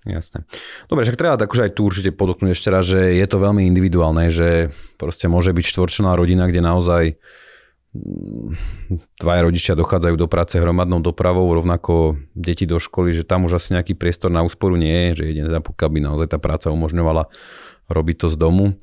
Jasné. 0.03 0.43
Dobre, 0.91 1.07
však 1.07 1.15
treba 1.15 1.39
akože 1.39 1.71
aj 1.71 1.73
tu 1.79 1.87
určite 1.87 2.11
podotknúť 2.11 2.59
ešte 2.59 2.69
raz, 2.75 2.83
že 2.91 3.15
je 3.15 3.27
to 3.31 3.39
veľmi 3.39 3.63
individuálne, 3.71 4.35
že 4.35 4.75
proste 4.99 5.31
môže 5.31 5.55
byť 5.55 5.63
štvorčlená 5.63 6.19
rodina, 6.19 6.51
kde 6.51 6.59
naozaj 6.59 7.03
mm, 7.95 9.23
dvaja 9.23 9.41
rodičia 9.47 9.79
dochádzajú 9.79 10.19
do 10.19 10.27
práce 10.27 10.59
hromadnou 10.59 10.99
dopravou, 10.99 11.47
rovnako 11.55 12.19
deti 12.35 12.67
do 12.67 12.83
školy, 12.83 13.15
že 13.15 13.23
tam 13.23 13.47
už 13.47 13.63
asi 13.63 13.79
nejaký 13.79 13.95
priestor 13.95 14.35
na 14.35 14.43
úsporu 14.43 14.75
nie 14.75 15.15
je, 15.15 15.23
že 15.23 15.31
jedine 15.31 15.47
teda 15.47 15.63
pokiaľ 15.63 15.89
by 15.95 16.01
naozaj 16.03 16.29
tá 16.35 16.39
práca 16.43 16.75
umožňovala 16.75 17.31
robiť 17.87 18.27
to 18.27 18.27
z 18.27 18.37
domu. 18.43 18.75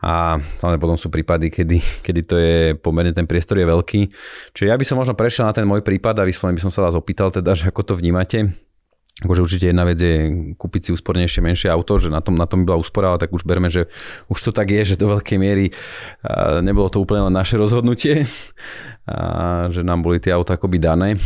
A 0.00 0.40
samozrejme 0.56 0.80
potom 0.80 0.96
sú 0.96 1.12
prípady, 1.12 1.52
kedy, 1.52 1.78
kedy 2.00 2.20
to 2.24 2.34
je 2.40 2.56
pomerne 2.80 3.12
ten 3.12 3.28
priestor 3.28 3.60
je 3.60 3.68
veľký. 3.68 4.00
Čiže 4.56 4.72
ja 4.72 4.76
by 4.80 4.84
som 4.88 4.96
možno 4.96 5.12
prešiel 5.12 5.44
na 5.44 5.52
ten 5.52 5.68
môj 5.68 5.84
prípad 5.84 6.16
a 6.16 6.24
vyslovene 6.24 6.56
by 6.56 6.64
som 6.64 6.72
sa 6.72 6.80
vás 6.80 6.96
opýtal 6.96 7.28
teda, 7.28 7.52
že 7.52 7.68
ako 7.68 7.92
to 7.92 7.94
vnímate 8.00 8.71
Akože 9.20 9.44
určite 9.44 9.68
jedna 9.68 9.84
vec 9.84 10.00
je 10.00 10.32
kúpiť 10.56 10.80
si 10.88 10.90
úspornejšie 10.96 11.44
menšie 11.44 11.68
auto, 11.68 12.00
že 12.00 12.08
na 12.08 12.24
tom, 12.24 12.32
na 12.32 12.48
tom 12.48 12.64
by 12.64 12.72
bola 12.72 12.80
úspora, 12.80 13.12
ale 13.12 13.20
tak 13.20 13.28
už 13.36 13.44
berme, 13.44 13.68
že 13.68 13.92
už 14.32 14.40
to 14.40 14.50
tak 14.56 14.72
je, 14.72 14.96
že 14.96 14.96
do 14.96 15.12
veľkej 15.12 15.36
miery 15.36 15.68
nebolo 16.64 16.88
to 16.88 17.04
úplne 17.04 17.28
len 17.28 17.34
naše 17.36 17.60
rozhodnutie, 17.60 18.24
a 19.12 19.68
že 19.68 19.84
nám 19.84 20.00
boli 20.00 20.16
tie 20.16 20.32
auta 20.32 20.56
akoby 20.56 20.80
dané. 20.80 21.20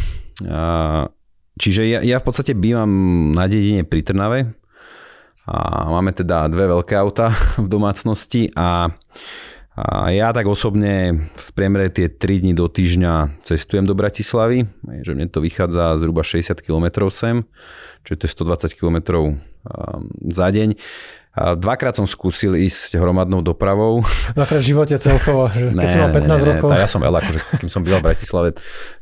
A 0.50 1.06
čiže 1.54 1.86
ja, 1.86 2.02
ja 2.02 2.18
v 2.18 2.26
podstate 2.26 2.58
bývam 2.58 2.90
na 3.32 3.46
dedine 3.46 3.86
pri 3.86 4.02
Trnave 4.02 4.50
a 5.46 5.86
máme 5.86 6.10
teda 6.10 6.50
dve 6.50 6.66
veľké 6.66 6.98
auta 6.98 7.30
v 7.64 7.70
domácnosti 7.70 8.50
a 8.58 8.90
a 9.76 10.08
ja 10.08 10.32
tak 10.32 10.48
osobne 10.48 11.28
v 11.36 11.48
priemere 11.52 11.92
tie 11.92 12.08
3 12.08 12.48
dní 12.48 12.52
do 12.56 12.64
týždňa 12.64 13.44
cestujem 13.44 13.84
do 13.84 13.92
Bratislavy, 13.92 14.64
že 15.04 15.12
mne 15.12 15.28
to 15.28 15.44
vychádza 15.44 16.00
zhruba 16.00 16.24
60 16.24 16.64
km 16.64 17.12
sem, 17.12 17.44
čiže 18.08 18.16
to 18.16 18.24
je 18.24 18.32
120 18.32 18.72
km 18.72 18.96
za 20.32 20.48
deň. 20.48 20.80
A 21.36 21.52
dvakrát 21.52 21.92
som 21.92 22.08
skúsil 22.08 22.56
ísť 22.56 22.96
hromadnou 22.96 23.44
dopravou. 23.44 24.00
Dvakrát 24.40 24.64
v 24.64 24.68
živote 24.72 24.96
celkovo, 24.96 25.52
že 25.52 25.68
keď 25.68 25.84
ne, 25.84 25.92
som 25.92 26.00
mal 26.08 26.12
15 26.16 26.24
ne, 26.24 26.46
rokov. 26.48 26.68
Ne, 26.72 26.80
ja 26.80 26.88
som 26.88 27.00
veľa, 27.04 27.18
akože, 27.20 27.40
kým 27.60 27.68
som 27.68 27.84
býval 27.84 28.00
v 28.00 28.06
Bratislave, 28.08 28.48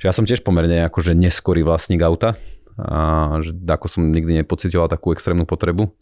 že 0.02 0.04
ja 0.10 0.10
som 0.10 0.26
tiež 0.26 0.42
pomerne 0.42 0.82
akože 0.90 1.14
neskorý 1.14 1.62
vlastník 1.62 2.02
auta, 2.02 2.34
a 2.74 3.30
že 3.38 3.54
ako 3.54 3.86
som 3.86 4.02
nikdy 4.02 4.42
nepocitoval 4.42 4.90
takú 4.90 5.14
extrémnu 5.14 5.46
potrebu, 5.46 5.94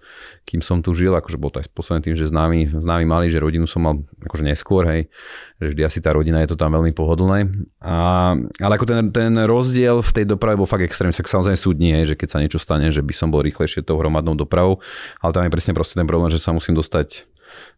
kým 0.48 0.64
som 0.64 0.80
tu 0.80 0.96
žil, 0.96 1.12
akože 1.12 1.36
bol 1.36 1.52
to 1.52 1.60
aj 1.60 1.68
spôsobené 1.68 2.00
tým, 2.00 2.16
že 2.16 2.32
známi, 2.32 2.72
známi 2.72 3.04
mali, 3.04 3.28
že 3.28 3.44
rodinu 3.44 3.68
som 3.68 3.84
mal 3.84 4.00
akože 4.24 4.40
neskôr, 4.40 4.88
hej, 4.88 5.12
že 5.60 5.76
vždy 5.76 5.82
asi 5.84 5.98
tá 6.00 6.16
rodina 6.16 6.40
je 6.40 6.56
to 6.56 6.56
tam 6.56 6.72
veľmi 6.72 6.96
pohodlné. 6.96 7.52
A, 7.84 8.32
ale 8.40 8.72
ako 8.80 8.88
ten, 8.88 9.12
ten 9.12 9.36
rozdiel 9.44 10.00
v 10.00 10.10
tej 10.16 10.24
doprave 10.24 10.56
bol 10.56 10.64
fakt 10.64 10.88
extrémny, 10.88 11.12
tak 11.12 11.28
samozrejme 11.28 11.60
súd 11.60 11.76
nie, 11.76 12.08
že 12.08 12.16
keď 12.16 12.28
sa 12.32 12.40
niečo 12.40 12.56
stane, 12.56 12.88
že 12.88 13.04
by 13.04 13.12
som 13.12 13.28
bol 13.28 13.44
rýchlejšie 13.44 13.84
tou 13.84 14.00
hromadnou 14.00 14.32
dopravou, 14.32 14.80
ale 15.20 15.30
tam 15.36 15.44
je 15.44 15.52
presne 15.52 15.76
proste 15.76 16.00
ten 16.00 16.08
problém, 16.08 16.32
že 16.32 16.40
sa 16.40 16.56
musím 16.56 16.72
dostať 16.72 17.28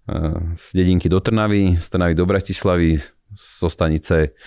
uh, 0.07 0.55
z 0.55 0.67
dedinky 0.71 1.11
do 1.11 1.19
Trnavy, 1.19 1.83
z 1.83 1.87
Trnavy 1.91 2.15
do 2.15 2.31
Bratislavy, 2.31 3.03
zo 3.35 3.67
stanice 3.67 4.39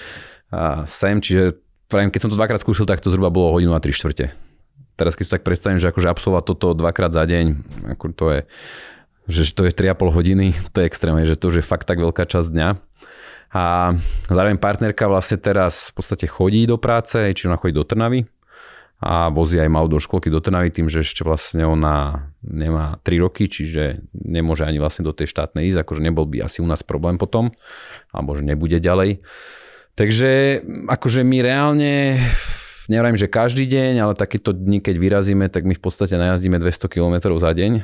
a 0.47 0.87
sem, 0.87 1.19
čiže 1.19 1.66
Pravím, 1.87 2.11
keď 2.11 2.27
som 2.27 2.31
to 2.31 2.39
dvakrát 2.39 2.59
skúšal, 2.59 2.83
tak 2.83 2.99
to 2.99 3.07
zhruba 3.07 3.31
bolo 3.31 3.55
hodinu 3.55 3.71
a 3.71 3.79
tri 3.79 3.95
štvrte. 3.95 4.35
Teraz 4.99 5.15
keď 5.15 5.23
si 5.23 5.33
tak 5.39 5.47
predstavím, 5.47 5.79
že 5.79 5.87
akože 5.87 6.11
absolvovať 6.11 6.43
toto 6.43 6.67
dvakrát 6.75 7.15
za 7.15 7.23
deň, 7.23 7.45
ako 7.95 8.05
to 8.11 8.25
je, 8.33 8.41
že 9.29 9.55
to 9.55 9.63
je 9.63 9.71
3,5 9.71 10.11
hodiny, 10.11 10.47
to 10.75 10.83
je 10.83 10.85
extrémne, 10.89 11.23
že 11.23 11.39
to 11.39 11.47
už 11.47 11.63
je 11.63 11.65
fakt 11.65 11.87
tak 11.87 12.01
veľká 12.03 12.27
časť 12.27 12.49
dňa. 12.51 12.69
A 13.55 13.95
zároveň 14.27 14.59
partnerka 14.59 15.07
vlastne 15.07 15.39
teraz 15.39 15.95
v 15.95 16.03
podstate 16.03 16.27
chodí 16.27 16.67
do 16.67 16.75
práce, 16.75 17.15
či 17.31 17.47
ona 17.47 17.55
chodí 17.55 17.71
do 17.71 17.87
Trnavy 17.87 18.27
a 18.97 19.29
vozí 19.29 19.61
aj 19.61 19.69
malú 19.71 19.87
do 19.87 20.01
školky 20.01 20.27
do 20.27 20.43
Trnavy 20.43 20.73
tým, 20.73 20.91
že 20.91 21.05
ešte 21.05 21.23
vlastne 21.23 21.63
ona 21.63 22.27
nemá 22.43 22.99
3 23.07 23.23
roky, 23.23 23.47
čiže 23.47 24.03
nemôže 24.11 24.67
ani 24.67 24.81
vlastne 24.81 25.07
do 25.07 25.15
tej 25.15 25.31
štátnej 25.31 25.69
ísť, 25.71 25.85
akože 25.85 26.01
nebol 26.03 26.27
by 26.27 26.43
asi 26.43 26.59
u 26.59 26.67
nás 26.67 26.83
problém 26.83 27.15
potom, 27.15 27.55
alebo 28.11 28.35
že 28.35 28.43
nebude 28.43 28.81
ďalej. 28.81 29.23
Takže 29.97 30.61
akože 30.85 31.25
my 31.25 31.37
reálne, 31.41 32.21
neviem, 32.85 33.17
že 33.17 33.25
každý 33.25 33.65
deň, 33.65 33.97
ale 33.97 34.13
takéto 34.13 34.53
dni, 34.53 34.77
keď 34.77 34.95
vyrazíme, 35.01 35.49
tak 35.49 35.65
my 35.65 35.73
v 35.73 35.81
podstate 35.81 36.13
najazdíme 36.21 36.61
200 36.61 36.85
km 36.85 37.33
za 37.41 37.49
deň. 37.49 37.81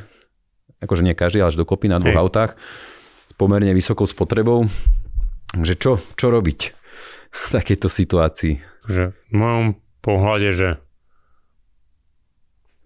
Akože 0.78 1.02
nie 1.02 1.18
každý, 1.18 1.42
ale 1.42 1.50
až 1.50 1.58
dokopy 1.58 1.90
na 1.90 1.98
dvoch 1.98 2.14
Hej. 2.14 2.22
autách 2.22 2.52
s 3.26 3.34
pomerne 3.34 3.74
vysokou 3.74 4.06
spotrebou. 4.06 4.70
Takže 5.58 5.74
čo, 5.74 5.98
čo 6.14 6.30
robiť 6.30 6.60
v 7.34 7.46
takejto 7.50 7.90
situácii? 7.90 8.62
Že 8.86 9.18
v 9.18 9.34
mojom 9.34 9.66
pohľade, 10.06 10.50
že 10.54 10.70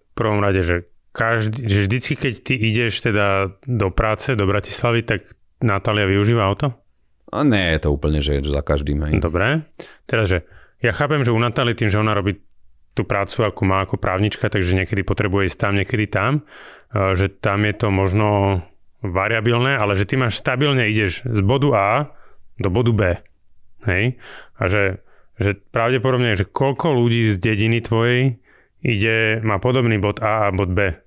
v 0.08 0.12
prvom 0.16 0.40
rade, 0.40 0.64
že 0.64 0.88
každý, 1.12 1.68
že 1.68 1.84
vždycky, 1.84 2.14
keď 2.16 2.34
ty 2.48 2.54
ideš 2.56 3.04
teda 3.04 3.52
do 3.68 3.88
práce, 3.92 4.32
do 4.32 4.48
Bratislavy, 4.48 5.04
tak 5.04 5.20
Natália 5.60 6.08
využíva 6.08 6.48
auto? 6.48 6.87
A 7.28 7.44
nie 7.44 7.76
je 7.76 7.78
to 7.84 7.88
úplne, 7.92 8.24
že 8.24 8.40
za 8.40 8.64
každým. 8.64 9.04
Hej. 9.04 9.12
Dobre. 9.20 9.68
Teraz, 10.08 10.32
že 10.32 10.38
ja 10.80 10.94
chápem, 10.94 11.26
že 11.26 11.34
u 11.34 11.40
Natálie 11.40 11.76
tým, 11.76 11.92
že 11.92 12.00
ona 12.00 12.16
robí 12.16 12.40
tú 12.96 13.06
prácu, 13.06 13.46
ako 13.46 13.62
má 13.62 13.86
ako 13.86 13.94
právnička, 14.00 14.50
takže 14.50 14.74
niekedy 14.74 15.06
potrebuje 15.06 15.54
ísť 15.54 15.58
tam, 15.58 15.72
niekedy 15.78 16.10
tam, 16.10 16.32
e, 16.90 17.14
že 17.14 17.30
tam 17.30 17.62
je 17.62 17.74
to 17.78 17.88
možno 17.94 18.28
variabilné, 19.06 19.78
ale 19.78 19.94
že 19.94 20.08
ty 20.08 20.18
máš 20.18 20.42
stabilne, 20.42 20.90
ideš 20.90 21.22
z 21.22 21.40
bodu 21.46 21.68
A 21.78 21.88
do 22.58 22.68
bodu 22.74 22.90
B. 22.90 23.02
Hej? 23.86 24.18
A 24.58 24.62
že, 24.66 24.98
že 25.38 25.54
pravdepodobne, 25.70 26.34
že 26.34 26.42
koľko 26.42 26.90
ľudí 26.98 27.30
z 27.30 27.38
dediny 27.38 27.78
tvojej 27.78 28.42
ide, 28.82 29.38
má 29.46 29.62
podobný 29.62 30.02
bod 30.02 30.18
A 30.18 30.50
a 30.50 30.54
bod 30.54 30.74
B. 30.74 30.98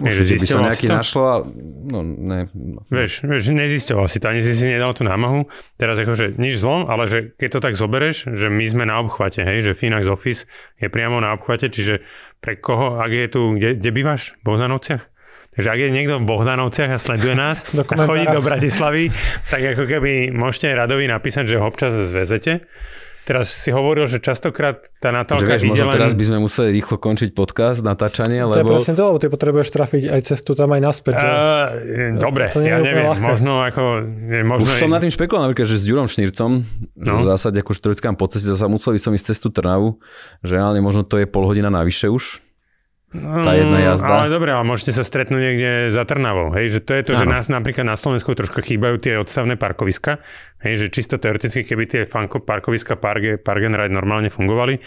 Už 0.00 0.24
že 0.24 0.40
by 0.40 0.46
sa 0.48 0.60
nejaký 0.64 0.88
to? 0.88 0.94
našlo, 0.96 1.22
ale 1.28 1.44
no 1.86 2.00
ne. 2.02 2.48
Vieš, 2.88 3.28
vieš, 3.28 3.42
nezisťoval 3.52 4.06
si 4.08 4.16
to, 4.16 4.26
ani 4.32 4.40
si 4.40 4.52
si 4.56 4.64
nedal 4.64 4.96
tú 4.96 5.04
námahu. 5.04 5.46
Teraz 5.76 6.00
akože 6.00 6.40
nič 6.40 6.56
zlom, 6.56 6.88
ale 6.88 7.04
že 7.06 7.18
keď 7.36 7.48
to 7.56 7.60
tak 7.60 7.74
zobereš, 7.76 8.32
že 8.32 8.48
my 8.48 8.64
sme 8.64 8.84
na 8.88 8.98
obchvate, 8.98 9.44
hej, 9.44 9.60
že 9.60 9.72
Finax 9.76 10.08
Office 10.08 10.48
je 10.80 10.88
priamo 10.88 11.20
na 11.20 11.36
obchvate, 11.36 11.68
čiže 11.68 12.00
pre 12.40 12.56
koho, 12.56 12.96
ak 12.96 13.10
je 13.12 13.26
tu, 13.28 13.40
kde, 13.54 13.76
kde 13.76 13.90
bývaš? 13.92 14.34
V 14.40 14.56
Bohdanovciach? 14.56 15.02
Takže 15.50 15.68
ak 15.68 15.80
je 15.82 15.90
niekto 15.90 16.14
v 16.22 16.26
Bohdanovciach 16.30 16.90
a 16.94 16.98
sleduje 17.02 17.34
nás 17.34 17.66
a 17.92 17.96
chodí 18.06 18.24
do 18.30 18.40
Bratislavy, 18.40 19.10
tak 19.50 19.60
ako 19.76 19.84
keby 19.84 20.30
môžete 20.30 20.72
Radovi 20.72 21.10
napísať, 21.10 21.44
že 21.50 21.58
ho 21.58 21.66
občas 21.66 21.92
zvezete. 21.92 22.64
Teraz 23.28 23.52
si 23.52 23.68
hovoril, 23.68 24.08
že 24.08 24.18
častokrát 24.18 24.90
tá 24.96 25.12
Natálka 25.12 25.44
vieš, 25.44 25.68
ide 25.68 25.76
možno 25.76 25.92
len... 25.92 25.96
teraz 26.00 26.12
by 26.16 26.24
sme 26.24 26.38
museli 26.40 26.68
rýchlo 26.72 26.96
končiť 26.96 27.30
podcast, 27.36 27.84
natáčanie, 27.84 28.40
lebo... 28.42 28.56
To 28.56 28.62
je 28.64 28.72
presne 28.80 28.94
to, 28.96 29.02
lebo 29.06 29.18
ty 29.20 29.26
potrebuješ 29.28 29.68
trafiť 29.70 30.02
aj 30.08 30.20
cestu 30.24 30.56
tam 30.56 30.72
aj 30.72 30.80
naspäť. 30.80 31.14
Že... 31.20 31.28
Uh, 31.28 32.18
dobre, 32.18 32.44
to, 32.48 32.58
to 32.58 32.66
ja 32.66 32.80
neviem, 32.80 33.06
ľahké. 33.06 33.22
možno 33.22 33.52
ako... 33.62 33.82
Možno 34.40 34.66
Už 34.66 34.80
som 34.80 34.90
na 34.90 34.98
tým 34.98 35.12
špekuloval, 35.12 35.52
napríklad, 35.52 35.68
že 35.68 35.76
s 35.78 35.84
Ďurom 35.84 36.08
Šnírcom, 36.08 36.50
no. 36.96 37.12
v 37.20 37.24
zásade 37.28 37.60
ako 37.60 37.72
štrojskám 37.76 38.16
po 38.16 38.26
ceste, 38.26 38.48
zase 38.50 38.66
musel 38.66 38.96
by 38.96 39.00
som 39.00 39.12
ísť 39.12 39.36
cestu 39.36 39.52
Trnavu, 39.52 40.00
že 40.40 40.56
reálne 40.56 40.80
možno 40.80 41.04
to 41.04 41.20
je 41.20 41.28
pol 41.28 41.44
hodina 41.44 41.68
navyše 41.68 42.08
už 42.08 42.49
tá 43.10 43.58
jedna 43.58 43.82
mm, 43.82 43.86
jazda. 43.90 44.14
Ale 44.22 44.30
dobre, 44.30 44.54
ale 44.54 44.62
môžete 44.62 44.94
sa 44.94 45.02
stretnúť 45.02 45.42
niekde 45.42 45.70
za 45.90 46.06
Trnavou. 46.06 46.54
Hej, 46.54 46.78
že 46.78 46.80
to 46.86 46.92
je 46.94 47.02
to, 47.10 47.12
ano. 47.18 47.20
že 47.20 47.26
nás 47.26 47.46
napríklad 47.50 47.82
na 47.82 47.98
Slovensku 47.98 48.38
trošku 48.38 48.62
chýbajú 48.62 49.02
tie 49.02 49.18
odstavné 49.18 49.58
parkoviska. 49.58 50.22
Hej, 50.62 50.86
že 50.86 50.86
čisto 50.94 51.18
teoreticky, 51.18 51.66
keby 51.66 51.90
tie 51.90 52.02
fanko 52.06 52.38
parkoviska 52.38 52.94
Park, 52.94 53.42
Park 53.42 53.62
and 53.66 53.74
Ride 53.74 53.90
normálne 53.90 54.30
fungovali, 54.30 54.78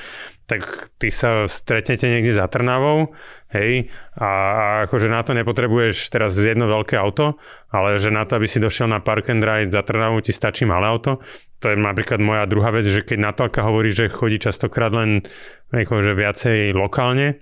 tak 0.47 0.63
ty 1.03 1.11
sa 1.11 1.51
stretnete 1.51 2.07
niekde 2.07 2.31
za 2.31 2.47
Trnavou, 2.47 3.11
hej, 3.51 3.91
a, 4.15 4.29
a 4.29 4.63
akože 4.87 5.07
na 5.11 5.23
to 5.23 5.35
nepotrebuješ 5.35 6.07
teraz 6.07 6.35
jedno 6.35 6.67
veľké 6.67 6.99
auto, 6.99 7.39
ale 7.71 7.99
že 7.99 8.11
na 8.11 8.23
to, 8.23 8.39
aby 8.39 8.47
si 8.47 8.59
došiel 8.59 8.87
na 8.87 9.03
Park 9.03 9.31
and 9.31 9.43
Ride 9.43 9.71
za 9.71 9.83
Trnavou, 9.83 10.23
ti 10.23 10.31
stačí 10.31 10.63
malé 10.63 10.87
auto. 10.87 11.19
To 11.63 11.71
je 11.71 11.79
napríklad 11.79 12.19
moja 12.23 12.43
druhá 12.47 12.71
vec, 12.75 12.87
že 12.87 13.03
keď 13.03 13.17
Natálka 13.19 13.63
hovorí, 13.63 13.95
že 13.95 14.11
chodí 14.11 14.39
častokrát 14.39 14.91
len 14.91 15.23
akože 15.71 16.11
viacej 16.11 16.75
lokálne, 16.75 17.39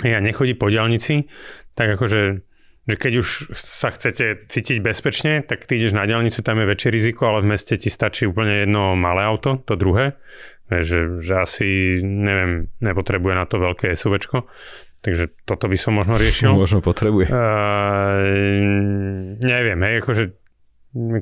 a 0.00 0.18
nechodí 0.24 0.56
po 0.56 0.72
diálnici, 0.72 1.28
tak 1.76 2.00
akože 2.00 2.40
že 2.82 2.98
keď 2.98 3.12
už 3.22 3.54
sa 3.54 3.94
chcete 3.94 4.50
cítiť 4.50 4.82
bezpečne, 4.82 5.46
tak 5.46 5.70
ty 5.70 5.78
ideš 5.78 5.94
na 5.94 6.02
diálnicu, 6.02 6.42
tam 6.42 6.58
je 6.58 6.66
väčšie 6.66 6.90
riziko, 6.90 7.30
ale 7.30 7.46
v 7.46 7.54
meste 7.54 7.78
ti 7.78 7.86
stačí 7.86 8.26
úplne 8.26 8.66
jedno 8.66 8.98
malé 8.98 9.22
auto, 9.22 9.62
to 9.62 9.78
druhé. 9.78 10.18
Že, 10.66 11.22
že 11.22 11.34
asi, 11.36 11.68
neviem, 12.02 12.72
nepotrebuje 12.82 13.34
na 13.38 13.46
to 13.46 13.62
veľké 13.62 13.94
SUVčko. 13.94 14.50
Takže 15.02 15.30
toto 15.46 15.70
by 15.70 15.78
som 15.78 15.94
možno 15.94 16.18
riešil. 16.18 16.54
Možno 16.58 16.82
potrebuje. 16.82 17.28
Uh, 17.28 18.18
neviem, 19.42 19.78
hej, 19.82 19.94
akože 20.02 20.24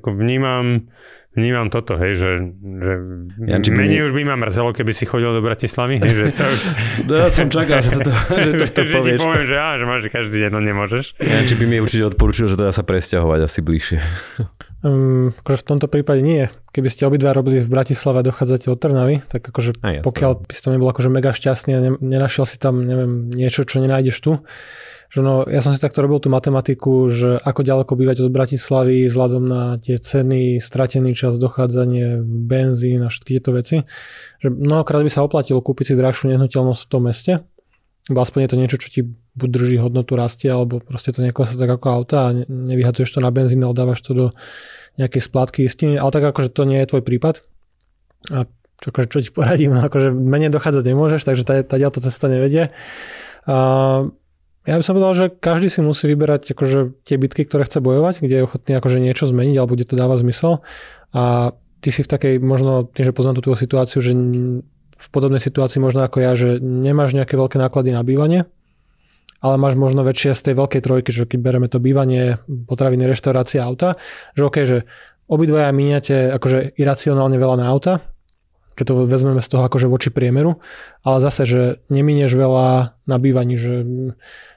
ako 0.01 0.09
vnímam, 0.17 0.93
vnímam 1.35 1.71
toto, 1.71 1.95
hej, 1.95 2.19
že, 2.19 2.31
že 2.59 2.93
Janči, 3.47 3.71
menej 3.71 4.03
mi... 4.03 4.07
už 4.11 4.13
by 4.15 4.23
ma 4.27 4.37
mrzelo, 4.47 4.75
keby 4.75 4.91
si 4.91 5.07
chodil 5.07 5.31
do 5.31 5.43
Bratislavy. 5.43 6.03
Hej, 6.03 6.15
že 6.15 6.25
to 6.35 6.43
už... 6.43 6.61
no, 7.09 7.15
ja 7.23 7.31
som 7.31 7.47
čakal, 7.47 7.79
že 7.83 7.91
toto, 7.95 8.11
že 8.47 8.51
to, 8.59 8.65
to 8.67 8.83
povieš. 8.91 9.19
Že 9.19 9.23
poviem, 9.23 9.45
že, 9.47 9.57
á, 9.57 9.69
že 9.79 9.85
máš 9.87 10.03
každý 10.11 10.37
deň, 10.47 10.51
no 10.51 10.61
nemôžeš. 10.63 11.05
Janči 11.23 11.55
by 11.55 11.65
mi 11.71 11.77
určite 11.79 12.05
odporučil, 12.11 12.51
že 12.51 12.59
teda 12.59 12.75
sa 12.75 12.83
presťahovať 12.83 13.41
asi 13.47 13.61
bližšie. 13.63 13.99
Um, 14.81 15.37
akože 15.37 15.61
v 15.61 15.67
tomto 15.77 15.93
prípade 15.93 16.25
nie. 16.25 16.49
Keby 16.73 16.89
ste 16.89 17.05
obidva 17.05 17.37
robili 17.37 17.61
v 17.61 17.69
Bratislave 17.69 18.25
a 18.25 18.27
dochádzate 18.33 18.73
od 18.73 18.81
Trnavy, 18.81 19.21
tak 19.29 19.45
akože 19.45 19.77
pokiaľ 19.77 20.49
by 20.49 20.53
si 20.57 20.63
tam 20.65 20.73
nebol 20.73 20.89
akože 20.89 21.13
mega 21.13 21.37
šťastný 21.37 21.77
a 21.77 21.81
ne, 21.85 21.91
nenašiel 22.01 22.49
si 22.49 22.57
tam 22.57 22.89
neviem, 22.89 23.29
niečo, 23.29 23.69
čo 23.69 23.85
nenájdeš 23.85 24.17
tu, 24.25 24.41
že 25.11 25.27
no, 25.27 25.43
ja 25.51 25.59
som 25.59 25.75
si 25.75 25.83
takto 25.83 26.07
robil 26.07 26.23
tú 26.23 26.31
matematiku, 26.31 27.11
že 27.11 27.43
ako 27.43 27.67
ďaleko 27.67 27.93
bývať 27.99 28.23
od 28.23 28.31
Bratislavy 28.31 29.11
vzhľadom 29.11 29.43
na 29.43 29.63
tie 29.83 29.99
ceny, 29.99 30.63
stratený 30.63 31.19
čas, 31.19 31.35
dochádzanie, 31.43 32.23
benzín 32.23 33.03
a 33.03 33.11
všetky 33.11 33.31
tieto 33.35 33.51
veci, 33.51 33.83
že 34.39 34.49
mnohokrát 34.55 35.03
by 35.03 35.11
sa 35.11 35.27
oplatilo 35.27 35.59
kúpiť 35.59 35.93
si 35.93 35.95
drahšiu 35.99 36.31
nehnuteľnosť 36.31 36.83
v 36.87 36.91
tom 36.95 37.03
meste, 37.11 37.33
lebo 38.07 38.19
aspoň 38.23 38.39
je 38.47 38.51
to 38.55 38.61
niečo, 38.63 38.79
čo 38.79 38.89
ti 38.89 39.01
buď 39.35 39.49
drží 39.51 39.77
hodnotu 39.83 40.15
rastie, 40.15 40.47
alebo 40.47 40.79
proste 40.79 41.11
to 41.11 41.27
neklesá 41.27 41.59
tak 41.59 41.75
ako 41.75 41.87
auta 41.91 42.31
a 42.31 42.35
nevyhadzuješ 42.47 43.19
to 43.19 43.21
na 43.21 43.35
benzín 43.35 43.67
a 43.67 43.71
oddávaš 43.71 44.07
to 44.07 44.15
do 44.15 44.27
nejakej 44.95 45.27
splátky 45.27 45.67
istiny, 45.67 45.99
ale 45.99 46.15
tak 46.15 46.23
akože 46.23 46.55
to 46.55 46.63
nie 46.63 46.79
je 46.79 46.91
tvoj 46.91 47.03
prípad. 47.03 47.43
A 48.31 48.47
čo, 48.79 48.95
akože, 48.95 49.07
čo 49.11 49.19
ti 49.27 49.31
poradím, 49.35 49.75
akože 49.91 50.15
menej 50.15 50.55
dochádzať 50.55 50.85
nemôžeš, 50.87 51.27
takže 51.27 51.43
tá, 51.43 51.55
tá 51.67 51.77
to 51.77 51.99
cesta 51.99 52.31
nevedie. 52.31 52.71
A 53.51 53.57
ja 54.69 54.77
by 54.77 54.85
som 54.85 54.95
povedal, 54.97 55.15
že 55.17 55.27
každý 55.33 55.73
si 55.73 55.81
musí 55.81 56.05
vyberať 56.05 56.53
akože 56.53 57.01
tie 57.09 57.17
bitky, 57.17 57.49
ktoré 57.49 57.65
chce 57.65 57.81
bojovať, 57.81 58.21
kde 58.21 58.35
je 58.41 58.47
ochotný 58.47 58.73
akože 58.77 58.99
niečo 59.01 59.25
zmeniť 59.25 59.57
alebo 59.57 59.73
kde 59.73 59.89
to 59.89 59.97
dáva 59.97 60.21
zmysel. 60.21 60.61
A 61.17 61.57
ty 61.81 61.89
si 61.89 62.05
v 62.05 62.11
takej, 62.13 62.35
možno 62.45 62.85
tým, 62.85 63.09
že 63.09 63.17
poznám 63.17 63.41
tú 63.41 63.57
situáciu, 63.57 64.05
že 64.05 64.13
v 65.01 65.09
podobnej 65.09 65.41
situácii 65.41 65.81
možno 65.81 66.05
ako 66.05 66.21
ja, 66.21 66.37
že 66.37 66.61
nemáš 66.61 67.17
nejaké 67.17 67.41
veľké 67.41 67.57
náklady 67.57 67.97
na 67.97 68.05
bývanie, 68.05 68.45
ale 69.41 69.57
máš 69.57 69.81
možno 69.81 70.05
väčšie 70.05 70.37
z 70.37 70.53
tej 70.53 70.55
veľkej 70.61 70.81
trojky, 70.85 71.11
že 71.11 71.25
keď 71.25 71.39
bereme 71.41 71.69
to 71.73 71.81
bývanie, 71.81 72.37
potraviny, 72.69 73.09
reštaurácie, 73.09 73.65
auta, 73.65 73.97
že 74.37 74.43
OK, 74.45 74.57
že 74.69 74.79
obidvaja 75.25 75.73
míňate 75.73 76.37
akože 76.37 76.77
iracionálne 76.77 77.41
veľa 77.41 77.57
na 77.65 77.67
auta, 77.73 78.05
keď 78.75 78.85
to 78.87 78.95
vezmeme 79.05 79.43
z 79.43 79.49
toho 79.51 79.63
akože 79.67 79.91
voči 79.91 80.09
priemeru, 80.13 80.59
ale 81.03 81.17
zase, 81.21 81.43
že 81.45 81.63
neminieš 81.93 82.33
veľa 82.35 82.97
na 83.05 83.17
bývaní, 83.17 83.57
že 83.59 83.85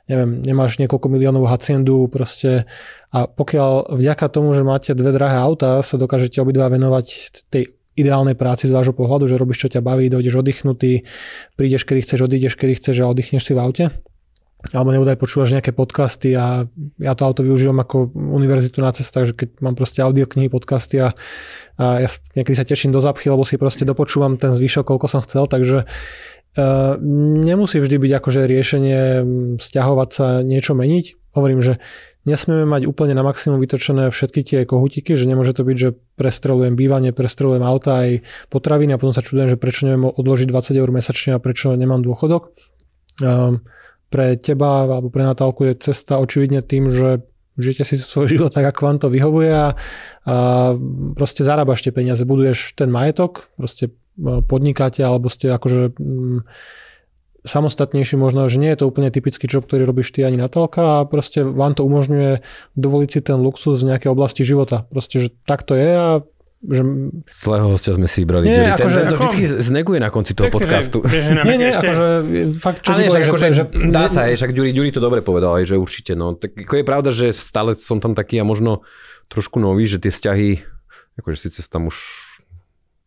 neviem, 0.07 0.43
nemáš 0.43 0.79
niekoľko 0.83 1.07
miliónov 1.07 1.47
haciendu 1.47 2.11
proste 2.11 2.67
a 3.13 3.29
pokiaľ 3.29 3.93
vďaka 3.93 4.25
tomu, 4.27 4.51
že 4.57 4.65
máte 4.65 4.91
dve 4.97 5.13
drahé 5.13 5.37
auta, 5.37 5.79
sa 5.85 5.95
dokážete 6.01 6.41
obidva 6.41 6.67
venovať 6.67 7.07
tej 7.47 7.77
ideálnej 7.93 8.33
práci 8.33 8.65
z 8.65 8.73
vášho 8.73 8.93
pohľadu, 8.97 9.29
že 9.29 9.37
robíš, 9.37 9.69
čo 9.69 9.71
ťa 9.77 9.85
baví, 9.85 10.09
dojdeš 10.09 10.41
oddychnutý, 10.41 11.05
prídeš, 11.53 11.85
kedy 11.85 12.01
chceš, 12.01 12.19
odídeš, 12.25 12.57
kedy 12.57 12.73
chceš 12.81 13.05
a 13.05 13.09
oddychneš 13.09 13.45
si 13.45 13.53
v 13.53 13.61
aute. 13.61 13.85
Alebo 14.71 14.95
nebudaj 14.95 15.19
počúvaš 15.19 15.51
nejaké 15.51 15.75
podcasty 15.75 16.39
a 16.39 16.63
ja 16.95 17.13
to 17.19 17.27
auto 17.27 17.43
využívam 17.43 17.83
ako 17.83 18.15
univerzitu 18.15 18.79
na 18.79 18.95
cestách, 18.95 19.35
že 19.35 19.35
keď 19.35 19.49
mám 19.59 19.75
proste 19.75 19.99
audioknihy, 19.99 20.47
podcasty 20.47 21.03
a, 21.03 21.11
a 21.75 21.99
ja 21.99 22.07
niekedy 22.39 22.55
sa 22.55 22.63
teším 22.63 22.95
do 22.95 23.03
zapchy, 23.03 23.27
lebo 23.27 23.43
si 23.43 23.59
proste 23.59 23.83
dopočúvam 23.83 24.39
ten 24.39 24.55
zvyšok, 24.55 24.87
koľko 24.87 25.11
som 25.11 25.19
chcel, 25.27 25.51
takže 25.51 25.83
uh, 25.83 26.95
nemusí 27.43 27.83
vždy 27.83 28.07
byť 28.07 28.11
akože 28.23 28.41
riešenie 28.47 28.99
stiahovať 29.59 30.09
sa, 30.15 30.27
niečo 30.47 30.79
meniť. 30.79 31.19
Hovorím, 31.35 31.59
že 31.59 31.83
nesmieme 32.23 32.63
mať 32.63 32.87
úplne 32.87 33.17
na 33.17 33.25
maximum 33.25 33.59
vytočené 33.59 34.15
všetky 34.15 34.47
tie 34.47 34.59
kohutiky, 34.63 35.19
že 35.19 35.27
nemôže 35.27 35.51
to 35.57 35.67
byť, 35.67 35.77
že 35.77 35.89
prestrelujem 36.15 36.79
bývanie, 36.79 37.11
prestrelujem 37.11 37.65
auta 37.65 38.05
aj 38.05 38.23
potraviny 38.47 38.95
a 38.95 39.01
potom 39.01 39.11
sa 39.11 39.25
čudujem, 39.25 39.51
že 39.51 39.57
prečo 39.59 39.89
neviem 39.89 40.07
odložiť 40.07 40.47
20 40.47 40.79
eur 40.79 40.89
mesačne 40.93 41.35
a 41.35 41.43
prečo 41.43 41.75
nemám 41.75 42.05
dôchodok. 42.05 42.53
Um, 43.19 43.65
pre 44.13 44.37
teba 44.37 44.85
alebo 44.85 45.09
pre 45.09 45.25
Natálku 45.25 45.65
je 45.65 45.89
cesta 45.89 46.21
očividne 46.21 46.61
tým, 46.61 46.93
že 46.93 47.25
žijete 47.57 47.81
si 47.81 47.97
svoj 47.97 48.29
život 48.29 48.53
tak, 48.53 48.69
ako 48.69 48.81
vám 48.85 48.97
to 49.01 49.07
vyhovuje 49.09 49.49
a, 49.49 49.73
a 50.29 50.35
proste 51.17 51.41
zarábaš 51.41 51.81
tie 51.81 51.89
peniaze, 51.89 52.21
buduješ 52.21 52.77
ten 52.77 52.93
majetok, 52.93 53.49
proste 53.57 53.89
e, 53.89 54.41
podnikáte 54.45 55.01
alebo 55.01 55.33
ste 55.33 55.49
akože 55.49 55.97
mm, 55.97 56.45
samostatnejší 57.43 58.15
možno, 58.15 58.47
že 58.47 58.61
nie 58.61 58.71
je 58.71 58.85
to 58.85 58.89
úplne 58.89 59.11
typický 59.11 59.49
job, 59.49 59.67
ktorý 59.67 59.83
robíš 59.83 60.15
ty 60.15 60.23
ani 60.23 60.39
Natálka 60.39 61.03
a 61.03 61.05
proste 61.09 61.43
vám 61.43 61.75
to 61.75 61.83
umožňuje 61.83 62.39
dovoliť 62.79 63.09
si 63.09 63.19
ten 63.19 63.37
luxus 63.41 63.83
v 63.83 63.89
nejakej 63.93 64.09
oblasti 64.13 64.47
života. 64.47 64.87
Proste, 64.87 65.27
že 65.27 65.29
tak 65.43 65.67
to 65.67 65.75
je 65.75 65.91
a 65.91 66.23
že... 66.63 66.81
Zlého 67.27 67.67
hostia 67.75 67.91
sme 67.91 68.07
si 68.07 68.23
vybrali. 68.23 68.47
Nie, 68.47 68.71
ten, 68.79 68.87
akože, 68.87 68.99
ten 69.03 69.09
to 69.11 69.17
vždy 69.19 69.43
zneguje 69.59 69.99
na 69.99 70.07
konci 70.07 70.31
toho 70.31 70.47
podcastu. 70.47 71.03
nie, 71.47 71.59
nie, 71.59 71.75
akože 71.75 72.07
fakt, 72.63 72.87
čo 72.87 72.95
Ale, 72.95 73.11
že, 73.11 73.19
akože, 73.27 73.47
že, 73.51 73.63
dá 73.91 74.07
sa, 74.07 74.31
aj, 74.31 74.39
však 74.39 74.55
Ďuri, 74.55 74.71
Ďuri 74.71 74.89
to 74.95 75.03
dobre 75.03 75.19
povedal, 75.19 75.59
aj, 75.59 75.67
že 75.67 75.75
určite. 75.75 76.15
No, 76.15 76.39
tak 76.39 76.55
ako 76.55 76.79
je 76.79 76.85
pravda, 76.87 77.09
že 77.11 77.35
stále 77.35 77.75
som 77.75 77.99
tam 77.99 78.15
taký 78.15 78.39
a 78.39 78.47
možno 78.47 78.87
trošku 79.27 79.59
nový, 79.59 79.83
že 79.83 79.99
tie 79.99 80.11
vzťahy, 80.11 80.63
akože 81.19 81.37
síce 81.51 81.67
tam 81.67 81.91
už 81.91 81.97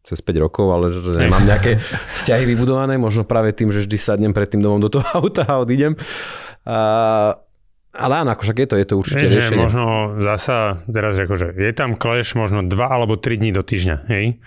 cez 0.07 0.23
5 0.23 0.45
rokov, 0.45 0.67
ale 0.71 0.95
že 0.95 1.17
nemám 1.17 1.43
nejaké 1.43 1.83
vzťahy 2.21 2.45
vybudované, 2.47 3.01
možno 3.01 3.25
práve 3.25 3.57
tým, 3.57 3.73
že 3.73 3.83
vždy 3.89 3.97
sadnem 3.97 4.33
pred 4.37 4.47
tým 4.47 4.61
domom 4.61 4.79
do 4.79 4.93
toho 4.93 5.07
auta 5.17 5.49
a 5.49 5.59
odídem. 5.59 5.97
A, 6.63 7.41
ale 7.97 8.23
áno, 8.23 8.37
akože 8.37 8.53
je 8.53 8.69
to, 8.69 8.77
je 8.77 8.87
to 8.87 8.95
určite 9.01 9.25
Vieš, 9.27 9.35
riešenie. 9.35 9.61
možno 9.61 9.85
zasa, 10.21 10.85
teraz 10.87 11.17
akože, 11.17 11.57
je 11.57 11.73
tam 11.73 11.97
kleš 11.97 12.37
možno 12.37 12.63
2 12.63 12.73
alebo 12.77 13.17
3 13.17 13.41
dní 13.41 13.51
do 13.51 13.65
týždňa, 13.65 13.97
hej? 14.13 14.39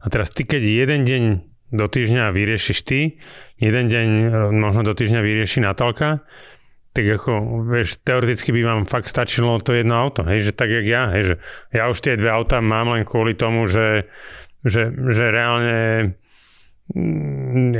A 0.00 0.06
teraz 0.12 0.28
ty, 0.30 0.44
keď 0.44 0.62
jeden 0.62 1.00
deň 1.08 1.22
do 1.72 1.84
týždňa 1.88 2.32
vyriešiš 2.32 2.78
ty, 2.84 3.20
jeden 3.60 3.84
deň 3.92 4.06
e, 4.08 4.28
možno 4.52 4.84
do 4.84 4.94
týždňa 4.96 5.20
vyrieši 5.20 5.60
Natálka, 5.64 6.24
tak 6.96 7.04
ako, 7.04 7.64
vieš, 7.68 8.00
teoreticky 8.00 8.52
by 8.52 8.60
vám 8.64 8.82
fakt 8.88 9.08
stačilo 9.12 9.60
to 9.60 9.76
jedno 9.76 9.96
auto, 10.00 10.24
hej, 10.24 10.48
že 10.48 10.52
tak 10.56 10.72
jak 10.72 10.86
ja, 10.88 11.12
hej, 11.12 11.22
že 11.22 11.34
ja 11.76 11.88
už 11.92 12.00
tie 12.00 12.16
dve 12.16 12.32
auta 12.32 12.64
mám 12.64 12.96
len 12.96 13.04
kvôli 13.04 13.36
tomu, 13.36 13.68
že 13.68 14.08
že, 14.66 14.90
že 14.90 15.30
reálne 15.30 15.78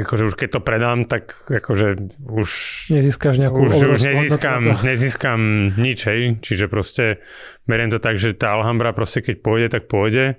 akože 0.05 0.29
už 0.29 0.35
keď 0.37 0.49
to 0.59 0.61
predám, 0.61 1.09
tak 1.09 1.33
akože 1.49 2.13
už... 2.29 2.49
Nezískaš 2.93 3.41
nejakú... 3.41 3.65
Už, 3.65 3.97
už 3.97 4.01
nezískam, 4.05 4.63
nezískam 4.85 5.41
nič, 5.81 6.05
hej. 6.05 6.37
Čiže 6.45 6.69
proste 6.69 7.25
beriem 7.65 7.89
to 7.89 7.97
tak, 7.99 8.21
že 8.21 8.37
tá 8.37 8.53
Alhambra 8.53 8.93
proste 8.93 9.25
keď 9.25 9.37
pôjde, 9.41 9.69
tak 9.73 9.89
pôjde. 9.89 10.37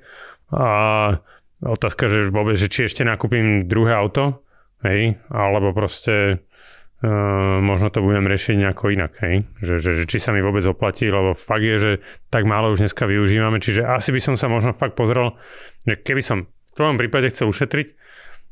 A 0.53 0.69
otázka, 1.65 2.09
že 2.09 2.29
vôbec, 2.29 2.61
že 2.61 2.69
či 2.69 2.85
ešte 2.85 3.01
nakúpim 3.01 3.65
druhé 3.65 3.97
auto, 3.97 4.45
hej, 4.85 5.17
alebo 5.33 5.73
proste 5.73 6.45
Uh, 6.99 7.63
možno 7.63 7.87
to 7.95 8.03
budem 8.03 8.27
riešiť 8.27 8.59
nejako 8.59 8.91
inak, 8.91 9.23
hej? 9.23 9.47
Že, 9.63 9.75
že, 9.79 9.91
že 9.95 10.03
či 10.03 10.19
sa 10.19 10.35
mi 10.35 10.43
vôbec 10.43 10.67
oplatí, 10.67 11.07
lebo 11.07 11.31
fakt 11.31 11.63
je, 11.63 11.77
že 11.79 11.91
tak 12.27 12.43
málo 12.43 12.75
už 12.75 12.83
dneska 12.83 13.07
využívame, 13.07 13.63
čiže 13.63 13.87
asi 13.87 14.11
by 14.11 14.19
som 14.19 14.35
sa 14.35 14.51
možno 14.51 14.75
fakt 14.75 14.99
pozrel, 14.99 15.31
že 15.87 15.95
keby 15.95 16.19
som 16.19 16.51
v 16.51 16.73
tvojom 16.75 16.99
prípade 16.99 17.31
chcel 17.31 17.47
ušetriť, 17.47 17.95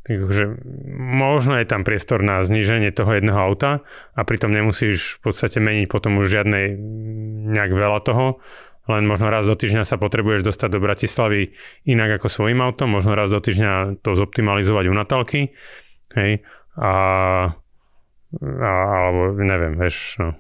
takže 0.08 0.56
možno 0.98 1.60
je 1.60 1.68
tam 1.68 1.84
priestor 1.84 2.24
na 2.24 2.40
zníženie 2.42 2.96
toho 2.96 3.12
jedného 3.14 3.38
auta 3.38 3.84
a 4.16 4.20
pritom 4.24 4.50
nemusíš 4.56 5.20
v 5.20 5.32
podstate 5.32 5.60
meniť 5.60 5.92
potom 5.92 6.24
už 6.24 6.32
žiadnej 6.32 6.80
nejak 7.52 7.72
veľa 7.76 8.00
toho, 8.08 8.40
len 8.88 9.04
možno 9.04 9.28
raz 9.28 9.44
do 9.44 9.54
týždňa 9.54 9.84
sa 9.84 10.00
potrebuješ 10.00 10.48
dostať 10.48 10.70
do 10.72 10.80
Bratislavy 10.80 11.52
inak 11.84 12.24
ako 12.24 12.28
svojim 12.32 12.64
autom, 12.64 12.96
možno 12.96 13.14
raz 13.20 13.30
do 13.30 13.44
týždňa 13.44 14.00
to 14.00 14.16
zoptimalizovať 14.16 14.86
u 14.88 14.94
Natálky, 14.96 15.42
hej, 16.16 16.32
a 16.80 16.94
a, 18.36 18.72
alebo 19.08 19.40
neviem, 19.40 19.80
vieš, 19.80 20.20
no. 20.20 20.36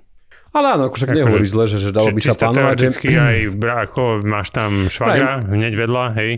Ale 0.52 0.74
áno, 0.74 0.90
však 0.90 1.14
ako 1.14 1.18
nehovorí 1.22 1.48
zle, 1.48 1.70
že, 1.70 1.78
že 1.78 1.92
dalo 1.94 2.10
by 2.12 2.22
sa 2.24 2.34
plánovať. 2.34 2.78
Že... 2.98 3.14
aj, 3.14 3.38
ako 3.88 4.26
máš 4.26 4.48
tam 4.52 4.90
švagra 4.90 5.46
hneď 5.46 5.74
vedľa, 5.76 6.06
hej, 6.18 6.32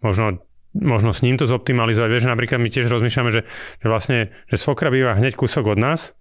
možno 0.00 0.40
možno 0.76 1.16
s 1.16 1.24
ním 1.24 1.40
to 1.40 1.48
zoptimalizovať. 1.48 2.10
Vieš, 2.10 2.24
napríklad 2.28 2.60
my 2.60 2.68
tiež 2.68 2.90
rozmýšľame, 2.92 3.30
že, 3.32 3.42
že 3.80 3.86
vlastne, 3.86 4.18
že 4.50 4.56
svokra 4.60 4.92
býva 4.92 5.16
hneď 5.16 5.38
kúsok 5.38 5.72
od 5.72 5.78
nás, 5.80 6.12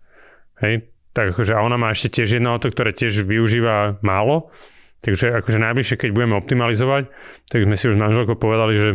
hej, 0.64 0.88
tak 1.12 1.34
akože, 1.34 1.58
a 1.58 1.66
ona 1.66 1.82
má 1.82 1.91
ešte 1.91 2.22
tiež 2.22 2.39
jedno 2.39 2.54
auto, 2.54 2.70
ktoré 2.70 2.93
tiež 2.93 3.26
využíva 3.26 4.00
málo, 4.06 4.54
takže 5.02 5.34
akože 5.41 5.58
najbližšie, 5.58 5.98
keď 5.98 6.10
budeme 6.14 6.38
optimalizovať, 6.38 7.10
tak 7.50 7.60
sme 7.66 7.76
si 7.76 7.86
už 7.89 7.98
manželko 7.98 8.38
povedali, 8.38 8.76
že 8.78 8.89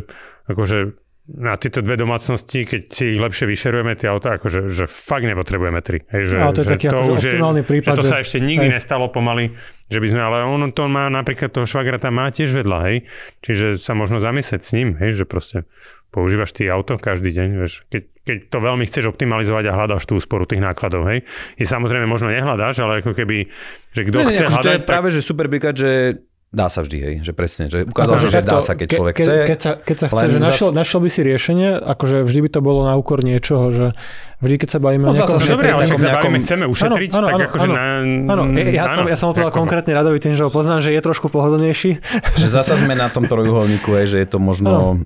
akože 0.46 1.01
na 1.32 1.56
tieto 1.56 1.80
dve 1.80 1.96
domácnosti, 1.96 2.68
keď 2.68 2.80
si 2.92 3.16
ich 3.16 3.20
lepšie 3.20 3.48
vyšerujeme 3.48 3.96
tie 3.96 4.12
auta, 4.12 4.36
akože 4.36 4.68
že 4.68 4.84
fakt 4.84 5.24
nepotrebujeme 5.24 5.80
tri. 5.80 6.04
Hej, 6.12 6.22
že, 6.28 6.36
ale 6.36 6.52
to 6.52 6.60
je 6.60 6.68
že 6.68 6.72
taký 6.76 6.86
to 6.92 6.98
akože 7.00 7.30
optimálny 7.32 7.62
je, 7.64 7.68
prípad. 7.72 7.94
Že 7.94 7.98
to 7.98 8.04
že... 8.04 8.10
sa 8.12 8.16
ešte 8.20 8.38
nikdy 8.44 8.66
hej. 8.68 8.74
nestalo 8.76 9.08
pomaly, 9.08 9.56
že 9.88 9.98
by 9.98 10.06
sme, 10.12 10.20
ale 10.20 10.36
on 10.44 10.60
to 10.76 10.84
má 10.92 11.08
napríklad 11.08 11.48
toho 11.48 11.64
švagra 11.64 11.96
tam 11.96 12.20
má 12.20 12.28
tiež 12.28 12.52
vedľa, 12.52 12.78
hej. 12.92 12.96
Čiže 13.40 13.80
sa 13.80 13.96
možno 13.96 14.20
zamyslieť 14.20 14.60
s 14.60 14.70
ním, 14.76 14.88
hej, 15.00 15.10
že 15.16 15.24
proste 15.24 15.64
používaš 16.12 16.52
ty 16.52 16.68
auto 16.68 17.00
každý 17.00 17.32
deň, 17.32 17.48
vieš. 17.56 17.88
Keď, 17.88 18.02
keď 18.28 18.36
to 18.52 18.58
veľmi 18.60 18.84
chceš 18.84 19.08
optimalizovať 19.08 19.72
a 19.72 19.76
hľadáš 19.76 20.04
tú 20.04 20.20
úsporu 20.20 20.44
tých 20.44 20.60
nákladov, 20.60 21.08
hej. 21.08 21.24
Je 21.56 21.64
samozrejme 21.64 22.04
možno 22.04 22.28
nehľadáš, 22.28 22.84
ale 22.84 23.00
ako 23.00 23.16
keby, 23.16 23.48
že 23.96 24.02
kto 24.04 24.16
chce 24.28 24.44
hľadať... 24.52 24.64
To 24.68 24.76
je 24.76 24.84
práve, 24.84 25.08
že 25.08 25.24
super 25.24 25.48
príklad, 25.48 25.80
že 25.80 26.20
Dá 26.52 26.68
sa 26.68 26.84
vždy, 26.84 26.98
hej, 27.00 27.14
že 27.24 27.32
presne, 27.32 27.72
že 27.72 27.88
ukázal 27.88 28.20
sa, 28.20 28.28
že 28.28 28.44
dá 28.44 28.60
sa, 28.60 28.76
keď 28.76 28.88
človek 28.92 29.14
ke, 29.16 29.24
chce. 29.24 29.34
Keď 29.48 29.58
sa, 29.58 29.70
keď 29.80 29.96
sa 29.96 30.06
chce, 30.12 30.24
že 30.28 30.36
našiel, 30.36 30.68
zas... 30.68 30.76
našiel 30.76 31.00
by 31.00 31.08
si 31.08 31.20
riešenie, 31.24 31.68
akože 31.80 32.16
vždy 32.28 32.40
by 32.44 32.50
to 32.52 32.60
bolo 32.60 32.84
na 32.84 32.92
úkor 32.92 33.24
niečoho, 33.24 33.72
že 33.72 33.86
vždy, 34.44 34.56
keď 34.60 34.68
sa 34.68 34.78
bavíme 34.84 35.08
no, 35.08 35.10
o 35.10 35.16
nejakom... 35.16 35.40
Dobre, 35.48 35.72
ale 35.72 35.88
keď 35.88 35.96
sa 35.96 36.10
bavíme, 36.20 36.38
chceme 36.44 36.64
ušetriť, 36.68 37.08
áno, 37.08 37.24
áno, 37.24 37.28
tak 37.32 37.48
akože 37.48 37.68
na... 37.72 37.84
Áno, 38.36 38.42
ja, 38.68 38.84
som, 38.92 39.04
ja 39.08 39.16
som 39.16 39.26
o 39.32 39.34
to 39.34 39.48
konkrétne 39.48 39.96
radový 39.96 40.20
tým, 40.20 40.36
že 40.36 40.44
ho 40.44 40.52
poznám, 40.52 40.84
že 40.84 40.92
je 40.92 41.00
trošku 41.00 41.32
pohodlnejší. 41.32 42.04
Že 42.36 42.48
zasa 42.60 42.76
sme 42.76 43.00
na 43.00 43.08
tom 43.08 43.24
trojuholníku, 43.24 43.96
že 44.04 44.20
je 44.20 44.28
to 44.28 44.36
možno... 44.36 45.00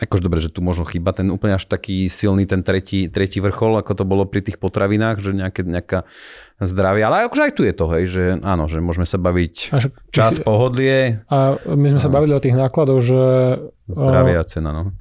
Akože 0.00 0.24
dobre, 0.24 0.40
že 0.40 0.48
tu 0.48 0.64
možno 0.64 0.88
chýba 0.88 1.12
ten 1.12 1.28
úplne 1.28 1.60
až 1.60 1.68
taký 1.68 2.08
silný 2.08 2.48
ten 2.48 2.64
tretí, 2.64 3.12
tretí 3.12 3.36
vrchol, 3.38 3.84
ako 3.84 3.92
to 3.92 4.04
bolo 4.08 4.24
pri 4.24 4.40
tých 4.40 4.56
potravinách, 4.56 5.20
že 5.20 5.36
nejaké, 5.36 5.60
nejaká 5.60 6.08
zdravie. 6.56 7.04
Ale 7.04 7.28
akože 7.28 7.42
aj 7.46 7.52
tu 7.52 7.62
je 7.68 7.74
to, 7.76 7.86
hej, 7.92 8.04
že 8.08 8.22
áno, 8.40 8.64
že 8.66 8.80
môžeme 8.80 9.04
sa 9.04 9.20
baviť 9.20 9.54
Až, 9.76 9.92
čas, 10.08 10.40
si, 10.40 10.44
pohodlie. 10.44 11.20
A 11.28 11.60
my 11.68 11.86
sme 11.92 12.00
sa 12.00 12.08
bavili 12.08 12.32
o 12.32 12.40
tých 12.40 12.56
nákladoch, 12.56 13.00
že... 13.04 13.20
Zdravie 13.92 14.40
a 14.40 14.44
cena, 14.48 14.72
no 14.72 14.96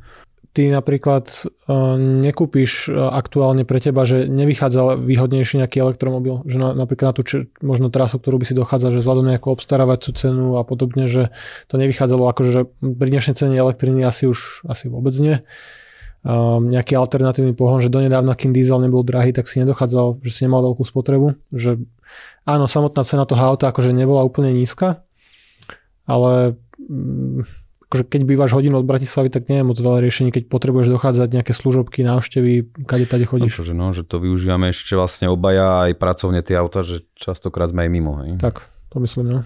ty 0.54 0.74
napríklad 0.74 1.30
uh, 1.30 1.95
nekúpiš 1.97 2.89
uh, 2.89 3.14
aktuálne 3.14 3.64
pre 3.64 3.78
teba, 3.78 4.02
že 4.04 4.26
nevychádza 4.26 4.97
výhodnejší 4.97 5.62
nejaký 5.62 5.78
elektromobil, 5.82 6.41
že 6.50 6.58
na, 6.58 6.74
napríklad 6.74 7.14
na 7.14 7.16
tú 7.16 7.22
či, 7.22 7.36
možno 7.62 7.93
trasu, 7.93 8.18
ktorú 8.18 8.41
by 8.41 8.45
si 8.50 8.58
dochádzal, 8.58 8.97
že 8.97 9.02
vzhľadom 9.06 9.30
nejakú 9.30 9.54
obstarávacú 9.54 10.10
cenu 10.18 10.58
a 10.58 10.66
podobne, 10.66 11.06
že 11.06 11.30
to 11.70 11.78
nevychádzalo 11.78 12.24
akože 12.34 12.50
že 12.50 12.62
pri 12.82 13.10
dnešnej 13.14 13.36
cene 13.38 13.56
elektriny 13.56 14.02
asi 14.02 14.26
už 14.26 14.66
asi 14.66 14.89
vôbec 14.89 15.14
nie. 15.22 15.38
Um, 16.20 16.68
nejaký 16.68 17.00
alternatívny 17.00 17.56
pohon, 17.56 17.80
že 17.80 17.88
donedávna, 17.88 18.36
kým 18.36 18.52
diesel 18.52 18.84
nebol 18.84 19.08
drahý, 19.08 19.32
tak 19.32 19.47
si 19.47 19.64
nedochádzal, 19.64 20.20
že 20.20 20.32
si 20.36 20.43
nemal 20.43 20.60
veľkú 20.68 20.84
spotrebu, 20.84 21.39
že 21.56 21.80
áno, 22.43 22.68
samotná 22.68 23.08
cena 23.08 23.24
toho 23.24 23.39
auta 23.39 23.72
akože 23.72 23.95
nebola 23.95 24.28
úplne 24.28 24.52
nízka, 24.52 25.08
ale 26.04 26.60
akože 27.90 28.06
keď 28.06 28.22
bývaš 28.22 28.54
hodinu 28.54 28.78
od 28.78 28.86
Bratislavy, 28.86 29.34
tak 29.34 29.50
nie 29.50 29.66
je 29.66 29.66
moc 29.66 29.78
veľa 29.82 30.06
riešení, 30.06 30.30
keď 30.30 30.46
potrebuješ 30.46 30.94
dochádzať 30.94 31.30
nejaké 31.34 31.58
služobky, 31.58 32.06
návštevy, 32.06 32.86
kade 32.86 33.10
tade 33.10 33.26
chodíš. 33.26 33.50
No, 33.50 33.66
že, 33.66 33.74
no, 33.74 33.88
že 33.98 34.06
to 34.06 34.22
využívame 34.22 34.70
ešte 34.70 34.94
vlastne 34.94 35.26
obaja 35.26 35.90
aj 35.90 35.98
pracovne 35.98 36.46
tie 36.46 36.54
auta, 36.54 36.86
že 36.86 37.02
častokrát 37.18 37.74
sme 37.74 37.90
aj 37.90 37.90
mimo. 37.90 38.14
Hej? 38.22 38.38
Tak, 38.38 38.62
to 38.94 39.02
myslím, 39.02 39.26
no. 39.34 39.40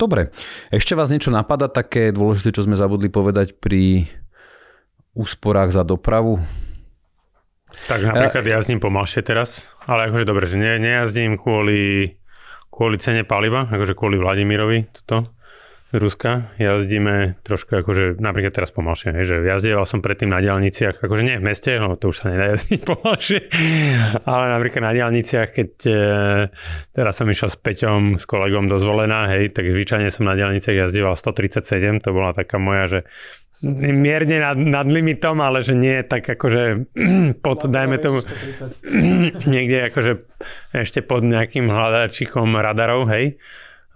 Dobre, 0.00 0.32
ešte 0.72 0.96
vás 0.96 1.12
niečo 1.12 1.28
napadá 1.28 1.68
také 1.68 2.16
dôležité, 2.16 2.48
čo 2.48 2.64
sme 2.64 2.72
zabudli 2.72 3.12
povedať 3.12 3.60
pri 3.60 4.08
úsporách 5.12 5.68
za 5.68 5.84
dopravu? 5.84 6.40
Tak 7.92 8.08
napríklad 8.08 8.44
ja... 8.48 8.56
jazdím 8.56 8.80
pomalšie 8.80 9.20
teraz, 9.20 9.68
ale 9.84 10.08
akože 10.08 10.24
dobre, 10.24 10.48
že 10.48 10.56
ne, 10.56 10.80
nejazdím 10.80 11.36
kvôli, 11.36 12.16
kvôli 12.72 12.96
cene 12.96 13.28
paliva, 13.28 13.68
akože 13.68 13.92
kvôli 13.92 14.16
Vladimirovi, 14.16 14.88
toto 14.96 15.36
Ruska. 15.88 16.52
Jazdíme 16.60 17.40
trošku 17.40 17.80
akože 17.80 18.20
napríklad 18.20 18.52
teraz 18.52 18.68
pomalšie, 18.76 19.08
hej, 19.16 19.24
že 19.24 19.36
jazdieval 19.40 19.88
som 19.88 20.04
predtým 20.04 20.28
na 20.28 20.44
diálniciach, 20.44 21.00
akože 21.00 21.24
nie 21.24 21.40
v 21.40 21.48
meste, 21.48 21.80
no 21.80 21.96
to 21.96 22.12
už 22.12 22.16
sa 22.20 22.26
nedá 22.28 22.52
jazdiť 22.52 22.80
pomalšie, 22.84 23.40
ale 24.28 24.44
napríklad 24.52 24.84
na 24.84 24.92
diálniciach, 24.92 25.48
keď 25.48 25.70
e, 25.88 26.00
teraz 26.92 27.16
som 27.16 27.24
išiel 27.24 27.48
s 27.48 27.56
Peťom, 27.56 28.20
s 28.20 28.28
kolegom 28.28 28.68
do 28.68 28.76
Zvolená, 28.76 29.32
hej, 29.32 29.48
tak 29.56 29.64
zvyčajne 29.64 30.12
som 30.12 30.28
na 30.28 30.36
diálniciach 30.36 30.76
jazdieval 30.76 31.16
137, 31.16 32.04
to 32.04 32.12
bola 32.12 32.36
taká 32.36 32.60
moja, 32.60 32.84
že 32.84 33.00
mierne 33.64 34.44
nad, 34.44 34.60
nad 34.60 34.84
limitom, 34.84 35.40
ale 35.40 35.64
že 35.64 35.72
nie 35.72 36.04
tak 36.04 36.28
akože 36.28 36.92
pod, 37.44 37.64
dajme 37.64 37.96
tomu, 37.96 38.20
niekde 39.56 39.88
akože 39.88 40.12
ešte 40.76 41.00
pod 41.00 41.24
nejakým 41.24 41.64
hľadačikom 41.72 42.60
radarov, 42.60 43.08
hej 43.08 43.40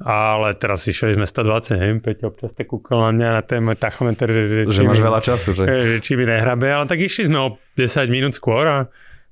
ale 0.03 0.59
teraz 0.59 0.83
išli 0.85 1.15
sme 1.15 1.27
120, 1.27 1.79
hej, 1.79 1.91
Peťo 2.03 2.35
občas 2.35 2.53
tak 2.53 2.69
kúkal 2.69 3.09
na 3.09 3.11
mňa 3.15 3.29
na 3.39 3.43
ten 3.47 3.63
tachometer, 3.79 4.29
že, 4.29 4.43
že, 4.47 4.59
že 4.69 4.83
máš 4.83 4.99
mi, 4.99 5.07
veľa 5.07 5.21
času, 5.23 5.49
že? 5.55 5.65
že 5.95 5.97
či 6.03 6.19
mi 6.19 6.27
nehrabe, 6.27 6.67
ale 6.67 6.85
tak 6.91 6.99
išli 6.99 7.31
sme 7.31 7.39
o 7.39 7.49
10 7.79 8.11
minút 8.11 8.35
skôr 8.35 8.67
a 8.67 8.79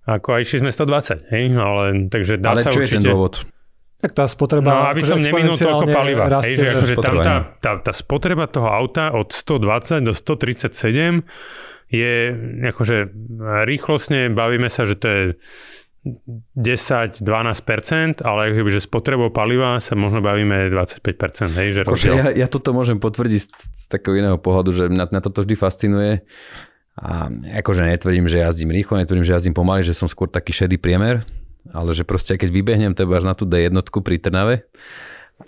ako 0.07 0.39
aj 0.39 0.41
išli 0.47 0.59
sme 0.63 0.71
120, 0.71 1.31
hej, 1.35 1.45
ale 1.59 1.85
takže 2.09 2.39
dá 2.39 2.55
ale 2.55 2.63
sa 2.63 2.71
čo 2.71 2.81
určite... 2.81 3.03
je 3.03 3.03
ten 3.03 3.11
dôvod? 3.11 3.35
Tak 4.01 4.17
tá 4.17 4.25
spotreba... 4.25 4.65
No, 4.65 4.89
aby 4.89 5.05
som 5.05 5.21
neminul 5.21 5.61
toľko 5.61 5.85
paliva. 5.93 6.25
Rastie, 6.25 6.57
hej, 6.57 6.65
že 6.65 6.69
akože 6.73 6.95
tam 7.05 7.15
tá, 7.21 7.37
tá, 7.61 7.73
tá 7.85 7.93
spotreba 7.93 8.49
toho 8.49 8.73
auta 8.73 9.13
od 9.13 9.29
120 9.29 10.09
do 10.09 10.17
137 10.17 11.21
je 11.91 12.15
akože 12.71 12.97
rýchlosne 13.67 14.31
bavíme 14.33 14.71
sa, 14.71 14.87
že 14.87 14.97
to 14.97 15.07
je 15.11 15.23
10-12%, 16.01 18.25
ale 18.25 18.57
že 18.57 18.81
spotrebou 18.81 19.29
paliva 19.29 19.77
sa 19.85 19.93
možno 19.93 20.25
bavíme 20.25 20.73
25%. 20.73 21.61
Hej, 21.61 21.69
že 21.77 21.81
Kože 21.85 22.17
ja, 22.17 22.33
ja 22.33 22.49
toto 22.49 22.73
môžem 22.73 22.97
potvrdiť 22.97 23.41
z, 23.41 23.49
z 23.77 23.85
takého 23.93 24.17
iného 24.17 24.41
pohľadu, 24.41 24.73
že 24.73 24.85
na, 24.89 25.05
na 25.05 25.21
toto 25.21 25.45
vždy 25.45 25.55
fascinuje. 25.61 26.25
A 26.97 27.29
akože 27.61 27.85
netvrdím, 27.85 28.29
že 28.29 28.41
jazdím 28.41 28.73
rýchlo, 28.73 29.01
netvrdím, 29.01 29.25
že 29.25 29.37
jazdím 29.37 29.57
pomaly, 29.57 29.85
že 29.85 29.97
som 29.97 30.09
skôr 30.09 30.29
taký 30.29 30.53
šedý 30.57 30.81
priemer, 30.81 31.25
ale 31.73 31.93
že 31.93 32.09
proste 32.09 32.37
keď 32.37 32.49
vybehnem 32.49 32.97
teba 32.97 33.21
na 33.21 33.37
tú 33.37 33.45
D1 33.45 33.77
pri 33.77 34.17
Trnave, 34.21 34.65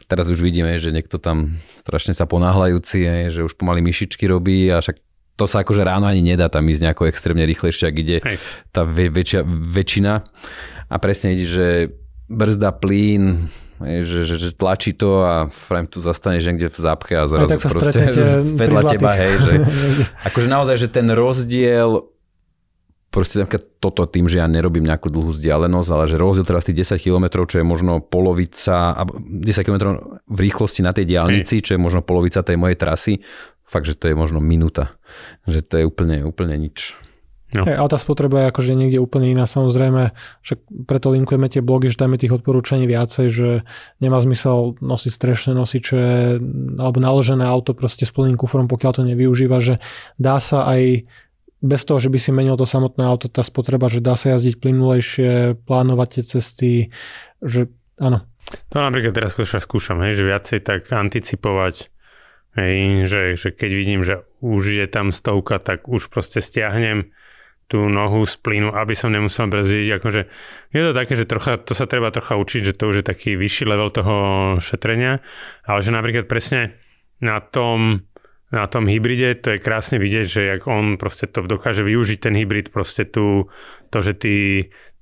teraz 0.09 0.33
už 0.33 0.41
vidíme, 0.41 0.77
že 0.81 0.93
niekto 0.93 1.21
tam 1.21 1.61
strašne 1.85 2.17
sa 2.17 2.25
ponáhľajúci, 2.25 3.29
že 3.33 3.45
už 3.45 3.57
pomaly 3.57 3.85
myšičky 3.85 4.25
robí 4.29 4.69
a 4.73 4.81
však 4.81 4.97
to 5.37 5.45
sa 5.49 5.65
akože 5.65 5.83
ráno 5.83 6.05
ani 6.07 6.21
nedá 6.21 6.53
tam 6.53 6.69
ísť 6.69 6.83
nejako 6.89 7.09
extrémne 7.09 7.45
rýchlejšie, 7.49 7.85
ak 7.89 7.97
ide 7.97 8.17
Hej. 8.21 8.37
tá 8.71 8.85
väčšia, 8.85 9.41
väčšina. 9.47 10.13
A 10.93 10.95
presne 11.01 11.33
ide, 11.33 11.47
že 11.49 11.67
brzda, 12.29 12.73
plyn, 12.77 13.49
že, 13.83 14.23
že, 14.23 14.37
že 14.39 14.51
tlačí 14.55 14.95
to 14.95 15.25
a 15.25 15.51
frame 15.51 15.91
tu 15.91 15.99
zastaneš 15.99 16.47
niekde 16.47 16.69
v 16.71 16.79
zápche 16.79 17.15
a 17.19 17.27
zrazu 17.27 17.51
tak 17.51 17.63
sa 17.65 17.71
proste 17.73 18.07
vedľa 18.55 18.83
teba, 18.87 19.13
hej, 19.19 19.35
že 19.43 19.53
akože 20.31 20.49
naozaj, 20.49 20.77
že 20.79 20.89
ten 20.93 21.11
rozdiel 21.11 22.13
proste 23.13 23.45
toto 23.77 24.09
tým, 24.09 24.25
že 24.25 24.41
ja 24.41 24.49
nerobím 24.49 24.89
nejakú 24.89 25.13
dlhú 25.13 25.37
vzdialenosť, 25.37 25.89
ale 25.93 26.05
že 26.09 26.17
rozdiel 26.17 26.49
teraz 26.49 26.65
tých 26.65 26.89
10 26.97 26.97
km, 26.97 27.45
čo 27.45 27.61
je 27.61 27.67
možno 27.67 28.01
polovica, 28.01 29.05
10 29.05 29.67
km 29.69 29.79
v 30.25 30.39
rýchlosti 30.49 30.81
na 30.81 30.97
tej 30.97 31.05
diálnici, 31.05 31.61
čo 31.61 31.77
je 31.77 31.81
možno 31.81 32.01
polovica 32.01 32.41
tej 32.41 32.57
mojej 32.57 32.81
trasy, 32.81 33.21
fakt, 33.69 33.85
že 33.85 34.01
to 34.01 34.09
je 34.09 34.17
možno 34.17 34.41
minúta. 34.41 34.97
Že 35.47 35.61
to 35.63 35.75
je 35.81 35.85
úplne, 35.87 36.17
úplne 36.27 36.57
nič. 36.59 36.97
No. 37.53 37.69
Hey, 37.69 37.77
ale 37.77 37.93
tá 37.93 38.01
spotreba 38.01 38.45
je 38.45 38.47
akože 38.49 38.73
niekde 38.73 38.97
úplne 38.97 39.29
iná. 39.29 39.45
Samozrejme, 39.45 40.17
že 40.41 40.57
preto 40.89 41.13
linkujeme 41.13 41.53
tie 41.53 41.61
blogy, 41.61 41.93
že 41.93 42.01
dajme 42.01 42.17
tých 42.17 42.33
odporúčaní 42.33 42.89
viacej, 42.89 43.27
že 43.29 43.49
nemá 44.01 44.17
zmysel 44.25 44.81
nosiť 44.81 45.13
strešné 45.13 45.53
nosiče 45.53 46.01
alebo 46.81 46.97
naložené 46.97 47.45
auto 47.45 47.77
proste 47.77 48.09
s 48.09 48.13
plným 48.13 48.41
kufrom, 48.41 48.73
pokiaľ 48.73 48.93
to 48.97 49.03
nevyužíva, 49.05 49.61
že 49.61 49.85
dá 50.17 50.41
sa 50.41 50.65
aj 50.65 51.05
bez 51.63 51.83
toho, 51.85 52.01
že 52.01 52.09
by 52.09 52.19
si 52.19 52.33
menil 52.33 52.57
to 52.57 52.65
samotné 52.65 53.05
auto, 53.05 53.29
tá 53.29 53.45
spotreba, 53.45 53.87
že 53.87 54.01
dá 54.03 54.17
sa 54.17 54.35
jazdiť 54.35 54.57
plynulejšie, 54.59 55.63
plánovať 55.69 56.09
tie 56.09 56.23
cesty, 56.25 56.73
že 57.45 57.69
áno. 58.01 58.25
To 58.73 58.81
napríklad 58.81 59.15
teraz 59.15 59.37
skúšam, 59.37 60.01
hej, 60.03 60.19
že 60.19 60.25
viacej 60.27 60.59
tak 60.65 60.91
anticipovať 60.91 61.93
Hej, 62.53 63.09
že, 63.09 63.23
že 63.41 63.49
keď 63.49 63.71
vidím, 63.73 64.01
že 64.05 64.29
už 64.43 64.83
je 64.83 64.87
tam 64.91 65.15
stovka, 65.15 65.63
tak 65.63 65.87
už 65.87 66.11
proste 66.11 66.43
stiahnem 66.43 67.15
tú 67.71 67.89
nohu 67.89 68.29
z 68.29 68.37
plynu, 68.37 68.75
aby 68.77 68.93
som 68.93 69.09
nemusel 69.09 69.49
brzdiť. 69.49 69.89
Akože 69.97 70.21
je 70.77 70.83
to 70.85 70.93
také, 70.93 71.17
že 71.17 71.25
trocha, 71.25 71.57
to 71.57 71.73
sa 71.73 71.89
treba 71.89 72.13
trocha 72.13 72.37
učiť, 72.37 72.69
že 72.69 72.77
to 72.77 72.93
už 72.93 73.01
je 73.01 73.07
taký 73.07 73.39
vyšší 73.39 73.65
level 73.65 73.89
toho 73.89 74.17
šetrenia, 74.61 75.25
ale 75.65 75.81
že 75.81 75.95
napríklad 75.95 76.29
presne 76.29 76.77
na 77.25 77.41
tom, 77.41 78.05
na 78.53 78.69
tom 78.69 78.85
hybride 78.85 79.41
to 79.41 79.57
je 79.57 79.65
krásne 79.65 79.97
vidieť, 79.97 80.27
že 80.29 80.43
jak 80.53 80.69
on 80.69 81.01
proste 81.01 81.31
to 81.31 81.49
dokáže 81.49 81.81
využiť 81.81 82.19
ten 82.21 82.37
hybrid, 82.37 82.69
proste 82.75 83.09
tu, 83.09 83.49
to, 83.89 83.99
že 84.05 84.21
ty 84.21 84.35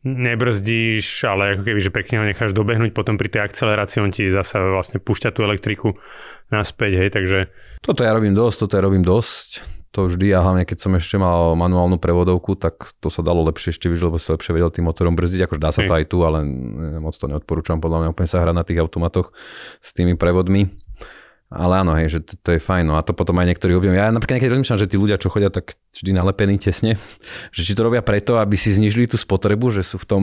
nebrzdíš, 0.04 1.28
ale 1.28 1.56
ako 1.56 1.62
keby, 1.68 1.80
že 1.84 1.92
pekne 1.92 2.16
ho 2.20 2.24
necháš 2.24 2.56
dobehnúť, 2.56 2.96
potom 2.96 3.20
pri 3.20 3.28
tej 3.28 3.44
akcelerácii 3.44 4.00
on 4.00 4.12
ti 4.12 4.32
zasa 4.32 4.60
vlastne 4.60 4.96
púšťa 4.96 5.30
tú 5.36 5.44
elektriku 5.44 6.00
naspäť, 6.48 6.92
hej, 7.04 7.08
takže... 7.12 7.38
Toto 7.84 8.00
ja 8.00 8.16
robím 8.16 8.32
dosť, 8.32 8.56
toto 8.64 8.74
ja 8.80 8.82
robím 8.82 9.04
dosť, 9.04 9.80
to 9.90 10.06
vždy 10.06 10.30
a 10.32 10.40
hlavne 10.40 10.64
keď 10.64 10.78
som 10.86 10.92
ešte 10.94 11.18
mal 11.18 11.58
manuálnu 11.58 11.98
prevodovku, 11.98 12.54
tak 12.56 12.94
to 13.02 13.10
sa 13.10 13.20
dalo 13.26 13.42
lepšie 13.50 13.74
ešte 13.74 13.90
vyžiť, 13.90 14.06
lebo 14.06 14.22
sa 14.22 14.38
lepšie 14.38 14.54
vedel 14.54 14.70
tým 14.70 14.86
motorom 14.86 15.18
brzdiť, 15.18 15.44
akože 15.44 15.60
dá 15.60 15.70
sa 15.74 15.82
to 15.82 15.92
aj 15.92 16.04
tu, 16.08 16.22
ale 16.22 16.46
moc 17.02 17.12
to 17.12 17.26
neodporúčam, 17.26 17.82
podľa 17.82 18.06
mňa 18.06 18.12
úplne 18.14 18.30
sa 18.30 18.40
hrať 18.40 18.56
na 18.56 18.64
tých 18.64 18.80
automatoch 18.80 19.34
s 19.82 19.90
tými 19.92 20.14
prevodmi. 20.14 20.70
Ale 21.50 21.82
áno, 21.82 21.98
hej, 21.98 22.14
že 22.14 22.18
to, 22.22 22.38
to 22.38 22.50
je 22.54 22.60
fajn. 22.62 22.86
No 22.86 22.94
a 22.94 23.02
to 23.02 23.10
potom 23.10 23.34
aj 23.42 23.50
niektorí 23.50 23.74
objavujú. 23.74 23.98
Ja 23.98 24.14
napríklad 24.14 24.38
niekedy 24.38 24.54
rozmýšľam, 24.54 24.80
že 24.86 24.86
tí 24.86 24.94
ľudia, 24.94 25.18
čo 25.18 25.34
chodia 25.34 25.50
tak 25.50 25.74
vždy 25.90 26.14
nalepení 26.14 26.62
tesne, 26.62 26.94
že 27.56 27.66
či 27.66 27.74
to 27.74 27.82
robia 27.82 28.06
preto, 28.06 28.38
aby 28.38 28.54
si 28.54 28.70
znižili 28.70 29.10
tú 29.10 29.18
spotrebu, 29.18 29.74
že 29.74 29.82
sú 29.82 29.98
v 29.98 30.06
tom... 30.06 30.22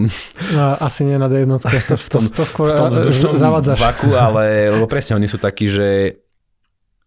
No, 0.56 0.80
asi 0.80 1.04
nie 1.04 1.20
na 1.20 1.28
D1, 1.28 1.52
to, 1.60 1.68
to, 1.92 1.96
to, 2.00 2.18
to 2.32 2.44
skôr 2.48 2.72
v 2.72 2.80
tom 2.80 3.36
zavádzaš. 3.36 3.76
Vaku, 3.76 4.16
ale 4.32 4.72
lebo 4.72 4.88
presne 4.88 5.20
oni 5.20 5.28
sú 5.28 5.36
takí, 5.36 5.68
že 5.68 6.16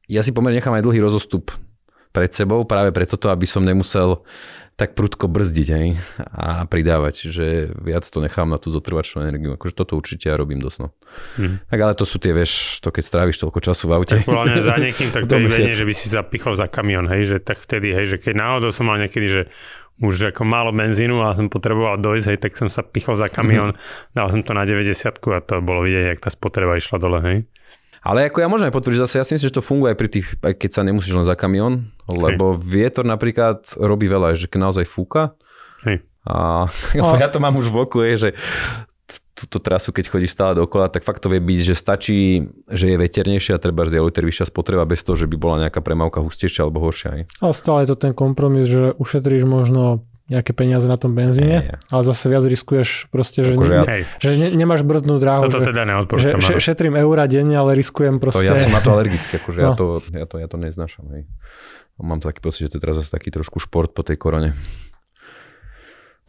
ja 0.05 0.21
si 0.21 0.37
pomerne 0.37 0.61
nechám 0.61 0.77
aj 0.77 0.85
dlhý 0.85 1.01
rozostup 1.01 1.57
pred 2.13 2.29
sebou, 2.29 2.67
práve 2.69 2.93
preto 2.93 3.17
to, 3.17 3.33
aby 3.33 3.49
som 3.49 3.65
nemusel 3.65 4.21
tak 4.81 4.97
prudko 4.97 5.29
brzdiť 5.29 5.69
hej, 5.77 6.01
a 6.33 6.65
pridávať, 6.65 7.29
že 7.29 7.69
viac 7.77 8.09
to 8.09 8.25
nechám 8.25 8.49
na 8.49 8.57
tú 8.57 8.73
zotrvačnú 8.73 9.29
energiu. 9.29 9.53
Akože 9.61 9.77
toto 9.77 10.01
určite 10.01 10.33
ja 10.33 10.41
robím 10.41 10.57
dosť. 10.57 10.79
No. 10.81 10.89
Hmm. 11.37 11.61
Tak 11.69 11.79
ale 11.85 11.93
to 11.93 12.09
sú 12.09 12.17
tie, 12.17 12.33
vieš, 12.33 12.81
to 12.81 12.89
keď 12.89 13.05
stráviš 13.05 13.37
toľko 13.45 13.61
času 13.61 13.85
v 13.85 13.93
aute. 13.93 14.17
Tak 14.25 14.65
za 14.65 14.81
niekým, 14.81 15.13
tak 15.15 15.29
to 15.29 15.37
je 15.37 15.77
že 15.77 15.85
by 15.85 15.93
si 15.93 16.09
zapichol 16.09 16.57
za 16.57 16.65
kamión, 16.73 17.05
hej, 17.13 17.29
že 17.29 17.37
tak 17.45 17.61
vtedy, 17.61 17.93
hej, 17.93 18.17
že 18.17 18.17
keď 18.17 18.41
náhodou 18.41 18.73
som 18.73 18.89
mal 18.89 18.97
niekedy, 18.97 19.29
že 19.29 19.43
už 20.01 20.33
ako 20.33 20.49
málo 20.49 20.73
benzínu 20.73 21.21
a 21.21 21.37
som 21.37 21.53
potreboval 21.53 22.01
dojsť, 22.01 22.27
hej, 22.33 22.39
tak 22.41 22.57
som 22.57 22.73
sa 22.73 22.81
pichol 22.81 23.21
za 23.21 23.29
kamión, 23.29 23.77
mm-hmm. 23.77 24.17
dal 24.17 24.33
som 24.33 24.41
to 24.41 24.57
na 24.57 24.65
90 24.65 24.97
a 25.13 25.41
to 25.45 25.61
bolo 25.61 25.85
vidieť, 25.85 26.17
jak 26.17 26.25
tá 26.25 26.33
spotreba 26.33 26.81
išla 26.81 26.97
dole, 26.97 27.21
hej. 27.21 27.39
Ale 28.01 28.33
ako 28.33 28.41
ja 28.41 28.49
môžem 28.49 28.73
aj 28.73 28.77
potvrdiť, 28.77 29.03
zase 29.05 29.21
ja 29.21 29.25
si 29.29 29.37
myslím, 29.37 29.49
že 29.53 29.59
to 29.61 29.65
funguje 29.65 29.93
aj 29.93 29.99
pri 30.01 30.09
tých, 30.09 30.29
aj 30.41 30.55
keď 30.57 30.71
sa 30.73 30.83
nemusíš 30.83 31.15
len 31.17 31.29
za 31.29 31.37
kamión, 31.37 31.93
lebo 32.09 32.57
Hej. 32.57 32.65
vietor 32.65 33.05
napríklad 33.05 33.65
robí 33.77 34.09
veľa, 34.09 34.33
že 34.35 34.49
keď 34.49 34.59
naozaj 34.73 34.87
fúka, 34.89 35.37
Hej. 35.85 36.05
A 36.29 36.69
ja 37.23 37.29
to 37.33 37.41
mám 37.41 37.57
už 37.57 37.73
v 37.73 37.77
oku, 37.81 38.05
je, 38.05 38.29
že 38.29 38.31
túto 39.41 39.57
trasu, 39.57 39.89
keď 39.89 40.13
chodíš 40.13 40.37
stále 40.37 40.53
dokola, 40.53 40.93
tak 40.93 41.01
fakt 41.01 41.25
to 41.25 41.33
vie 41.33 41.41
byť, 41.41 41.61
že 41.65 41.73
stačí, 41.73 42.45
že 42.69 42.93
je 42.93 42.97
veternejšia 43.01 43.57
a 43.57 43.63
treba 43.63 43.89
je 43.89 43.97
liter 43.97 44.21
vyššia 44.29 44.53
spotreba 44.53 44.85
bez 44.85 45.01
toho, 45.01 45.17
že 45.17 45.25
by 45.25 45.37
bola 45.41 45.57
nejaká 45.65 45.81
premávka 45.81 46.21
hustejšia 46.21 46.69
alebo 46.69 46.85
horšia. 46.85 47.25
Ale 47.41 47.53
stále 47.57 47.89
je 47.89 47.97
to 47.97 47.97
ten 47.97 48.13
kompromis, 48.13 48.69
že 48.69 48.93
ušetríš 49.01 49.49
možno 49.49 50.05
nejaké 50.31 50.55
peniaze 50.55 50.87
na 50.87 50.95
tom 50.95 51.11
benzíne, 51.11 51.75
hey, 51.75 51.91
ale 51.91 52.03
zase 52.07 52.31
viac 52.31 52.47
riskuješ 52.47 53.11
proste, 53.11 53.43
že, 53.43 53.59
akože 53.59 53.75
ja... 53.75 53.85
že 54.23 54.31
ne, 54.39 54.49
nemáš 54.55 54.87
brzdnú 54.87 55.19
dráhu. 55.19 55.51
Toto 55.51 55.67
že, 55.67 55.75
teda 55.75 55.83
neodporúčam. 55.83 56.39
Že 56.39 56.63
šetrím 56.63 56.95
eura 56.95 57.27
denne, 57.27 57.59
ale 57.59 57.75
riskujem 57.75 58.23
proste... 58.23 58.47
To 58.47 58.55
ja 58.55 58.55
som 58.55 58.71
na 58.71 58.79
to 58.79 58.95
alergický, 58.95 59.43
akože 59.43 59.59
no. 59.59 59.67
ja, 59.67 59.71
to, 59.75 59.85
ja, 60.15 60.27
to, 60.31 60.35
ja 60.39 60.47
to 60.47 60.57
neznášam. 60.63 61.11
Hej. 61.19 61.27
Mám 61.99 62.23
taký 62.23 62.39
pocit, 62.39 62.71
že 62.71 62.71
to 62.73 62.77
je 62.79 62.83
teraz 62.87 62.97
zase 63.03 63.11
taký 63.11 63.35
trošku 63.35 63.59
šport 63.59 63.91
po 63.91 64.07
tej 64.07 64.17
korone. 64.17 64.55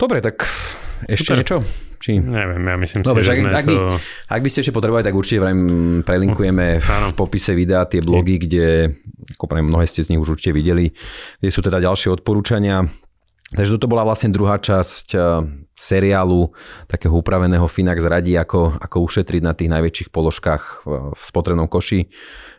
Dobre, 0.02 0.18
tak 0.20 0.50
ešte 1.06 1.32
Super. 1.32 1.38
niečo 1.38 1.58
Či... 2.02 2.18
Neviem, 2.18 2.66
ja 2.66 2.76
myslím 2.82 3.06
Dobre, 3.06 3.22
si, 3.22 3.30
že 3.30 3.34
ak, 3.38 3.62
ak, 3.62 3.66
by, 3.70 3.76
ak 4.26 4.42
by 4.42 4.50
ste 4.50 4.60
ešte 4.66 4.74
potrebovali, 4.74 5.06
tak 5.06 5.14
určite 5.14 5.38
vrajím, 5.38 5.62
prelinkujeme 6.02 6.82
v, 6.82 6.90
v 6.90 7.14
popise 7.14 7.54
videa 7.54 7.86
tie 7.86 8.02
blogy, 8.02 8.42
kde, 8.42 8.98
ako 9.38 9.46
pravím, 9.46 9.70
mnohé 9.70 9.86
ste 9.86 10.02
z 10.02 10.10
nich 10.10 10.22
už 10.22 10.34
určite 10.34 10.58
videli, 10.58 10.90
kde 11.38 11.50
sú 11.54 11.62
teda 11.62 11.78
ďalšie 11.78 12.10
odporúčania. 12.10 12.90
Takže 13.52 13.76
toto 13.76 13.92
bola 13.92 14.08
vlastne 14.08 14.32
druhá 14.32 14.56
časť 14.60 15.08
eh, 15.12 15.22
seriálu 15.76 16.56
takého 16.88 17.12
upraveného 17.18 17.68
Finax 17.68 18.06
radí, 18.08 18.40
ako, 18.40 18.80
ako 18.80 18.98
ušetriť 19.04 19.42
na 19.44 19.52
tých 19.58 19.72
najväčších 19.72 20.10
položkách 20.14 20.88
v 20.88 21.22
spotrebnom 21.22 21.68
koši 21.68 22.08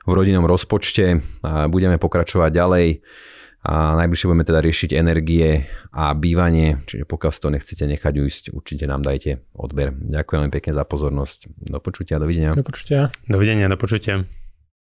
v 0.03 0.11
rodinnom 0.11 0.43
rozpočte. 0.43 1.23
Budeme 1.71 1.95
pokračovať 1.95 2.51
ďalej 2.51 2.87
a 3.63 3.95
najbližšie 3.95 4.27
budeme 4.27 4.43
teda 4.43 4.59
riešiť 4.59 4.91
energie 4.99 5.71
a 5.95 6.11
bývanie, 6.19 6.83
čiže 6.83 7.07
pokiaľ 7.07 7.31
si 7.31 7.41
to 7.41 7.49
nechcete 7.55 7.85
nechať 7.87 8.15
ujsť, 8.19 8.45
určite 8.51 8.91
nám 8.91 9.07
dajte 9.07 9.39
odber. 9.55 9.95
Ďakujem 9.95 10.51
pekne 10.51 10.73
za 10.75 10.83
pozornosť. 10.83 11.71
Do 11.71 11.79
počutia, 11.79 12.19
dovidenia. 12.19 12.59
Do 12.59 12.67
počutia. 12.67 13.15
Dovidenia, 13.31 13.71
do 13.71 13.79
počutia. 13.79 14.27